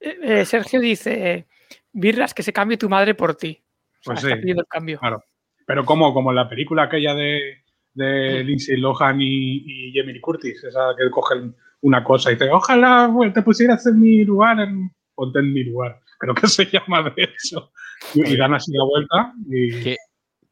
Eh, 0.00 0.18
eh, 0.22 0.44
Sergio 0.44 0.80
dice, 0.80 1.46
Birras, 1.92 2.34
que 2.34 2.42
se 2.42 2.52
cambie 2.52 2.76
tu 2.76 2.88
madre 2.88 3.14
por 3.14 3.34
ti. 3.34 3.62
O 4.00 4.02
sea, 4.04 4.14
Pues 4.14 4.24
está 4.24 4.36
sí. 4.42 4.50
el 4.50 4.66
cambio. 4.68 5.00
Pero 5.66 5.84
como, 5.84 6.12
como 6.12 6.30
en 6.30 6.36
la 6.36 6.48
película 6.48 6.84
aquella 6.84 7.14
de, 7.14 7.63
de 7.94 8.44
Lindsay 8.44 8.76
Lohan 8.76 9.20
y, 9.20 9.62
y 9.96 10.20
Curtis, 10.20 10.62
esa 10.64 10.94
que 10.98 11.10
cogen 11.10 11.54
una 11.82 12.02
cosa 12.02 12.30
y 12.30 12.34
dicen, 12.34 12.50
ojalá 12.52 13.06
bueno, 13.08 13.32
te 13.32 13.42
pusieras 13.42 13.86
en 13.86 14.00
mi 14.00 14.24
lugar, 14.24 14.60
en, 14.60 14.90
ponte 15.14 15.38
en 15.38 15.52
mi 15.52 15.64
lugar. 15.64 16.00
Creo 16.18 16.34
que 16.34 16.46
se 16.48 16.66
llama 16.66 17.02
de 17.10 17.28
eso. 17.42 17.72
Y, 18.14 18.32
y 18.32 18.36
dan 18.36 18.54
así 18.54 18.72
la 18.72 18.84
vuelta 18.84 19.32
y 19.48 19.82
¿Qué? 19.82 19.96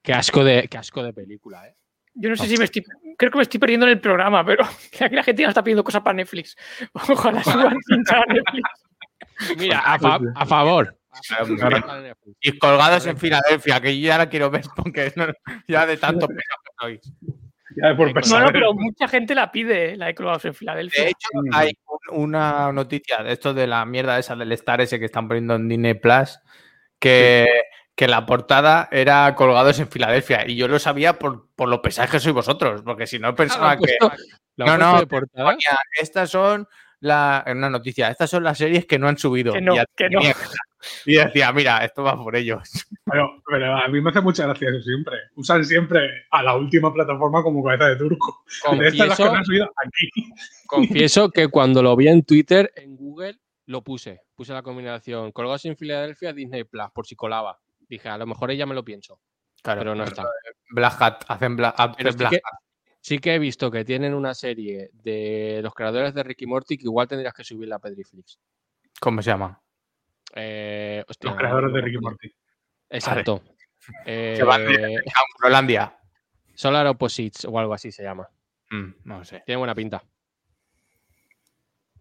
Qué 0.02 0.12
asco 0.12 0.42
de, 0.42 0.66
qué 0.68 0.78
asco 0.78 1.02
de 1.02 1.12
película, 1.12 1.68
¿eh? 1.68 1.76
Yo 2.14 2.28
no 2.28 2.36
sé 2.36 2.46
si 2.46 2.58
me 2.58 2.64
estoy. 2.64 2.84
Creo 3.16 3.30
que 3.30 3.38
me 3.38 3.42
estoy 3.42 3.58
perdiendo 3.60 3.86
en 3.86 3.92
el 3.92 4.00
programa, 4.00 4.44
pero 4.44 4.64
aquí 5.00 5.14
la 5.14 5.22
gente 5.22 5.42
ya 5.42 5.48
está 5.48 5.62
pidiendo 5.64 5.84
cosas 5.84 6.02
para 6.02 6.14
Netflix. 6.14 6.56
Ojalá 6.92 7.42
suban 7.42 7.68
a 7.68 8.32
Netflix. 8.32 8.70
Mira, 9.58 9.78
a, 9.80 9.98
fa- 9.98 10.20
a 10.34 10.46
favor. 10.46 10.98
Claro. 11.28 12.14
Y 12.40 12.58
colgados 12.58 13.06
en 13.06 13.16
Filadelfia, 13.18 13.80
que 13.80 14.00
yo 14.00 14.06
ya 14.08 14.18
la 14.18 14.28
quiero 14.28 14.50
ver 14.50 14.64
porque 14.74 15.12
no- 15.16 15.26
ya 15.68 15.86
de 15.86 15.96
tanto 15.96 16.26
peso 16.28 16.40
que 16.64 16.70
soy. 16.80 17.00
ya 17.76 17.88
de 17.88 17.94
por 17.94 18.26
No, 18.28 18.40
No, 18.40 18.52
pero 18.52 18.74
mucha 18.74 19.08
gente 19.08 19.34
la 19.34 19.50
pide, 19.52 19.96
la 19.96 20.06
de 20.06 20.14
Colgados 20.14 20.44
en 20.46 20.54
Filadelfia. 20.54 21.04
De 21.04 21.10
hecho, 21.10 21.28
hay 21.52 21.72
un- 22.10 22.24
una 22.32 22.72
noticia 22.72 23.22
de 23.22 23.32
esto 23.32 23.54
de 23.54 23.66
la 23.66 23.84
mierda 23.84 24.18
esa 24.18 24.36
del 24.36 24.52
Star 24.52 24.80
ese 24.80 24.98
que 24.98 25.06
están 25.06 25.28
poniendo 25.28 25.54
en 25.54 25.68
Disney 25.68 25.94
Plus, 25.94 26.38
que, 26.98 27.46
que 27.94 28.08
la 28.08 28.24
portada 28.26 28.88
era 28.90 29.34
colgados 29.34 29.78
en 29.80 29.88
Filadelfia. 29.88 30.44
Y 30.46 30.56
yo 30.56 30.68
lo 30.68 30.78
sabía 30.78 31.18
por, 31.18 31.48
por 31.54 31.68
lo 31.68 31.80
pesados 31.82 32.10
que 32.10 32.20
sois 32.20 32.34
vosotros, 32.34 32.82
porque 32.82 33.06
si 33.06 33.18
no 33.18 33.34
pensaba 33.34 33.76
que. 33.76 33.96
¿Lo 34.56 34.66
No, 34.66 34.76
no, 34.78 35.00
estas 35.98 36.30
son 36.30 36.66
la, 37.00 37.42
en 37.46 37.56
una 37.58 37.70
noticia, 37.70 38.10
estas 38.10 38.28
son 38.30 38.44
las 38.44 38.58
series 38.58 38.86
que 38.86 38.98
no 38.98 39.08
han 39.08 39.16
subido. 39.18 39.52
Que 39.54 39.60
no, 39.62 39.74
que 39.96 40.10
no. 40.10 40.20
y 41.06 41.14
decía, 41.14 41.52
mira, 41.52 41.84
esto 41.84 42.02
va 42.02 42.16
por 42.16 42.36
ellos. 42.36 42.62
Pero, 43.04 43.42
pero 43.46 43.76
a 43.76 43.88
mí 43.88 44.00
me 44.00 44.08
hace 44.08 44.22
mucha 44.22 44.46
gracia 44.46 44.70
eso 44.70 44.80
siempre. 44.80 45.16
Usan 45.34 45.62
siempre 45.64 46.08
a 46.30 46.42
la 46.42 46.56
última 46.56 46.90
plataforma 46.94 47.42
como 47.42 47.62
cabeza 47.62 47.88
de 47.88 47.96
turco. 47.96 48.42
De 48.70 48.90
que 48.90 48.96
Confieso, 48.96 49.30
han 49.34 49.44
subido 49.44 49.64
aquí. 49.84 50.08
confieso 50.66 51.28
que 51.28 51.48
cuando 51.48 51.82
lo 51.82 51.94
vi 51.94 52.08
en 52.08 52.22
Twitter, 52.22 52.72
en 52.74 52.96
Google, 52.96 53.38
lo 53.66 53.82
puse. 53.82 54.22
Puse 54.34 54.54
la 54.54 54.62
combinación 54.62 55.32
Colgados 55.32 55.64
en 55.66 55.76
Filadelfia, 55.76 56.32
Disney 56.32 56.64
Plus, 56.64 56.86
por 56.94 57.06
si 57.06 57.14
colaba. 57.14 57.58
Dije, 57.86 58.08
a 58.08 58.16
lo 58.16 58.26
mejor 58.26 58.50
ella 58.50 58.64
me 58.64 58.74
lo 58.74 58.84
pienso. 58.84 59.20
Claro, 59.62 59.80
Pero 59.80 59.94
no 59.94 60.04
está. 60.04 60.24
Black 60.70 61.02
Hat, 61.02 61.24
hacen 61.28 61.56
Black, 61.56 61.74
hacen 61.76 61.94
Pero 61.98 62.12
sí 62.12 62.18
Black 62.18 62.30
que, 62.30 62.36
Hat. 62.36 62.58
sí 63.00 63.18
que 63.18 63.34
he 63.34 63.38
visto 63.38 63.70
que 63.70 63.84
tienen 63.84 64.14
una 64.14 64.32
serie 64.32 64.90
de 64.94 65.60
los 65.62 65.74
creadores 65.74 66.14
de 66.14 66.22
Ricky 66.22 66.46
Morty 66.46 66.78
que 66.78 66.84
igual 66.84 67.08
tendrías 67.08 67.34
que 67.34 67.44
subirla 67.44 67.76
a 67.76 67.78
Pedriflix. 67.78 68.38
¿Cómo 69.00 69.20
se 69.20 69.30
llama? 69.30 69.61
Eh, 70.34 71.04
hostia, 71.08 71.30
Los 71.30 71.38
creadores 71.38 71.70
no 71.70 71.76
de 71.76 71.82
Ricky. 71.82 71.98
Morty. 71.98 72.32
Exacto. 72.90 73.42
Que 74.06 74.44
van 74.44 74.62
Eh, 74.68 74.96
a. 75.78 75.98
Solar 76.54 76.86
Opposites 76.86 77.44
o 77.46 77.58
algo 77.58 77.74
así 77.74 77.90
se 77.90 78.04
llama. 78.04 78.28
Mm, 78.70 78.90
no 79.04 79.24
sé. 79.24 79.42
Tiene 79.44 79.58
buena 79.58 79.74
pinta. 79.74 80.02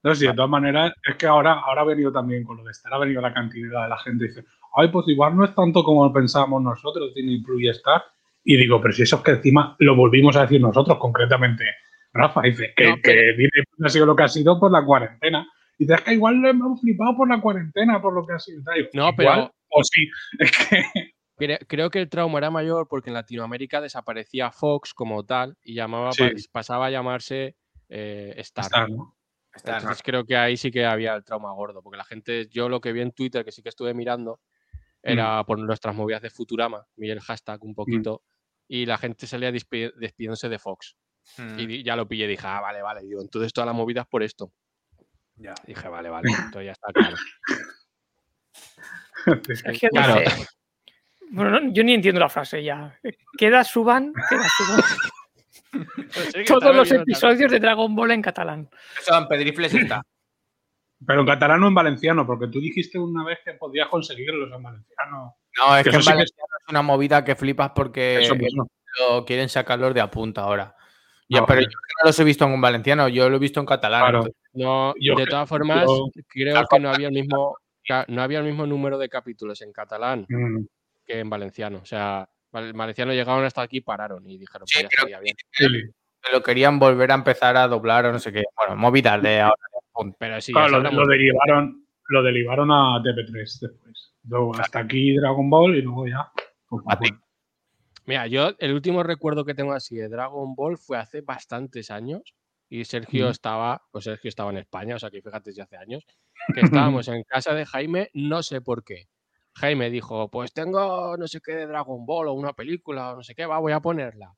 No, 0.04 0.14
sí, 0.16 0.26
de 0.28 0.34
todas 0.34 0.50
maneras, 0.50 0.94
es 1.08 1.16
que 1.16 1.28
ahora, 1.28 1.54
ahora 1.54 1.82
ha 1.82 1.86
venido 1.86 2.12
también 2.12 2.44
con 2.44 2.58
lo 2.58 2.64
de 2.64 2.72
estar, 2.72 2.92
ha 2.94 2.98
venido 2.98 3.22
la 3.22 3.34
cantinera 3.34 3.84
de 3.84 3.90
la 3.90 3.98
gente 4.00 4.26
y 4.26 4.28
dice, 4.30 4.46
ay, 4.76 4.88
pues 4.90 5.08
igual 5.08 5.36
no 5.36 5.46
es 5.46 5.54
tanto 5.56 5.84
como 5.84 6.12
pensábamos 6.12 6.62
nosotros, 6.62 7.14
Disney 7.14 7.42
Plus 7.42 7.62
y 7.62 7.70
Star. 7.70 8.04
Y 8.44 8.58
digo, 8.58 8.82
pero 8.82 8.94
si 8.94 9.04
eso 9.04 9.18
es 9.18 9.22
que 9.24 9.32
encima 9.32 9.76
lo 9.80 9.96
volvimos 9.96 10.36
a 10.36 10.42
decir 10.42 10.60
nosotros, 10.60 10.98
concretamente 10.98 11.64
Rafa, 12.14 12.42
dice 12.42 12.74
que, 12.76 12.90
No, 12.90 12.96
que 13.02 13.34
Plus 13.76 13.86
ha 13.86 13.90
sido 13.90 14.06
lo 14.08 14.16
que 14.16 14.24
ha 14.24 14.28
sido 14.28 14.60
por 14.60 14.72
la 14.72 14.84
cuarentena. 14.84 15.48
Y 15.84 15.92
es 15.92 16.02
que 16.02 16.14
igual 16.14 16.36
lo 16.36 16.50
hemos 16.50 16.80
flipado 16.80 17.16
por 17.18 17.28
la 17.30 17.42
cuarentena, 17.42 18.00
por 18.02 18.14
lo 18.14 18.26
que 18.26 18.34
ha 18.34 18.40
sido. 18.40 18.62
No, 18.94 19.10
igual, 19.10 19.16
pero- 19.18 19.52
O 19.70 19.84
sí, 19.84 20.08
es 20.40 20.68
que. 20.68 20.84
Cre- 21.38 21.66
Creo 21.68 21.90
que 21.90 22.00
el 22.02 22.10
trauma 22.10 22.38
era 22.38 22.52
mayor 22.52 22.88
porque 22.88 23.10
en 23.10 23.16
Latinoamérica 23.16 23.82
desaparecía 23.82 24.52
Fox 24.52 24.94
como 24.94 25.26
tal 25.26 25.58
y 25.64 25.74
llamaba, 25.74 26.12
Sí. 26.12 26.30
pasaba 26.52 26.86
a 26.86 26.92
llamarse 26.92 27.56
eh, 27.90 28.34
Star. 28.38 28.66
Star, 28.66 28.90
¿no? 28.92 29.16
Entonces 29.56 30.02
creo 30.04 30.24
que 30.24 30.38
ahí 30.38 30.56
sí 30.56 30.70
que 30.72 30.86
había 30.86 31.16
el 31.16 31.24
trauma 31.24 31.52
gordo, 31.54 31.82
porque 31.82 31.98
la 31.98 32.04
gente, 32.06 32.48
yo 32.50 32.70
lo 32.70 32.80
que 32.80 32.94
vi 32.94 33.02
en 33.02 33.12
Twitter, 33.12 33.44
que 33.44 33.52
sí 33.52 33.62
que 33.64 33.70
estuve 33.70 33.94
mirando, 33.96 34.40
era 35.04 35.44
por 35.46 35.58
nuestras 35.60 35.96
movidas 35.96 36.22
de 36.22 36.30
Futurama, 36.30 36.86
vi 36.96 37.10
el 37.10 37.20
hashtag 37.22 37.62
un 37.64 37.74
poquito, 37.74 38.22
y 38.68 38.86
la 38.86 38.98
gente 39.00 39.26
salía 39.28 39.50
despi- 39.52 39.92
despidiéndose 39.96 40.48
de 40.48 40.60
Fox. 40.60 40.96
Mm, 41.38 41.60
Y 41.60 41.84
ya 41.84 41.96
lo 41.96 42.08
pillé, 42.08 42.28
dije, 42.28 42.46
ah, 42.48 42.62
vale, 42.62 42.82
vale, 42.82 43.02
digo, 43.02 43.20
entonces 43.22 43.52
todas 43.52 43.66
las 43.66 43.76
movidas 43.76 44.06
por 44.08 44.22
esto. 44.24 44.54
Ya. 45.42 45.54
Dije, 45.66 45.88
vale, 45.90 46.10
vale, 46.10 46.30
entonces 46.46 46.66
ya 46.66 46.72
está 46.72 46.92
claro. 46.94 47.16
Sergio 49.56 49.90
Claro. 49.90 50.20
dice- 50.20 50.48
Bueno, 51.30 51.60
no, 51.60 51.72
yo 51.74 51.84
ni 51.84 51.94
entiendo 51.94 52.20
la 52.20 52.30
frase 52.30 52.64
ya. 52.64 52.98
Queda 53.38 53.64
suban, 53.64 54.14
queda 54.30 54.48
suban 54.58 54.84
todos 56.48 56.76
los 56.76 56.92
episodios 56.92 57.52
de 57.52 57.60
Dragon 57.60 57.96
Ball 57.96 58.12
en 58.12 58.22
catalán. 58.22 58.70
Eso 59.00 59.18
en 59.18 59.28
Pedrifles 59.28 59.74
está. 59.74 60.02
Pero 61.06 61.22
en 61.22 61.26
catalán 61.28 61.64
o 61.64 61.68
en 61.68 61.74
valenciano, 61.74 62.28
porque 62.28 62.48
tú 62.48 62.60
dijiste 62.60 63.00
una 63.00 63.24
vez 63.24 63.40
que 63.44 63.54
podías 63.54 63.88
conseguirlos 63.88 64.52
en 64.52 64.62
valenciano. 64.62 65.36
No, 65.58 65.78
es 65.78 65.84
Que 65.84 65.90
que, 65.92 65.96
en 65.96 66.02
sí 66.04 66.08
que 66.08 66.12
es- 66.12 66.16
Valenciano 66.16 66.48
es 66.60 66.70
una 66.70 66.82
movida 66.82 67.24
que 67.24 67.36
flipas 67.36 67.72
porque 67.76 68.28
lo 69.00 69.26
quieren 69.26 69.50
sacarlos 69.50 69.94
de 69.94 70.02
apunta 70.02 70.42
ahora. 70.42 70.76
Ya, 71.30 71.40
Ah, 71.40 71.46
pero 71.48 71.62
vale. 71.62 71.68
yo 71.72 71.80
no 72.04 72.08
los 72.10 72.20
he 72.20 72.24
visto 72.26 72.44
en 72.46 72.52
un 72.52 72.60
valenciano, 72.62 73.08
yo 73.08 73.30
lo 73.30 73.38
he 73.38 73.40
visto 73.40 73.60
en 73.62 73.66
catalán. 73.66 74.02
Claro. 74.02 74.18
entonces- 74.20 74.41
No, 74.54 74.94
Yo 75.00 75.16
de 75.16 75.26
todas 75.28 75.48
formas, 75.48 75.86
yo- 75.88 76.10
creo 76.28 76.66
que 76.70 76.80
no 76.80 76.90
había 76.90 77.08
el 77.08 77.14
mismo 77.14 77.56
no 78.08 78.22
había 78.22 78.40
el 78.40 78.46
mismo 78.46 78.66
número 78.68 78.98
de 78.98 79.10
capítulos 79.10 79.62
en 79.62 79.74
catalán 79.74 80.26
Mm, 80.30 80.66
que 81.06 81.20
en 81.20 81.30
valenciano. 81.30 81.80
O 81.80 81.86
sea, 81.86 82.30
en 82.54 82.78
valenciano 82.78 83.12
llegaron 83.12 83.44
hasta 83.44 83.62
aquí 83.64 83.78
y 83.78 83.82
pararon 83.82 84.30
y 84.30 84.38
dijeron, 84.38 84.68
Sí, 84.68 84.76
pues 84.80 84.84
ya 84.84 84.90
creo 84.90 85.08
estaría 85.08 85.20
bien. 85.20 85.36
que 86.22 86.32
lo 86.32 86.44
querían 86.44 86.78
volver 86.80 87.12
a 87.12 87.16
empezar 87.16 87.58
a 87.58 87.68
doblar 87.68 88.06
o 88.06 88.12
no 88.12 88.20
sé 88.20 88.32
qué. 88.32 88.44
Bueno, 88.56 88.76
movidas 88.76 89.22
de 89.22 89.42
ahora. 89.42 89.56
Pero 90.20 90.40
sí, 90.42 90.54
Claro, 90.54 90.84
ya 90.84 90.92
lo, 90.92 91.08
derivaron, 91.08 91.86
lo 92.10 92.24
derivaron 92.24 92.70
a 92.72 93.02
TP3 93.04 93.60
después. 93.62 94.14
Luego 94.28 94.56
hasta 94.56 94.80
aquí 94.80 95.16
Dragon 95.16 95.50
Ball 95.50 95.76
y 95.76 95.82
luego 95.82 96.08
ya. 96.08 96.32
pues, 96.70 96.84
A 96.88 97.00
ti. 97.00 97.10
bueno. 97.10 97.24
Mira, 98.06 98.28
yo 98.28 98.52
el 98.60 98.74
último 98.74 99.02
recuerdo 99.04 99.44
que 99.46 99.54
tengo 99.56 99.74
así 99.74 99.96
de 99.96 100.08
Dragon 100.10 100.54
Ball 100.56 100.78
fue 100.78 100.98
hace 100.98 101.22
bastantes 101.22 101.90
años 101.90 102.22
y 102.72 102.86
Sergio 102.86 103.28
estaba, 103.28 103.86
pues 103.92 104.06
Sergio 104.06 104.30
estaba 104.30 104.50
en 104.50 104.60
España, 104.60 104.96
o 104.96 105.00
sea 105.00 105.12
que 105.12 105.22
fíjate 105.22 105.52
si 105.52 105.60
hace 105.60 105.76
años, 105.76 106.06
que 106.56 106.62
estábamos 106.96 107.10
en 107.10 107.24
casa 107.24 107.54
de 107.54 107.66
Jaime, 107.66 108.10
no 108.14 108.42
sé 108.42 108.62
por 108.62 108.86
qué. 108.86 109.10
Jaime 109.56 109.90
dijo, 109.90 110.32
pues 110.32 110.54
tengo 110.54 111.18
no 111.18 111.28
sé 111.28 111.42
qué 111.42 111.54
de 111.54 111.68
Dragon 111.68 112.06
Ball 112.06 112.30
o 112.30 112.34
una 112.34 112.54
película 112.54 113.12
o 113.12 113.18
no 113.18 113.24
sé 113.24 113.36
qué, 113.36 113.46
va, 113.46 113.60
voy 113.60 113.74
a 113.74 113.82
ponerla. 113.82 114.34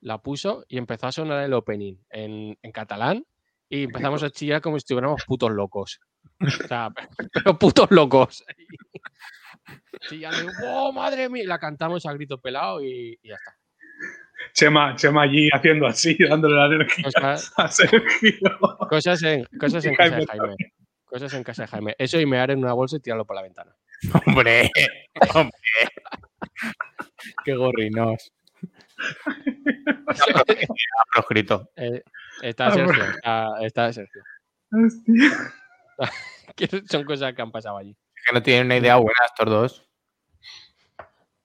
La 0.00 0.20
puso 0.20 0.64
y 0.68 0.78
empezó 0.78 1.06
a 1.06 1.12
sonar 1.12 1.44
el 1.44 1.52
opening 1.52 1.94
en, 2.10 2.58
en 2.60 2.72
catalán 2.72 3.24
y 3.68 3.84
empezamos 3.84 4.24
a 4.24 4.30
chillar 4.30 4.60
como 4.60 4.76
si 4.76 4.82
estuviéramos 4.82 5.24
putos 5.24 5.52
locos. 5.52 6.00
O 6.40 6.66
sea, 6.66 6.90
pero 7.32 7.56
putos 7.56 7.88
locos. 7.92 8.44
Chillando, 10.08 10.50
¡oh, 10.64 10.92
madre 10.92 11.28
mía! 11.28 11.44
La 11.46 11.60
cantamos 11.60 12.04
a 12.04 12.12
grito 12.12 12.40
pelado 12.40 12.82
y, 12.82 13.16
y 13.22 13.28
ya 13.28 13.36
está. 13.36 13.56
Chema, 14.52 14.94
Chema 14.96 15.22
allí 15.22 15.48
haciendo 15.52 15.86
así, 15.86 16.16
dándole 16.28 16.56
la 16.56 16.66
energía 16.66 17.04
Cosas, 17.04 17.52
a 17.56 17.68
Sergio. 17.68 18.32
cosas 18.88 19.22
en, 19.22 19.44
cosas 19.58 19.84
en 19.84 19.94
casa 19.94 20.16
de 20.16 20.26
Jaime. 20.26 20.56
Cosas 21.04 21.34
en 21.34 21.44
casa 21.44 21.62
de 21.62 21.68
Jaime. 21.68 21.94
Eso 21.98 22.20
y 22.20 22.26
mear 22.26 22.50
en 22.50 22.58
una 22.58 22.72
bolsa 22.72 22.96
y 22.96 23.00
tirarlo 23.00 23.24
por 23.24 23.36
la 23.36 23.42
ventana. 23.42 23.74
Hombre, 24.26 24.70
hombre. 25.34 25.56
Qué 27.44 27.54
gorrinos. 27.54 28.32
Ha 29.26 31.04
proscrito. 31.12 31.70
Eh, 31.76 32.02
está 32.42 32.66
Ah, 32.66 32.72
Sergio. 32.72 33.04
Está, 33.04 33.46
está 33.62 33.92
Sergio. 33.92 34.22
Hostia. 34.72 36.82
Son 36.90 37.04
cosas 37.04 37.34
que 37.34 37.42
han 37.42 37.52
pasado 37.52 37.78
allí. 37.78 37.96
Que 38.26 38.34
no 38.34 38.42
tienen 38.42 38.66
una 38.66 38.76
idea 38.76 38.96
buena 38.96 39.14
estos 39.26 39.46
dos. 39.48 39.88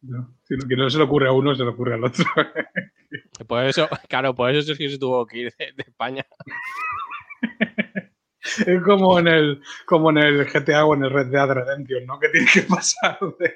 No, 0.02 0.36
si 0.44 0.56
lo 0.56 0.68
que 0.68 0.76
no 0.76 0.90
se 0.90 0.98
le 0.98 1.04
ocurre 1.04 1.28
a 1.28 1.32
uno, 1.32 1.54
se 1.56 1.64
le 1.64 1.70
ocurre 1.70 1.94
al 1.94 2.04
otro. 2.04 2.26
Por 3.48 3.66
eso, 3.66 3.88
claro, 4.08 4.34
por 4.34 4.50
eso 4.50 4.62
Sergio 4.62 4.90
se 4.90 4.98
tuvo 4.98 5.26
que 5.26 5.38
ir 5.40 5.54
de, 5.58 5.74
de 5.74 5.84
España. 5.84 6.26
Es 8.66 8.82
como 8.84 9.20
en 9.20 9.28
el, 9.28 9.62
como 9.86 10.10
en 10.10 10.18
el 10.18 10.46
GTA 10.46 10.86
o 10.86 10.96
en 10.96 11.04
el 11.04 11.12
Red 11.12 11.28
Dead 11.28 11.48
Redemption, 11.48 12.06
¿no? 12.06 12.20
Que 12.20 12.30
tienes 12.30 12.52
que 12.54 12.62
pasar 12.64 13.20
de, 13.40 13.56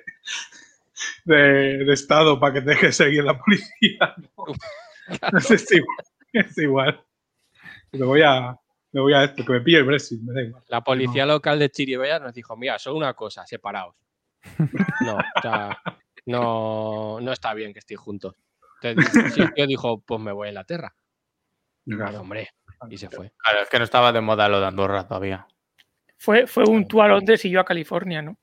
de, 1.25 1.85
de 1.85 1.93
estado 1.93 2.39
para 2.39 2.53
que 2.53 2.61
te 2.61 2.71
deje 2.71 2.91
seguir 2.91 3.23
la 3.23 3.37
policía. 3.39 4.15
¿no? 4.17 4.45
No 5.31 5.39
sé, 5.39 5.55
es 5.55 5.71
igual. 5.71 5.97
Es 6.33 6.57
igual. 6.57 7.05
Me 7.93 8.05
voy 8.05 8.21
a, 8.21 8.57
me 8.91 9.01
voy 9.01 9.13
a 9.13 9.23
esto, 9.23 9.43
que 9.45 9.53
me 9.53 9.61
pille 9.61 9.77
el 9.77 9.85
Brexit, 9.85 10.21
me 10.21 10.33
da 10.33 10.41
igual. 10.41 10.63
La 10.67 10.81
policía 10.81 11.25
local 11.25 11.59
de 11.59 11.69
Chiribella 11.69 12.19
nos 12.19 12.33
dijo, 12.33 12.55
mira, 12.55 12.77
solo 12.77 12.97
una 12.97 13.13
cosa, 13.13 13.45
separaos. 13.45 13.95
No, 15.01 15.15
o 15.15 15.41
sea, 15.41 15.81
no, 16.26 17.19
no 17.21 17.32
está 17.32 17.53
bien 17.53 17.73
que 17.73 17.80
estéis 17.80 17.99
juntos. 17.99 18.36
Entonces, 18.82 19.34
Sergio 19.34 19.67
dijo, 19.67 20.01
pues 20.01 20.19
me 20.21 20.32
voy 20.32 20.47
a 20.47 20.51
Inglaterra. 20.51 20.95
Pues, 21.86 22.15
hombre, 22.15 22.49
y 22.89 22.97
se 22.97 23.09
fue. 23.09 23.32
Claro, 23.38 23.61
es 23.61 23.69
que 23.69 23.78
no 23.78 23.84
estaba 23.84 24.11
de 24.11 24.21
moda 24.21 24.49
lo 24.49 24.59
de 24.59 24.65
Andorra 24.65 25.07
todavía. 25.07 25.47
Fue, 26.17 26.47
fue 26.47 26.65
un 26.65 26.88
tú 26.88 27.01
a 27.01 27.07
Londres 27.07 27.43
y 27.45 27.49
yo 27.49 27.59
a 27.59 27.65
California, 27.65 28.21
¿no? 28.21 28.38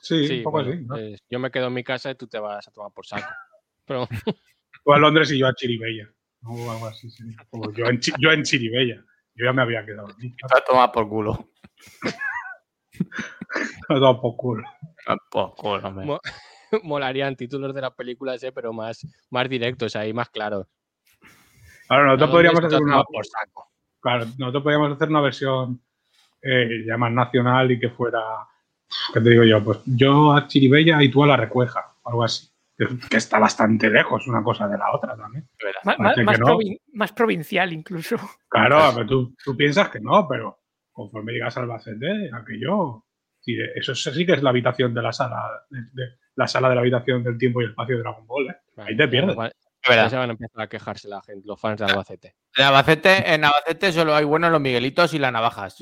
Sí, 0.00 0.26
Sí, 0.26 0.38
un 0.38 0.42
poco 0.42 0.62
bueno, 0.62 0.70
así. 0.72 0.82
¿no? 0.82 0.94
pues, 0.94 1.22
yo 1.30 1.38
me 1.38 1.50
quedo 1.50 1.68
en 1.68 1.74
mi 1.74 1.84
casa 1.84 2.10
y 2.10 2.14
tú 2.14 2.26
te 2.26 2.38
vas 2.38 2.66
a 2.66 2.70
tomar 2.70 2.92
por 2.92 3.06
saco. 3.06 3.28
Pero 3.84 4.08
Tú 4.84 4.92
a 4.92 4.98
Londres 4.98 5.30
y 5.32 5.38
yo 5.38 5.46
a 5.46 5.54
Chiribella. 5.54 6.10
¿no? 6.42 6.50
O 6.50 6.70
algo 6.70 6.86
así. 6.86 7.10
sí. 7.10 7.24
O 7.50 7.72
yo, 7.72 7.86
en, 7.86 8.00
yo 8.18 8.32
en 8.32 8.42
Chiribella. 8.42 9.02
Yo 9.34 9.46
ya 9.46 9.52
me 9.52 9.62
había 9.62 9.84
quedado 9.84 10.08
aquí. 10.08 10.34
Está 10.42 10.62
tomado 10.64 10.92
por 10.92 11.08
culo. 11.08 11.50
Me 13.88 13.96
ha 13.96 14.00
dado 14.00 14.20
por 14.20 14.36
culo. 14.36 14.64
Molarían 16.82 17.36
títulos 17.36 17.74
de 17.74 17.80
las 17.80 17.92
películas, 17.92 18.42
eh, 18.42 18.52
pero 18.52 18.72
más, 18.72 19.06
más 19.30 19.48
directos, 19.48 19.94
ahí 19.96 20.12
más 20.12 20.28
claros. 20.30 20.66
Ahora, 21.88 22.06
nosotros 22.06 22.28
A 22.28 22.32
podríamos 22.32 22.64
hacer 22.64 22.82
una, 22.82 23.02
por 23.04 23.26
saco. 23.26 23.70
Claro, 24.00 24.26
nosotros 24.38 24.62
podríamos 24.62 24.92
hacer 24.92 25.08
una 25.08 25.20
versión 25.20 25.80
eh, 26.42 26.84
ya 26.86 26.96
más 26.96 27.12
nacional 27.12 27.70
y 27.70 27.78
que 27.78 27.90
fuera, 27.90 28.20
¿qué 29.12 29.20
te 29.20 29.30
digo 29.30 29.44
yo? 29.44 29.62
Pues 29.62 29.80
yo 29.86 30.32
a 30.34 30.46
Chiribella 30.46 31.02
y 31.02 31.10
tú 31.10 31.22
a 31.22 31.26
la 31.26 31.36
Recueja, 31.36 31.94
o 32.02 32.10
algo 32.10 32.24
así. 32.24 32.48
Que, 32.76 32.86
que 33.08 33.18
está 33.18 33.38
bastante 33.38 33.88
lejos 33.88 34.26
una 34.26 34.42
cosa 34.42 34.66
de 34.66 34.76
la 34.76 34.92
otra 34.92 35.16
también. 35.16 35.48
No. 36.40 36.46
provin- 36.46 36.80
más 36.94 37.12
provincial 37.12 37.72
incluso. 37.72 38.16
Claro, 38.48 38.78
pero 38.94 39.06
tú, 39.06 39.34
tú 39.44 39.56
piensas 39.56 39.90
que 39.90 40.00
no, 40.00 40.26
pero 40.26 40.58
conforme 40.90 41.32
llegas 41.32 41.56
al 41.56 41.64
Albacete, 41.64 42.30
aquello, 42.32 43.04
sí, 43.44 43.56
eso 43.76 43.94
sí 43.94 44.24
que 44.26 44.32
es 44.32 44.42
la 44.42 44.50
habitación 44.50 44.94
de 44.94 45.02
la 45.02 45.12
sala, 45.12 45.42
de, 45.70 45.80
de- 45.92 46.14
la 46.36 46.48
sala 46.48 46.68
de 46.68 46.74
la 46.74 46.80
habitación 46.80 47.22
del 47.22 47.38
tiempo 47.38 47.62
y 47.62 47.66
espacio 47.66 47.96
de 47.96 48.02
Dragon 48.02 48.26
Ball, 48.26 48.48
¿eh? 48.50 48.56
Ahí 48.78 48.96
te 48.96 49.06
pierdes. 49.06 49.36
Ya 49.36 49.50
verdad. 49.88 50.08
se 50.10 50.16
van 50.16 50.30
a 50.30 50.32
empezar 50.32 50.62
a 50.62 50.66
quejarse 50.66 51.08
la 51.08 51.20
gente, 51.22 51.42
los 51.46 51.60
fans 51.60 51.78
de 51.78 51.84
Albacete. 51.84 52.34
En 52.56 52.64
Albacete, 52.64 53.34
en 53.34 53.44
Albacete 53.44 53.92
solo 53.92 54.14
hay 54.16 54.24
buenos 54.24 54.50
los 54.50 54.60
Miguelitos 54.60 55.12
y 55.14 55.18
las 55.18 55.30
navajas. 55.32 55.76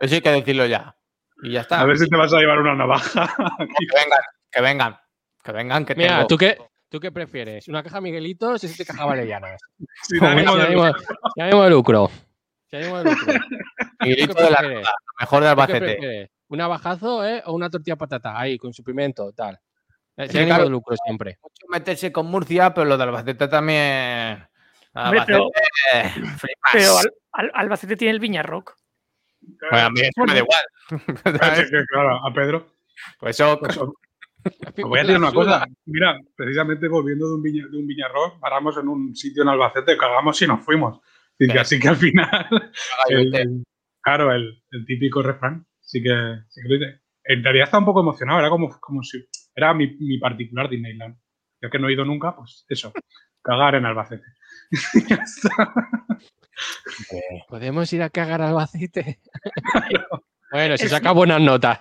Eso 0.00 0.14
hay 0.14 0.20
que 0.20 0.30
decirlo 0.30 0.66
ya. 0.66 0.94
Y 1.42 1.52
ya 1.52 1.60
está. 1.62 1.80
A 1.80 1.84
ver 1.86 1.96
si 1.96 2.08
te 2.08 2.16
vas 2.16 2.32
a 2.34 2.38
llevar 2.38 2.58
una 2.58 2.74
navaja. 2.74 3.32
Que 3.58 3.96
vengan, 3.96 4.20
que 4.50 4.60
vengan. 4.60 4.98
Que 5.42 5.52
vengan, 5.52 5.84
que 5.86 5.94
Mira, 5.94 6.16
tengo. 6.16 6.26
¿tú 6.26 6.36
qué, 6.36 6.58
¿tú 6.90 6.98
qué 7.00 7.12
prefieres? 7.12 7.66
¿Una 7.68 7.82
caja 7.82 8.00
Miguelitos 8.00 8.62
o 8.64 8.66
siete 8.68 8.84
cajas 8.84 9.06
Valellanas? 9.06 9.60
Ánimo 10.20 10.52
si 10.54 10.58
de- 10.58 10.66
si 10.66 10.72
lucro. 10.74 10.96
Si 11.34 11.40
ánimo 11.40 11.64
de 11.64 11.70
lucro. 11.70 12.10
Miguelito 14.00 14.34
¿Tú 14.34 14.36
qué 14.36 14.42
de 14.44 14.50
la 14.50 14.62
mejor 14.62 14.82
de 14.82 14.84
¿Tú 15.20 15.30
qué 15.30 15.44
Albacete. 15.48 16.30
¿Un 16.48 16.60
abajazo 16.60 17.24
eh, 17.26 17.42
o 17.46 17.52
una 17.52 17.70
tortilla 17.70 17.94
de 17.94 17.98
patata? 17.98 18.38
Ahí, 18.38 18.58
con 18.58 18.72
su 18.72 18.82
pimiento, 18.82 19.32
tal. 19.32 19.58
Es 20.16 20.30
que 20.30 20.38
el 20.38 20.42
ánimo 20.44 20.54
claro- 20.56 20.64
de 20.64 20.70
lucro 20.70 20.96
siempre. 21.04 21.38
Mucho 21.42 21.66
meterse 21.68 22.10
con 22.10 22.26
Murcia, 22.26 22.72
pero 22.74 22.86
lo 22.86 22.96
de 22.96 23.04
Albacete 23.04 23.48
también. 23.48 24.46
Hombre, 24.94 25.22
pero- 25.26 25.48
Albacete, 25.92 26.20
flipas. 26.38 26.72
Pero 26.72 26.98
Al- 26.98 27.12
Al- 27.32 27.50
Albacete 27.54 27.96
tiene 27.96 28.12
el 28.14 28.20
Viñarrock. 28.20 28.74
Bueno, 29.70 29.86
a 29.86 29.90
mí 29.90 30.00
eso 30.00 30.24
me 30.26 30.32
da 30.32 30.38
igual. 30.40 30.64
Es 31.70 31.86
claro, 31.88 32.26
a 32.26 32.32
Pedro. 32.34 32.74
Pues 33.20 33.36
eso, 33.38 33.58
pues, 33.60 33.76
os 33.76 33.92
voy 34.82 34.98
a 34.98 35.02
decir 35.02 35.18
una 35.18 35.32
cosa. 35.32 35.66
Mira, 35.84 36.18
precisamente 36.34 36.88
volviendo 36.88 37.28
de 37.28 37.34
un, 37.34 37.42
viña, 37.42 37.66
de 37.70 37.76
un 37.78 37.86
Viñarrock, 37.86 38.40
paramos 38.40 38.76
en 38.78 38.88
un 38.88 39.14
sitio 39.14 39.42
en 39.44 39.50
Albacete, 39.50 39.96
cagamos 39.96 40.40
y 40.42 40.46
nos 40.48 40.64
fuimos. 40.64 40.98
Así 40.98 41.46
que, 41.46 41.52
Sí. 41.52 41.58
así 41.58 41.78
que 41.78 41.88
al 41.88 41.96
final, 41.96 42.46
el- 42.50 43.16
Albacete. 43.18 43.42
el- 43.42 43.64
claro, 44.00 44.32
el, 44.32 44.64
el 44.72 44.84
típico 44.86 45.22
refrán, 45.22 45.64
sí 45.88 46.02
que, 46.02 46.10
sí 46.48 46.60
que 46.62 46.68
lo 46.68 46.74
hice. 46.76 47.00
En 47.24 47.42
realidad 47.42 47.64
estaba 47.64 47.80
un 47.80 47.86
poco 47.86 48.00
emocionado, 48.00 48.38
era 48.40 48.50
como, 48.50 48.68
como 48.78 49.02
si 49.02 49.26
era 49.54 49.72
mi, 49.74 49.86
mi 49.98 50.18
particular 50.18 50.68
Disneyland. 50.68 51.16
Ya 51.60 51.70
que 51.70 51.78
no 51.78 51.88
he 51.88 51.92
ido 51.94 52.04
nunca, 52.04 52.36
pues 52.36 52.64
eso, 52.68 52.92
cagar 53.42 53.74
en 53.74 53.86
Albacete. 53.86 54.24
Ya 55.08 55.16
está. 55.16 55.72
¿Podemos 57.48 57.92
ir 57.92 58.02
a 58.02 58.10
cagar 58.10 58.42
al 58.42 58.48
Albacete? 58.50 59.20
bueno, 60.50 60.76
si 60.76 60.88
saca 60.88 61.12
buenas 61.12 61.40
notas. 61.40 61.80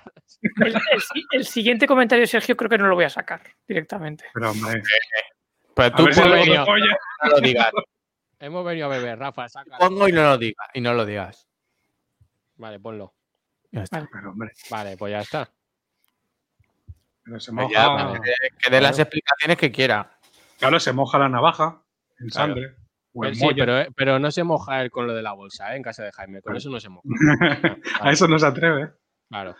El, 0.64 0.76
el 0.76 1.01
si- 1.01 1.26
el 1.32 1.45
siguiente 1.45 1.88
comentario 1.88 2.22
de 2.24 2.28
Sergio 2.28 2.55
creo 2.55 2.70
que 2.70 2.78
no 2.78 2.88
lo 2.88 2.95
voy 2.95 3.05
a 3.05 3.10
sacar 3.10 3.41
directamente. 3.68 4.26
Pero 4.34 4.51
hombre, 4.51 4.82
Pero 5.76 5.88
a 5.88 5.95
tú 5.95 6.08
si 6.14 6.22
oye. 6.22 6.58
no 6.58 7.30
lo 7.30 7.39
digas. 7.41 7.72
Hemos 8.39 8.64
venido 8.66 8.86
a 8.86 8.89
beber, 8.89 9.18
Rafa, 9.18 9.49
saca. 9.49 9.78
Pongo 9.80 10.08
y 10.08 10.12
no 10.12 10.24
lo 10.24 10.38
digas. 10.38 10.68
Y 10.76 10.82
no 10.82 10.93
lo 10.93 11.05
digas. 11.05 11.47
Vale, 12.58 12.80
ponlo. 12.80 13.14
Ya 13.78 13.84
está. 13.84 13.97
Vale. 13.97 14.09
Pero 14.11 14.30
hombre, 14.32 14.51
Vale, 14.69 14.97
pues 14.97 15.11
ya 15.11 15.19
está. 15.19 15.49
pero 17.23 17.39
se 17.39 17.51
Pues 17.51 17.67
ya, 17.71 17.89
moja, 17.89 18.21
que, 18.21 18.32
que 18.57 18.69
dé 18.69 18.82
las 18.82 18.97
explicaciones 18.99 19.57
que 19.57 19.71
quiera. 19.71 20.17
claro, 20.59 20.80
se 20.80 20.93
moja 20.93 21.17
la 21.19 21.30
navaja 21.30 21.82
en 22.19 22.30
Claro. 22.30 22.53
sangre. 22.53 22.75
Pero 23.19 23.34
sí, 23.34 23.47
pero, 23.55 23.80
eh, 23.80 23.88
pero 23.95 24.19
no 24.19 24.30
se 24.30 24.43
moja 24.43 24.82
él 24.82 24.91
con 24.91 25.07
lo 25.07 25.13
de 25.15 25.23
la 25.23 25.34
bolsa, 25.34 25.73
¿eh? 25.73 25.78
En 25.78 25.82
casa 25.84 26.03
de 26.03 26.11
Jaime. 26.11 26.41
Con 26.43 26.55
eso 26.55 26.69
no 26.69 26.80
se 26.80 26.89
moja. 26.89 27.03
a 28.01 28.11
eso 28.11 28.28
no 28.28 28.38
se 28.38 28.45
atreve. 28.45 28.91
Claro. 29.30 29.55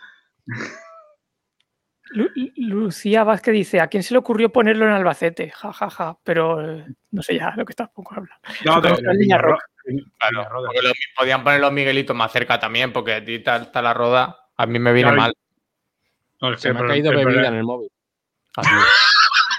Lu- 2.10 2.30
Lucía 2.56 3.24
Vázquez 3.24 3.52
dice, 3.54 3.80
¿a 3.80 3.88
quién 3.88 4.02
se 4.02 4.14
le 4.14 4.18
ocurrió 4.18 4.50
ponerlo 4.50 4.86
en 4.86 4.92
Albacete? 4.92 5.50
Ja, 5.50 5.72
ja, 5.72 5.90
ja. 5.90 6.18
Pero 6.24 6.60
eh, 6.64 6.86
no 7.10 7.22
sé 7.22 7.36
ya 7.36 7.52
lo 7.56 7.64
que 7.64 7.72
está 7.72 7.86
poco 7.88 8.14
hablando. 8.14 8.34
No, 8.64 8.76
el 8.76 8.82
de 8.82 9.18
Viñarrock. 9.18 9.60
Viñarrock. 9.84 10.12
Claro, 10.18 10.38
Viñarrock. 10.38 10.64
porque 10.66 10.82
lo- 10.88 10.92
podían 11.16 11.44
poner 11.44 11.60
los 11.60 11.72
Miguelitos 11.72 12.16
más 12.16 12.32
cerca 12.32 12.58
también, 12.58 12.92
porque 12.92 13.14
a 13.14 13.24
ti 13.24 13.36
está, 13.36 13.56
está 13.56 13.82
la 13.82 13.94
roda. 13.94 14.38
A 14.56 14.66
mí 14.66 14.78
me 14.78 14.92
viene 14.92 15.12
mal. 15.12 15.32
No, 16.40 16.56
Se 16.56 16.72
me 16.72 16.78
ha 16.78 16.82
pero- 16.82 16.88
caído 16.90 17.10
pero- 17.12 17.24
bebida 17.28 17.48
en 17.48 17.54
el 17.54 17.64
móvil. 17.64 17.90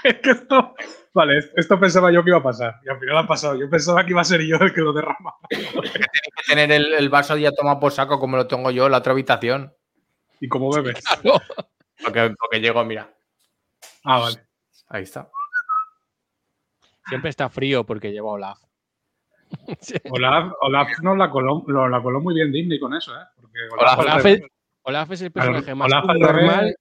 Es 0.02 0.14
que 0.20 0.30
esto. 0.30 0.74
Vale, 1.12 1.38
es- 1.38 1.52
esto 1.56 1.78
pensaba 1.78 2.10
yo 2.10 2.24
que 2.24 2.30
iba 2.30 2.38
a 2.38 2.42
pasar. 2.42 2.76
Y 2.86 2.88
al 2.88 2.98
final 2.98 3.18
ha 3.18 3.26
pasado. 3.26 3.54
Yo 3.58 3.68
pensaba 3.68 4.02
que 4.04 4.12
iba 4.12 4.22
a 4.22 4.24
ser 4.24 4.40
yo 4.46 4.56
el 4.56 4.72
que 4.72 4.80
lo 4.80 4.92
derrama. 4.94 5.34
Tienes 5.50 5.92
que 5.92 6.42
tener 6.48 6.72
el, 6.72 6.94
el 6.94 7.08
vaso 7.10 7.36
ya 7.36 7.52
tomado 7.52 7.78
por 7.80 7.92
saco 7.92 8.18
como 8.18 8.36
lo 8.38 8.46
tengo 8.46 8.70
yo 8.70 8.86
en 8.86 8.92
la 8.92 8.98
otra 8.98 9.12
habitación. 9.12 9.74
¿Y 10.40 10.48
cómo 10.48 10.72
bebes? 10.72 11.04
Claro. 11.22 11.38
Porque, 12.02 12.34
porque 12.38 12.60
llego, 12.60 12.84
mira. 12.84 13.12
Ah, 14.04 14.18
vale. 14.20 14.46
Ahí 14.88 15.02
está. 15.02 15.28
Siempre 17.08 17.30
está 17.30 17.48
frío 17.48 17.84
porque 17.84 18.12
lleva 18.12 18.30
Olaf. 18.30 18.58
Sí. 19.80 19.94
Olaf, 20.10 20.52
Olaf 20.60 20.88
nos 21.02 21.16
la 21.18 21.28
coló, 21.28 21.64
lo- 21.66 21.88
la 21.88 22.00
coló 22.00 22.20
muy 22.20 22.34
bien 22.34 22.52
Disney 22.52 22.78
con 22.78 22.94
eso, 22.94 23.12
¿eh? 23.14 23.24
Porque 23.40 23.58
Olaf- 23.78 24.24
es, 24.26 24.42
Olaf 24.82 25.10
es 25.10 25.22
el 25.22 25.32
personaje 25.32 25.74
más 25.74 25.90
subnormal. 25.90 26.58
revés. 26.60 26.76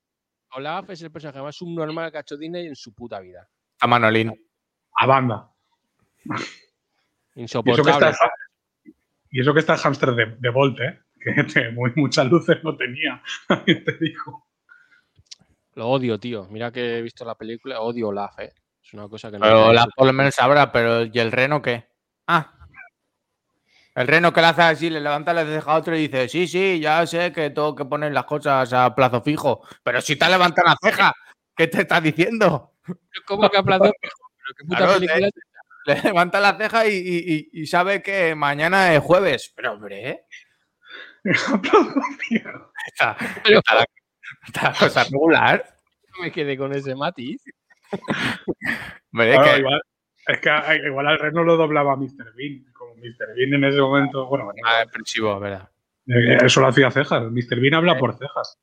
Olaf 0.51 0.89
es 0.91 1.01
el 1.01 1.11
personaje 1.11 1.41
más 1.41 1.55
subnormal 1.55 2.11
que 2.11 2.17
ha 2.17 2.22
hecho 2.22 2.38
Disney 2.38 2.67
en 2.67 2.76
su 2.76 2.93
puta 2.93 3.20
vida. 3.20 3.47
A 3.80 3.88
Manolín. 3.88 4.34
a 4.95 5.05
banda. 5.05 5.49
Y 7.36 7.43
eso 7.43 7.63
que 7.63 7.70
Insoportable. 7.72 8.09
está, 8.09 8.32
y 9.32 9.39
eso 9.39 9.53
que 9.53 9.59
está 9.61 9.74
el 9.76 9.80
hámster 9.80 10.09
de, 10.13 10.26
de 10.39 10.49
Volt, 10.49 10.80
¿eh? 10.82 10.99
Que 11.20 11.43
te- 11.45 11.72
muy, 11.72 11.91
muchas 11.95 12.28
luces 12.28 12.57
no 12.63 12.76
tenía. 12.76 13.22
Te 13.65 13.97
digo. 13.99 14.47
Lo 15.80 15.88
odio, 15.88 16.19
tío. 16.19 16.45
Mira 16.49 16.73
que 16.73 16.97
he 16.97 17.01
visto 17.01 17.23
la 17.23 17.36
película, 17.36 17.80
odio 17.80 18.09
Olaf, 18.09 18.38
eh. 18.39 18.53
Es 18.84 18.93
una 18.93 19.07
cosa 19.07 19.32
que 19.32 19.38
no. 19.39 19.43
Pero 19.45 19.67
gusta. 19.67 19.86
por 19.95 20.07
lo 20.07 20.11
menos 20.11 20.36
sabrá, 20.36 20.73
pero 20.73 21.03
¿y 21.05 21.17
el 21.19 21.32
reno 21.32 21.61
qué? 21.61 21.88
Ah. 22.27 22.53
El 23.95 24.05
reno 24.07 24.34
que 24.34 24.41
le 24.41 24.47
hace 24.47 24.61
así, 24.61 24.89
le 24.89 24.99
levanta 24.99 25.32
la 25.34 25.45
ceja 25.45 25.71
a 25.71 25.77
otro 25.77 25.95
y 25.95 26.07
dice, 26.09 26.27
sí, 26.27 26.47
sí, 26.49 26.82
ya 26.82 27.07
sé 27.07 27.32
que 27.32 27.49
tengo 27.51 27.73
que 27.75 27.86
poner 27.86 28.11
las 28.11 28.25
cosas 28.25 28.73
a 28.73 28.93
plazo 28.93 29.21
fijo. 29.21 29.65
Pero 29.82 30.01
si 30.01 30.17
te 30.17 30.25
ha 30.25 30.30
levantado 30.30 30.67
la 30.67 30.75
ceja, 30.84 31.13
¿qué 31.55 31.67
te 31.67 31.84
estás 31.84 32.03
diciendo? 32.03 32.73
¿Cómo 33.25 33.49
que 33.49 33.57
aplazó? 33.57 33.84
Pero 34.01 34.13
qué 34.57 34.63
puta 34.65 34.77
Claro, 34.80 34.93
película 34.95 35.27
es 35.27 35.34
Le 35.86 36.01
levanta 36.03 36.41
la 36.41 36.57
ceja 36.57 36.88
y, 36.88 36.91
y- 36.93 37.34
y- 37.53 37.61
y 37.61 37.67
sabe 37.67 38.01
que 38.01 38.36
mañana 38.36 38.93
es 38.93 38.99
jueves. 39.01 39.53
Pero, 39.55 39.71
hombre, 39.73 40.25
está, 42.86 43.15
Pero- 43.45 43.61
la 44.63 44.73
cosa 44.77 45.03
regular. 45.11 45.65
No 46.17 46.23
me 46.23 46.32
quedé 46.32 46.57
con 46.57 46.73
ese 46.73 46.95
matiz. 46.95 47.41
Hombre, 49.11 49.32
Claro, 49.34 49.43
que- 49.53 49.59
igual, 49.59 49.82
es 50.27 50.39
que 50.39 50.49
a- 50.49 50.75
igual 50.75 51.07
al 51.07 51.19
reno 51.19 51.43
lo 51.43 51.57
doblaba 51.57 51.95
Mr. 51.95 52.34
Bean. 52.36 52.65
Como 52.73 52.95
Mr. 52.95 53.36
Bean 53.36 53.53
en 53.55 53.63
ese 53.63 53.80
momento. 53.82 54.27
Bueno, 54.27 54.51
Ah, 54.65 54.84
expresivo, 54.84 55.39
¿verdad? 55.39 55.69
eh, 56.07 56.38
eso 56.43 56.61
lo 56.61 56.67
hacía 56.67 56.89
cejas. 56.91 57.23
Mr. 57.32 57.59
Bean 57.59 57.75
habla 57.75 57.97
por 57.97 58.17
cejas. 58.17 58.57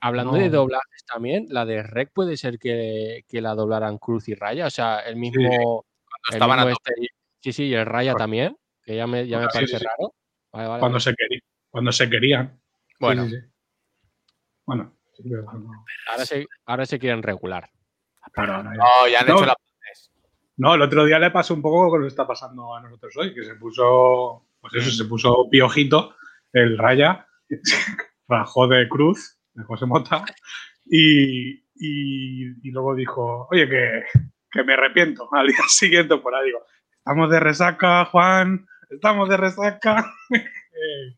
Hablando 0.00 0.32
No. 0.32 0.38
de 0.38 0.48
doblajes 0.48 1.04
también, 1.04 1.46
la 1.50 1.66
de 1.66 1.82
Rec 1.82 2.10
puede 2.12 2.38
ser 2.38 2.58
que, 2.58 3.24
que 3.28 3.42
la 3.42 3.54
doblaran 3.54 3.98
Cruz 3.98 4.26
y 4.28 4.34
Raya. 4.34 4.66
O 4.66 4.70
sea, 4.70 5.00
el 5.00 5.16
mismo. 5.16 5.42
Cuando 5.48 5.84
el 6.28 6.34
estaban 6.34 6.58
a 6.60 6.64
mismo 6.64 6.78
este- 6.82 7.08
sí, 7.40 7.52
sí, 7.52 7.64
y 7.64 7.74
el 7.74 7.84
Raya 7.84 8.12
Correcto. 8.12 8.22
también, 8.22 8.56
que 8.82 8.96
ya 8.96 9.06
me, 9.06 9.26
ya 9.28 9.38
me 9.38 9.44
Sí, 9.44 9.50
parece 9.52 9.72
sí, 9.74 9.78
sí. 9.80 9.84
raro. 9.84 10.14
Vale, 10.52 10.68
vale, 10.68 10.80
Cuando 10.80 10.94
vale. 10.96 11.00
se, 11.04 11.14
querían, 11.14 11.40
cuando 11.70 11.92
se 11.92 12.08
querían. 12.10 12.58
Sí, 12.88 12.94
Bueno, 13.00 13.24
sí, 13.26 13.30
sí. 13.32 13.36
Bueno. 14.64 14.95
No. 15.24 15.50
Ahora, 16.10 16.24
se, 16.26 16.46
ahora 16.66 16.86
se 16.86 16.98
quieren 16.98 17.22
regular. 17.22 17.68
Pero 18.34 18.62
no, 18.62 18.72
no, 18.74 19.08
ya 19.10 19.20
han 19.20 19.26
No. 19.28 19.36
hecho 19.36 19.46
la. 19.46 19.56
No, 20.58 20.74
el 20.74 20.82
otro 20.82 21.04
día 21.04 21.18
le 21.18 21.30
pasó 21.30 21.52
un 21.52 21.60
poco 21.60 21.86
lo 21.86 21.92
que 21.92 21.98
nos 21.98 22.08
está 22.08 22.26
pasando 22.26 22.74
a 22.74 22.80
nosotros 22.80 23.14
hoy, 23.18 23.34
que 23.34 23.44
se 23.44 23.56
puso, 23.56 24.46
pues 24.60 24.72
eso, 24.74 24.90
se 24.90 25.04
puso 25.04 25.48
piojito 25.50 26.16
el 26.52 26.78
raya, 26.78 27.26
rajó 28.28 28.66
de 28.66 28.88
cruz, 28.88 29.38
de 29.52 29.64
José 29.64 29.84
Mota, 29.84 30.24
y, 30.86 31.50
y- 31.74 32.68
y 32.68 32.70
luego 32.70 32.94
dijo, 32.94 33.46
oye, 33.50 33.68
que, 33.68 34.04
que 34.50 34.64
me 34.64 34.72
arrepiento. 34.74 35.28
Al 35.32 35.46
día 35.48 35.56
siguiente 35.68 36.16
por 36.16 36.34
ahí 36.34 36.46
digo, 36.46 36.64
estamos 36.96 37.30
de 37.30 37.38
resaca, 37.40 38.06
Juan, 38.06 38.66
estamos 38.90 39.28
de 39.28 39.36
resaca. 39.36 40.10
Eh, 40.78 41.16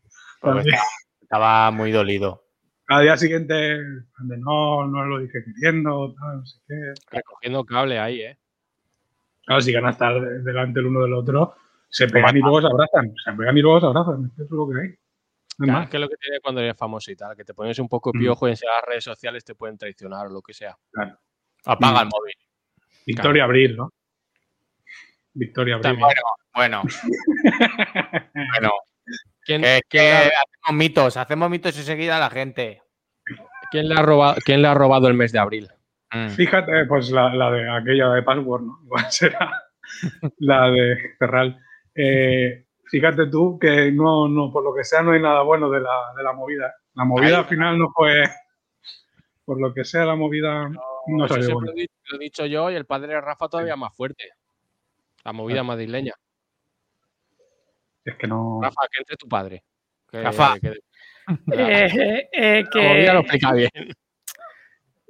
estaba 1.21 1.69
muy 1.71 1.91
dolido. 1.91 2.45
Al 2.89 3.03
día 3.03 3.17
siguiente, 3.17 3.53
de, 3.53 4.37
no, 4.37 4.85
no 4.87 5.05
lo 5.05 5.19
dije 5.19 5.43
queriendo, 5.45 6.13
tal, 6.19 6.39
no 6.39 6.45
sé 6.45 6.59
qué. 6.67 6.93
Recogiendo 7.11 7.63
cable 7.65 7.99
ahí, 7.99 8.21
¿eh? 8.21 8.37
Claro, 9.45 9.61
si 9.61 9.73
van 9.73 9.85
a 9.85 9.91
estar 9.91 10.19
de- 10.21 10.39
delante 10.41 10.79
el 10.79 10.87
uno 10.87 11.01
del 11.01 11.13
otro, 11.13 11.55
se 11.87 12.07
pegan 12.07 12.35
y 12.37 12.39
luego 12.41 12.61
se 12.61 12.67
abrazan. 12.67 13.13
Se 13.23 13.31
pegan 13.33 13.57
y 13.57 13.61
luego 13.61 13.79
se 13.79 13.85
abrazan. 13.87 14.25
Es 14.25 14.31
que 14.35 14.43
es 14.43 14.51
lo 14.51 14.67
que 14.69 14.79
hay. 14.81 14.89
No 15.59 15.65
Claro, 15.65 15.83
es 15.83 15.89
que 15.89 15.97
es 15.97 16.01
lo 16.01 16.09
que 16.09 16.15
tiene 16.17 16.39
cuando 16.39 16.61
eres 16.61 16.77
famoso 16.77 17.11
y 17.11 17.15
tal, 17.15 17.35
que 17.35 17.43
te 17.43 17.53
pones 17.53 17.77
un 17.79 17.89
poco 17.89 18.11
Mm. 18.13 18.19
piojo 18.19 18.47
y 18.47 18.51
en 18.51 18.57
las 18.63 18.83
redes 18.87 19.03
sociales 19.03 19.43
te 19.43 19.55
pueden 19.55 19.77
traicionar 19.77 20.27
o 20.27 20.29
lo 20.29 20.41
que 20.41 20.53
sea. 20.53 20.77
Apaga 21.65 21.99
Mm. 21.99 22.01
el 22.03 22.09
móvil. 22.13 22.33
Victoria 23.05 23.43
Abril, 23.43 23.75
¿no? 23.77 23.89
Victoria 25.33 25.75
Abril. 25.75 25.83
También. 25.83 26.07
Bueno, 26.55 26.83
bueno. 26.83 28.73
¿Quién, 29.49 29.63
Que, 29.89 30.01
hacemos 30.01 30.77
mitos, 30.77 31.17
hacemos 31.17 31.49
mitos 31.49 31.75
enseguida 31.75 32.17
a 32.17 32.19
la 32.19 32.29
gente. 32.29 32.83
quién 33.71 33.89
le 33.89 33.95
ha 33.95 34.03
robado, 34.03 34.35
quién 34.45 34.61
le 34.61 34.67
ha 34.67 34.75
robado 34.75 35.07
el 35.07 35.15
mes 35.15 35.31
de 35.31 35.39
abril? 35.39 35.67
Mm. 36.13 36.29
Fíjate, 36.29 36.85
pues 36.85 37.09
la, 37.09 37.33
la 37.33 37.49
de 37.49 37.67
aquella 37.67 38.09
de 38.09 38.21
Password, 38.21 38.61
¿no? 38.61 38.79
Igual 38.85 39.11
será 39.11 39.63
la 40.37 40.69
de 40.69 41.15
Ferral. 41.17 41.59
Eh, 41.95 42.67
fíjate 42.91 43.25
tú 43.25 43.57
que 43.57 43.91
no, 43.91 44.27
no, 44.27 44.51
por 44.51 44.63
lo 44.63 44.71
que 44.71 44.83
sea, 44.83 45.01
no 45.01 45.13
hay 45.13 45.21
nada 45.21 45.41
bueno 45.41 45.67
de 45.71 45.79
la, 45.79 46.13
de 46.15 46.21
la 46.21 46.33
movida. 46.33 46.71
La 46.93 47.05
movida 47.05 47.39
al 47.39 47.45
final 47.45 47.79
no 47.79 47.89
fue. 47.89 48.25
Por 49.45 49.59
lo 49.59 49.73
que 49.73 49.83
sea, 49.83 50.05
la 50.05 50.15
movida 50.15 50.69
no 51.07 51.25
Eso 51.25 51.33
salió 51.33 51.55
buena. 51.55 51.71
lo, 51.71 51.75
he 51.75 51.81
dicho, 51.81 51.93
lo 52.11 52.15
he 52.17 52.23
dicho 52.23 52.45
yo 52.45 52.69
y 52.69 52.75
el 52.75 52.85
padre 52.85 53.13
de 53.15 53.21
Rafa 53.21 53.49
todavía 53.49 53.75
más 53.75 53.95
fuerte. 53.95 54.29
La 55.23 55.33
movida 55.33 55.63
madrileña. 55.63 56.13
Es 58.09 58.15
que 58.15 58.27
no. 58.27 58.59
Rafa, 58.61 58.81
que 58.91 58.99
entre 58.99 59.15
tu 59.17 59.27
padre. 59.27 59.63
Que, 60.09 60.21
Rafa. 60.23 60.59
que- 60.59 60.79
Eh, 61.53 62.27
eh, 62.33 62.63
la 62.73 62.81
movida 62.81 63.13
lo 63.13 63.21
que 63.21 63.27
explica 63.27 63.53
bien. 63.53 63.69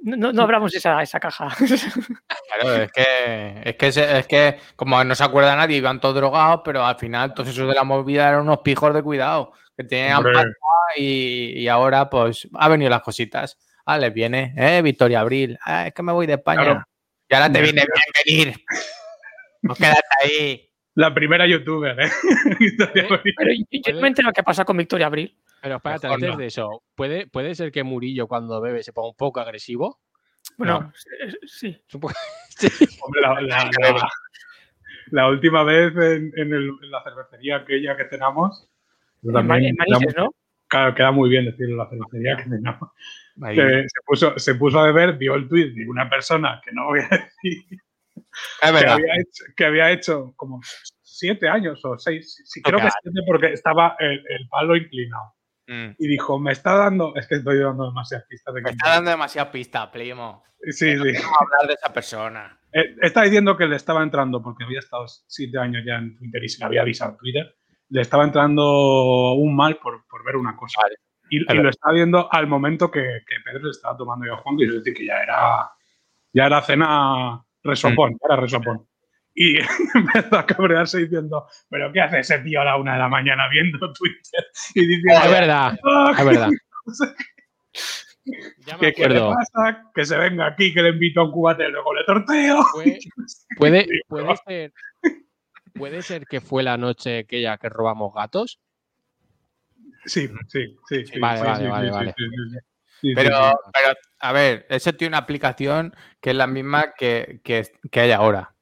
no, 0.00 0.32
no 0.34 0.42
abramos 0.42 0.74
esa, 0.74 1.02
esa 1.02 1.18
caja. 1.18 1.48
Claro, 2.60 2.82
es 2.82 2.92
que, 2.92 3.62
es 3.64 3.76
que, 3.76 3.86
es, 4.18 4.26
que 4.26 4.58
como 4.76 5.02
no 5.04 5.14
se 5.14 5.24
acuerda 5.24 5.56
nadie, 5.56 5.78
iban 5.78 5.98
todos 6.00 6.16
drogados, 6.16 6.60
pero 6.64 6.84
al 6.84 6.96
final 6.98 7.32
todos 7.32 7.48
esos 7.48 7.66
de 7.68 7.74
la 7.74 7.84
movida 7.84 8.28
eran 8.28 8.42
unos 8.42 8.58
pijos 8.58 8.92
de 8.92 9.02
cuidado, 9.02 9.52
que 9.76 9.84
tenían 9.84 10.22
y, 10.96 11.60
y 11.60 11.68
ahora 11.68 12.10
pues 12.10 12.48
ha 12.54 12.68
venido 12.68 12.90
las 12.90 13.00
cositas. 13.02 13.56
Ah, 13.86 13.96
les 13.96 14.12
viene, 14.12 14.52
¿eh? 14.58 14.82
Victoria 14.82 15.20
Abril. 15.20 15.58
Ah, 15.64 15.86
es 15.86 15.94
que 15.94 16.02
me 16.02 16.12
voy 16.12 16.26
de 16.26 16.34
España. 16.34 16.62
Claro. 16.64 16.84
Y 17.28 17.34
ahora 17.34 17.50
te 17.52 17.62
viene 17.62 17.82
bien 18.26 18.44
venir. 18.44 18.64
Pues 19.62 19.78
quédate 19.78 20.00
ahí. 20.24 20.69
La 21.00 21.14
primera 21.14 21.46
youtuber, 21.46 21.98
¿eh? 21.98 22.10
Victoria 22.60 23.06
Abril. 23.10 23.34
Pero 23.36 23.50
yo, 23.96 24.00
me 24.02 24.08
entero 24.08 24.30
qué 24.34 24.42
pasa 24.42 24.64
con 24.66 24.76
Victoria 24.76 25.06
Abril. 25.06 25.34
Pero 25.62 25.76
espérate, 25.76 26.06
Mejor 26.06 26.14
antes 26.16 26.30
no. 26.30 26.36
de 26.36 26.46
eso, 26.46 26.82
¿puede, 26.94 27.26
¿puede 27.26 27.54
ser 27.54 27.72
que 27.72 27.82
Murillo 27.84 28.26
cuando 28.26 28.60
bebe 28.60 28.82
se 28.82 28.92
ponga 28.92 29.08
un 29.08 29.16
poco 29.16 29.40
agresivo? 29.40 30.00
Bueno, 30.58 30.92
sí. 31.46 31.82
Hombre, 31.94 33.20
la, 33.22 33.40
la- 33.40 33.70
la- 33.80 34.08
la 35.12 35.28
última 35.28 35.64
vez 35.64 35.92
en, 35.96 36.32
en 36.36 36.52
el- 36.52 36.70
en 36.82 36.90
la 36.90 37.02
cervecería 37.02 37.56
aquella 37.56 37.96
que 37.96 38.04
cenamos, 38.08 38.68
En 39.22 39.32
también 39.32 39.74
Mani- 39.76 39.90
Manises, 39.90 40.14
queda, 40.14 40.22
¿no? 40.24 40.30
claro, 40.68 40.94
queda 40.94 41.10
muy 41.12 41.28
bien 41.30 41.46
decirlo, 41.46 41.76
la 41.76 41.88
cervecería 41.88 42.36
que 42.36 42.42
cenamos. 42.44 42.90
Se, 43.54 43.86
puso, 44.06 44.38
se 44.38 44.54
puso 44.54 44.78
a 44.80 44.84
beber, 44.92 45.16
vio 45.16 45.34
el 45.34 45.48
tuit 45.48 45.74
de 45.74 45.88
una 45.88 46.08
persona 46.10 46.60
que 46.64 46.72
no 46.72 46.86
voy 46.86 47.00
a 47.00 47.08
decir, 47.08 47.64
Es 48.62 48.68
que 48.68 48.72
verdad. 48.72 48.92
había, 48.94 49.14
hecho, 49.16 49.44
que 49.56 49.64
había 49.64 49.90
hecho 49.90 50.32
como 50.36 50.60
siete 51.02 51.48
años 51.48 51.84
o 51.84 51.98
seis, 51.98 52.42
sí, 52.46 52.62
creo 52.62 52.78
que 52.78 52.82
Claro. 52.82 52.94
siete 53.02 53.20
porque 53.26 53.52
estaba 53.52 53.96
el, 53.98 54.12
el 54.28 54.48
palo 54.48 54.76
inclinado. 54.76 55.34
Mm. 55.66 55.90
Y 55.98 56.08
dijo, 56.08 56.38
me 56.38 56.52
está 56.52 56.74
dando, 56.74 57.14
es 57.16 57.26
que 57.28 57.36
estoy 57.36 57.58
dando 57.60 57.86
demasiadas 57.86 58.26
pistas 58.28 58.54
de 58.54 58.60
Me 58.62 58.70
que... 58.70 58.76
está 58.76 58.88
dando 58.90 59.10
demasiada 59.10 59.50
pista, 59.52 59.90
primo. 59.90 60.42
Sí, 60.62 60.92
sí. 60.92 60.96
Vamos 60.96 61.24
a 61.38 61.44
hablar 61.44 61.68
de 61.68 61.74
esa 61.74 61.92
persona. 61.92 62.60
Eh, 62.72 62.96
está 63.02 63.22
diciendo 63.22 63.56
que 63.56 63.66
le 63.66 63.76
estaba 63.76 64.02
entrando, 64.02 64.42
porque 64.42 64.64
había 64.64 64.78
estado 64.80 65.06
siete 65.08 65.58
años 65.58 65.82
ya 65.86 65.96
en 65.96 66.16
Twitter 66.16 66.42
y 66.44 66.48
se 66.48 66.58
le 66.60 66.66
había 66.66 66.82
avisado 66.82 67.12
en 67.12 67.16
Twitter, 67.18 67.56
le 67.88 68.00
estaba 68.00 68.24
entrando 68.24 69.32
un 69.34 69.54
mal 69.56 69.76
por, 69.78 70.06
por 70.08 70.24
ver 70.24 70.36
una 70.36 70.56
cosa. 70.56 70.80
Vale. 70.82 70.96
Y, 71.30 71.38
y 71.40 71.56
lo 71.62 71.68
estaba 71.70 71.94
viendo 71.94 72.32
al 72.32 72.46
momento 72.48 72.90
que, 72.90 73.00
que 73.26 73.36
Pedro 73.44 73.64
le 73.64 73.70
estaba 73.70 73.96
tomando 73.96 74.26
yo 74.26 74.34
a 74.34 74.38
Juan, 74.38 74.56
que 74.56 74.64
es 74.64 74.74
decir, 74.74 74.94
que 74.94 75.06
ya 75.06 75.22
era, 75.22 75.70
ya 76.32 76.46
era 76.46 76.60
cena 76.62 77.44
resopón, 77.62 78.16
era 78.24 78.36
resopón. 78.36 78.86
Y 79.34 79.58
empezó 79.94 80.38
a 80.38 80.46
cabrearse 80.46 80.98
diciendo, 80.98 81.46
pero 81.68 81.92
¿qué 81.92 82.00
hace 82.00 82.20
ese 82.20 82.38
tío 82.40 82.60
a 82.60 82.64
la 82.64 82.76
una 82.76 82.94
de 82.94 82.98
la 82.98 83.08
mañana 83.08 83.48
viendo 83.48 83.78
Twitter? 83.92 84.44
Y 84.74 84.86
diciendo, 84.86 85.24
Es 85.24 85.30
verdad, 85.30 85.78
"Ah, 85.84 86.14
es 86.18 86.24
verdad. 86.24 86.50
Ya 88.66 88.76
me 88.76 88.92
¿qué, 88.92 89.08
le 89.08 89.20
pasa? 89.20 89.90
Que 89.94 90.04
se 90.04 90.16
venga 90.16 90.46
aquí, 90.46 90.72
que 90.74 90.82
le 90.82 90.90
invito 90.90 91.20
a 91.20 91.24
un 91.24 91.32
cubate 91.32 91.64
y 91.68 91.70
luego 91.70 91.94
le 91.94 92.04
torteo. 92.04 92.64
Puede, 93.56 93.86
puede 94.08 94.36
ser. 94.46 94.72
Puede 95.74 96.02
ser 96.02 96.26
que 96.26 96.40
fue 96.40 96.62
la 96.62 96.76
noche 96.76 97.20
aquella 97.20 97.56
que 97.56 97.68
robamos 97.68 98.12
gatos. 98.14 98.60
Sí, 100.04 100.28
sí, 100.48 100.76
sí. 100.88 101.18
Vale, 101.20 101.42
vale, 101.42 101.90
vale, 101.90 102.14
sí, 103.00 103.08
sí, 103.08 103.08
sí, 103.08 103.14
Pero, 103.14 103.30
pero, 103.72 103.94
a 104.20 104.32
ver, 104.32 104.66
eso 104.68 104.92
tiene 104.92 105.10
una 105.10 105.18
aplicación 105.18 105.94
que 106.20 106.30
es 106.30 106.36
la 106.36 106.46
misma 106.46 106.92
que, 106.96 107.40
que, 107.44 107.66
que 107.90 108.00
hay 108.00 108.12
ahora. 108.12 108.54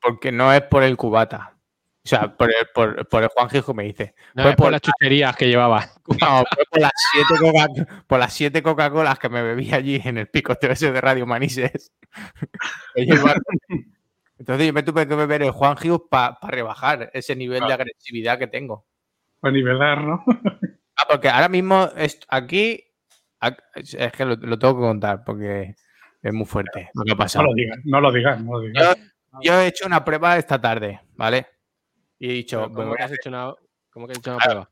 Porque 0.00 0.32
no 0.32 0.52
es 0.52 0.62
por 0.62 0.82
el 0.82 0.96
cubata. 0.96 1.50
O 2.04 2.08
sea, 2.08 2.36
por 2.36 2.48
el, 2.50 2.66
por, 2.74 3.06
por 3.08 3.22
el 3.22 3.28
Juan 3.28 3.48
Gijo 3.48 3.74
me 3.74 3.84
dice. 3.84 4.14
No, 4.34 4.42
Fue 4.42 4.50
es 4.50 4.56
por 4.56 4.64
por- 4.66 4.72
las 4.72 4.80
chucherías 4.80 5.36
que 5.36 5.48
llevaba. 5.48 5.88
No, 6.20 6.42
fue 6.52 6.64
por 6.68 6.80
las 6.80 6.92
siete 7.12 7.34
Coca- 7.38 8.04
por 8.08 8.18
las 8.18 8.32
siete 8.32 8.62
Coca-Colas 8.62 9.18
que 9.20 9.28
me 9.28 9.40
bebí 9.42 9.72
allí 9.72 10.00
en 10.04 10.18
el 10.18 10.26
pico 10.28 10.56
TVS 10.56 10.80
de 10.92 11.00
Radio 11.00 11.26
Manises. 11.26 11.92
Entonces 14.38 14.66
yo 14.66 14.72
me 14.72 14.82
tuve 14.82 15.06
que 15.06 15.14
beber 15.14 15.42
el 15.42 15.50
Juan 15.52 15.76
Hughes 15.82 16.02
para 16.10 16.36
rebajar 16.42 17.10
ese 17.14 17.36
nivel 17.36 17.64
de 17.66 17.72
agresividad 17.72 18.38
que 18.38 18.48
tengo. 18.48 18.86
Para 19.40 19.52
nivelar, 19.52 20.02
¿no? 20.02 20.24
Ah, 20.94 21.06
porque 21.08 21.30
ahora 21.30 21.48
mismo 21.48 21.88
es- 21.96 22.20
aquí 22.28 22.84
es 23.74 24.12
que 24.12 24.24
lo, 24.24 24.36
lo 24.36 24.58
tengo 24.58 24.74
que 24.76 24.80
contar 24.80 25.24
porque 25.24 25.74
es 26.22 26.32
muy 26.32 26.46
fuerte 26.46 26.90
lo 26.94 27.04
que 27.04 27.10
ha 27.10 27.14
No 27.14 27.18
pasado. 27.18 27.44
lo 27.46 27.54
digas, 27.54 27.78
no 27.84 28.00
lo 28.00 28.12
digas, 28.12 28.40
no 28.40 28.52
lo 28.52 28.60
digas. 28.60 28.96
Yo 29.42 29.60
he 29.60 29.66
hecho 29.66 29.86
una 29.86 30.04
prueba 30.04 30.36
esta 30.36 30.60
tarde, 30.60 31.00
¿vale? 31.16 31.46
Y 32.18 32.30
he 32.30 32.32
dicho, 32.34 32.60
Pero 32.62 32.74
¿Cómo 32.74 32.94
que 32.94 33.02
has 33.02 33.12
hecho 33.12 33.28
una, 33.30 33.52
cómo 33.90 34.06
que 34.06 34.12
has 34.12 34.18
hecho 34.18 34.30
una 34.30 34.38
Claro. 34.38 34.60
prueba? 34.64 34.68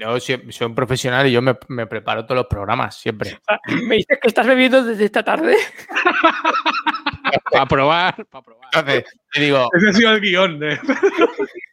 Yo 0.00 0.16
sie- 0.20 0.52
soy 0.52 0.66
un 0.68 0.74
profesional 0.76 1.26
y 1.26 1.32
yo 1.32 1.42
me, 1.42 1.56
me 1.68 1.86
preparo 1.88 2.24
todos 2.24 2.36
los 2.36 2.46
programas, 2.46 2.96
siempre. 2.96 3.36
Ah, 3.48 3.58
Me 3.66 3.96
dices 3.96 4.18
que 4.22 4.28
estás 4.28 4.46
bebiendo 4.46 4.84
desde 4.84 5.04
esta 5.04 5.24
tarde. 5.24 5.56
Para 7.50 7.66
probar, 7.66 8.26
para 8.26 8.42
probar. 8.44 8.68
Entonces, 8.72 9.04
te 9.32 9.40
digo, 9.40 9.68
Ese 9.76 9.88
ha 9.88 9.92
sido 9.92 10.12
el 10.12 10.20
guion 10.20 10.58
de. 10.58 10.78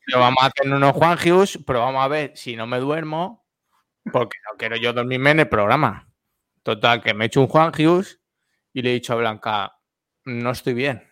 Pero 0.05 0.19
vamos 0.19 0.43
a 0.43 0.47
hacer 0.47 0.71
unos 0.71 0.91
Juan 0.93 1.17
Hughes, 1.17 1.59
pero 1.65 1.79
vamos 1.79 2.03
a 2.03 2.07
ver 2.07 2.31
si 2.35 2.55
no 2.55 2.67
me 2.67 2.79
duermo, 2.79 3.45
porque 4.11 4.37
no 4.51 4.57
quiero 4.57 4.75
yo 4.77 4.91
dormirme 4.93 5.31
en 5.31 5.39
el 5.41 5.47
programa. 5.49 6.07
Total, 6.65 6.99
que 6.99 7.13
me 7.13 7.25
he 7.25 7.27
hecho 7.27 7.41
un 7.41 7.47
Juan 7.47 7.71
Hughes 7.77 8.19
y 8.73 8.81
le 8.81 8.89
he 8.89 8.93
dicho 8.93 9.13
a 9.13 9.17
Blanca, 9.17 9.77
no 10.23 10.49
estoy 10.49 10.73
bien. 10.73 11.07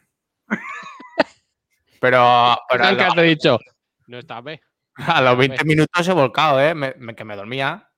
Pero, 2.01 2.57
pero 2.67 2.83
Blanca 2.83 3.07
lo- 3.09 3.13
te 3.13 3.21
he 3.21 3.23
dicho, 3.29 3.59
no 4.07 4.17
estás 4.19 4.43
bien. 4.43 4.59
a 4.95 5.21
los 5.21 5.37
20 5.37 5.63
minutos 5.63 6.07
he 6.07 6.11
volcado, 6.11 6.59
¿eh? 6.59 6.73
Me- 6.75 6.95
me- 6.97 7.15
que 7.15 7.23
me 7.23 7.35
dormía. 7.35 7.89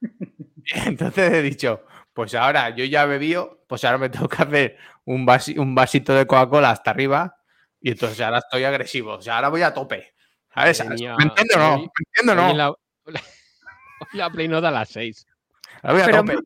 Y 0.00 0.78
entonces 0.88 1.32
he 1.34 1.42
dicho, 1.42 1.84
pues 2.14 2.34
ahora 2.34 2.70
yo 2.70 2.84
ya 2.84 3.02
he 3.02 3.06
bebido, 3.06 3.64
pues 3.68 3.84
ahora 3.84 3.98
me 3.98 4.08
tengo 4.08 4.28
que 4.28 4.42
hacer 4.42 4.78
un, 5.04 5.26
vasi- 5.26 5.58
un 5.58 5.74
vasito 5.74 6.14
de 6.14 6.26
Coca-Cola 6.26 6.70
hasta 6.70 6.90
arriba 6.90 7.36
y 7.82 7.90
entonces 7.90 8.18
ahora 8.22 8.38
estoy 8.38 8.64
agresivo. 8.64 9.14
O 9.14 9.20
sea, 9.20 9.36
ahora 9.36 9.48
voy 9.50 9.62
a 9.62 9.74
tope. 9.74 10.14
¿Sabes? 10.54 10.82
¿Me 10.88 10.94
entiendo 10.94 11.54
o 11.56 11.58
no? 11.58 11.76
¿Me 11.78 11.88
entiendo 12.06 12.32
o 12.32 12.34
no? 12.34 12.54
la, 12.54 12.70
hoy 12.70 12.78
la 14.14 14.30
Play 14.30 14.48
no 14.48 14.60
da 14.62 14.68
a 14.68 14.72
las 14.72 14.88
6. 14.88 15.26
Ahora 15.82 15.92
voy 15.92 16.00
a 16.02 16.04
Pero, 16.06 16.18
tope. 16.18 16.36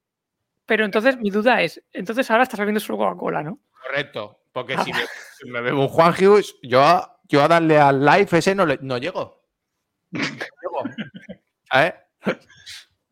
Pero 0.67 0.85
entonces 0.85 1.19
mi 1.19 1.31
duda 1.31 1.61
es, 1.63 1.83
entonces 1.93 2.31
ahora 2.31 2.45
estás 2.45 2.59
bebiendo 2.61 2.81
solo 2.81 2.99
Coca-Cola, 2.99 3.43
¿no? 3.43 3.59
Correcto. 3.83 4.39
Porque 4.53 4.75
Ah. 4.75 4.85
si 4.85 4.93
me, 4.93 5.01
si 5.39 5.51
me 5.51 5.61
bebo 5.61 5.83
un 5.83 5.89
Juan 5.89 6.13
Hughes, 6.13 6.55
yo, 6.63 6.81
yo 7.29 7.43
a 7.43 7.49
darle 7.49 7.79
al 7.79 8.05
live 8.05 8.29
ese 8.33 8.55
no, 8.55 8.67
le- 8.67 8.79
no 8.83 8.99
llego. 8.99 9.43
No 10.11 10.21
llego. 10.21 10.85
¿Sabes? 11.71 11.95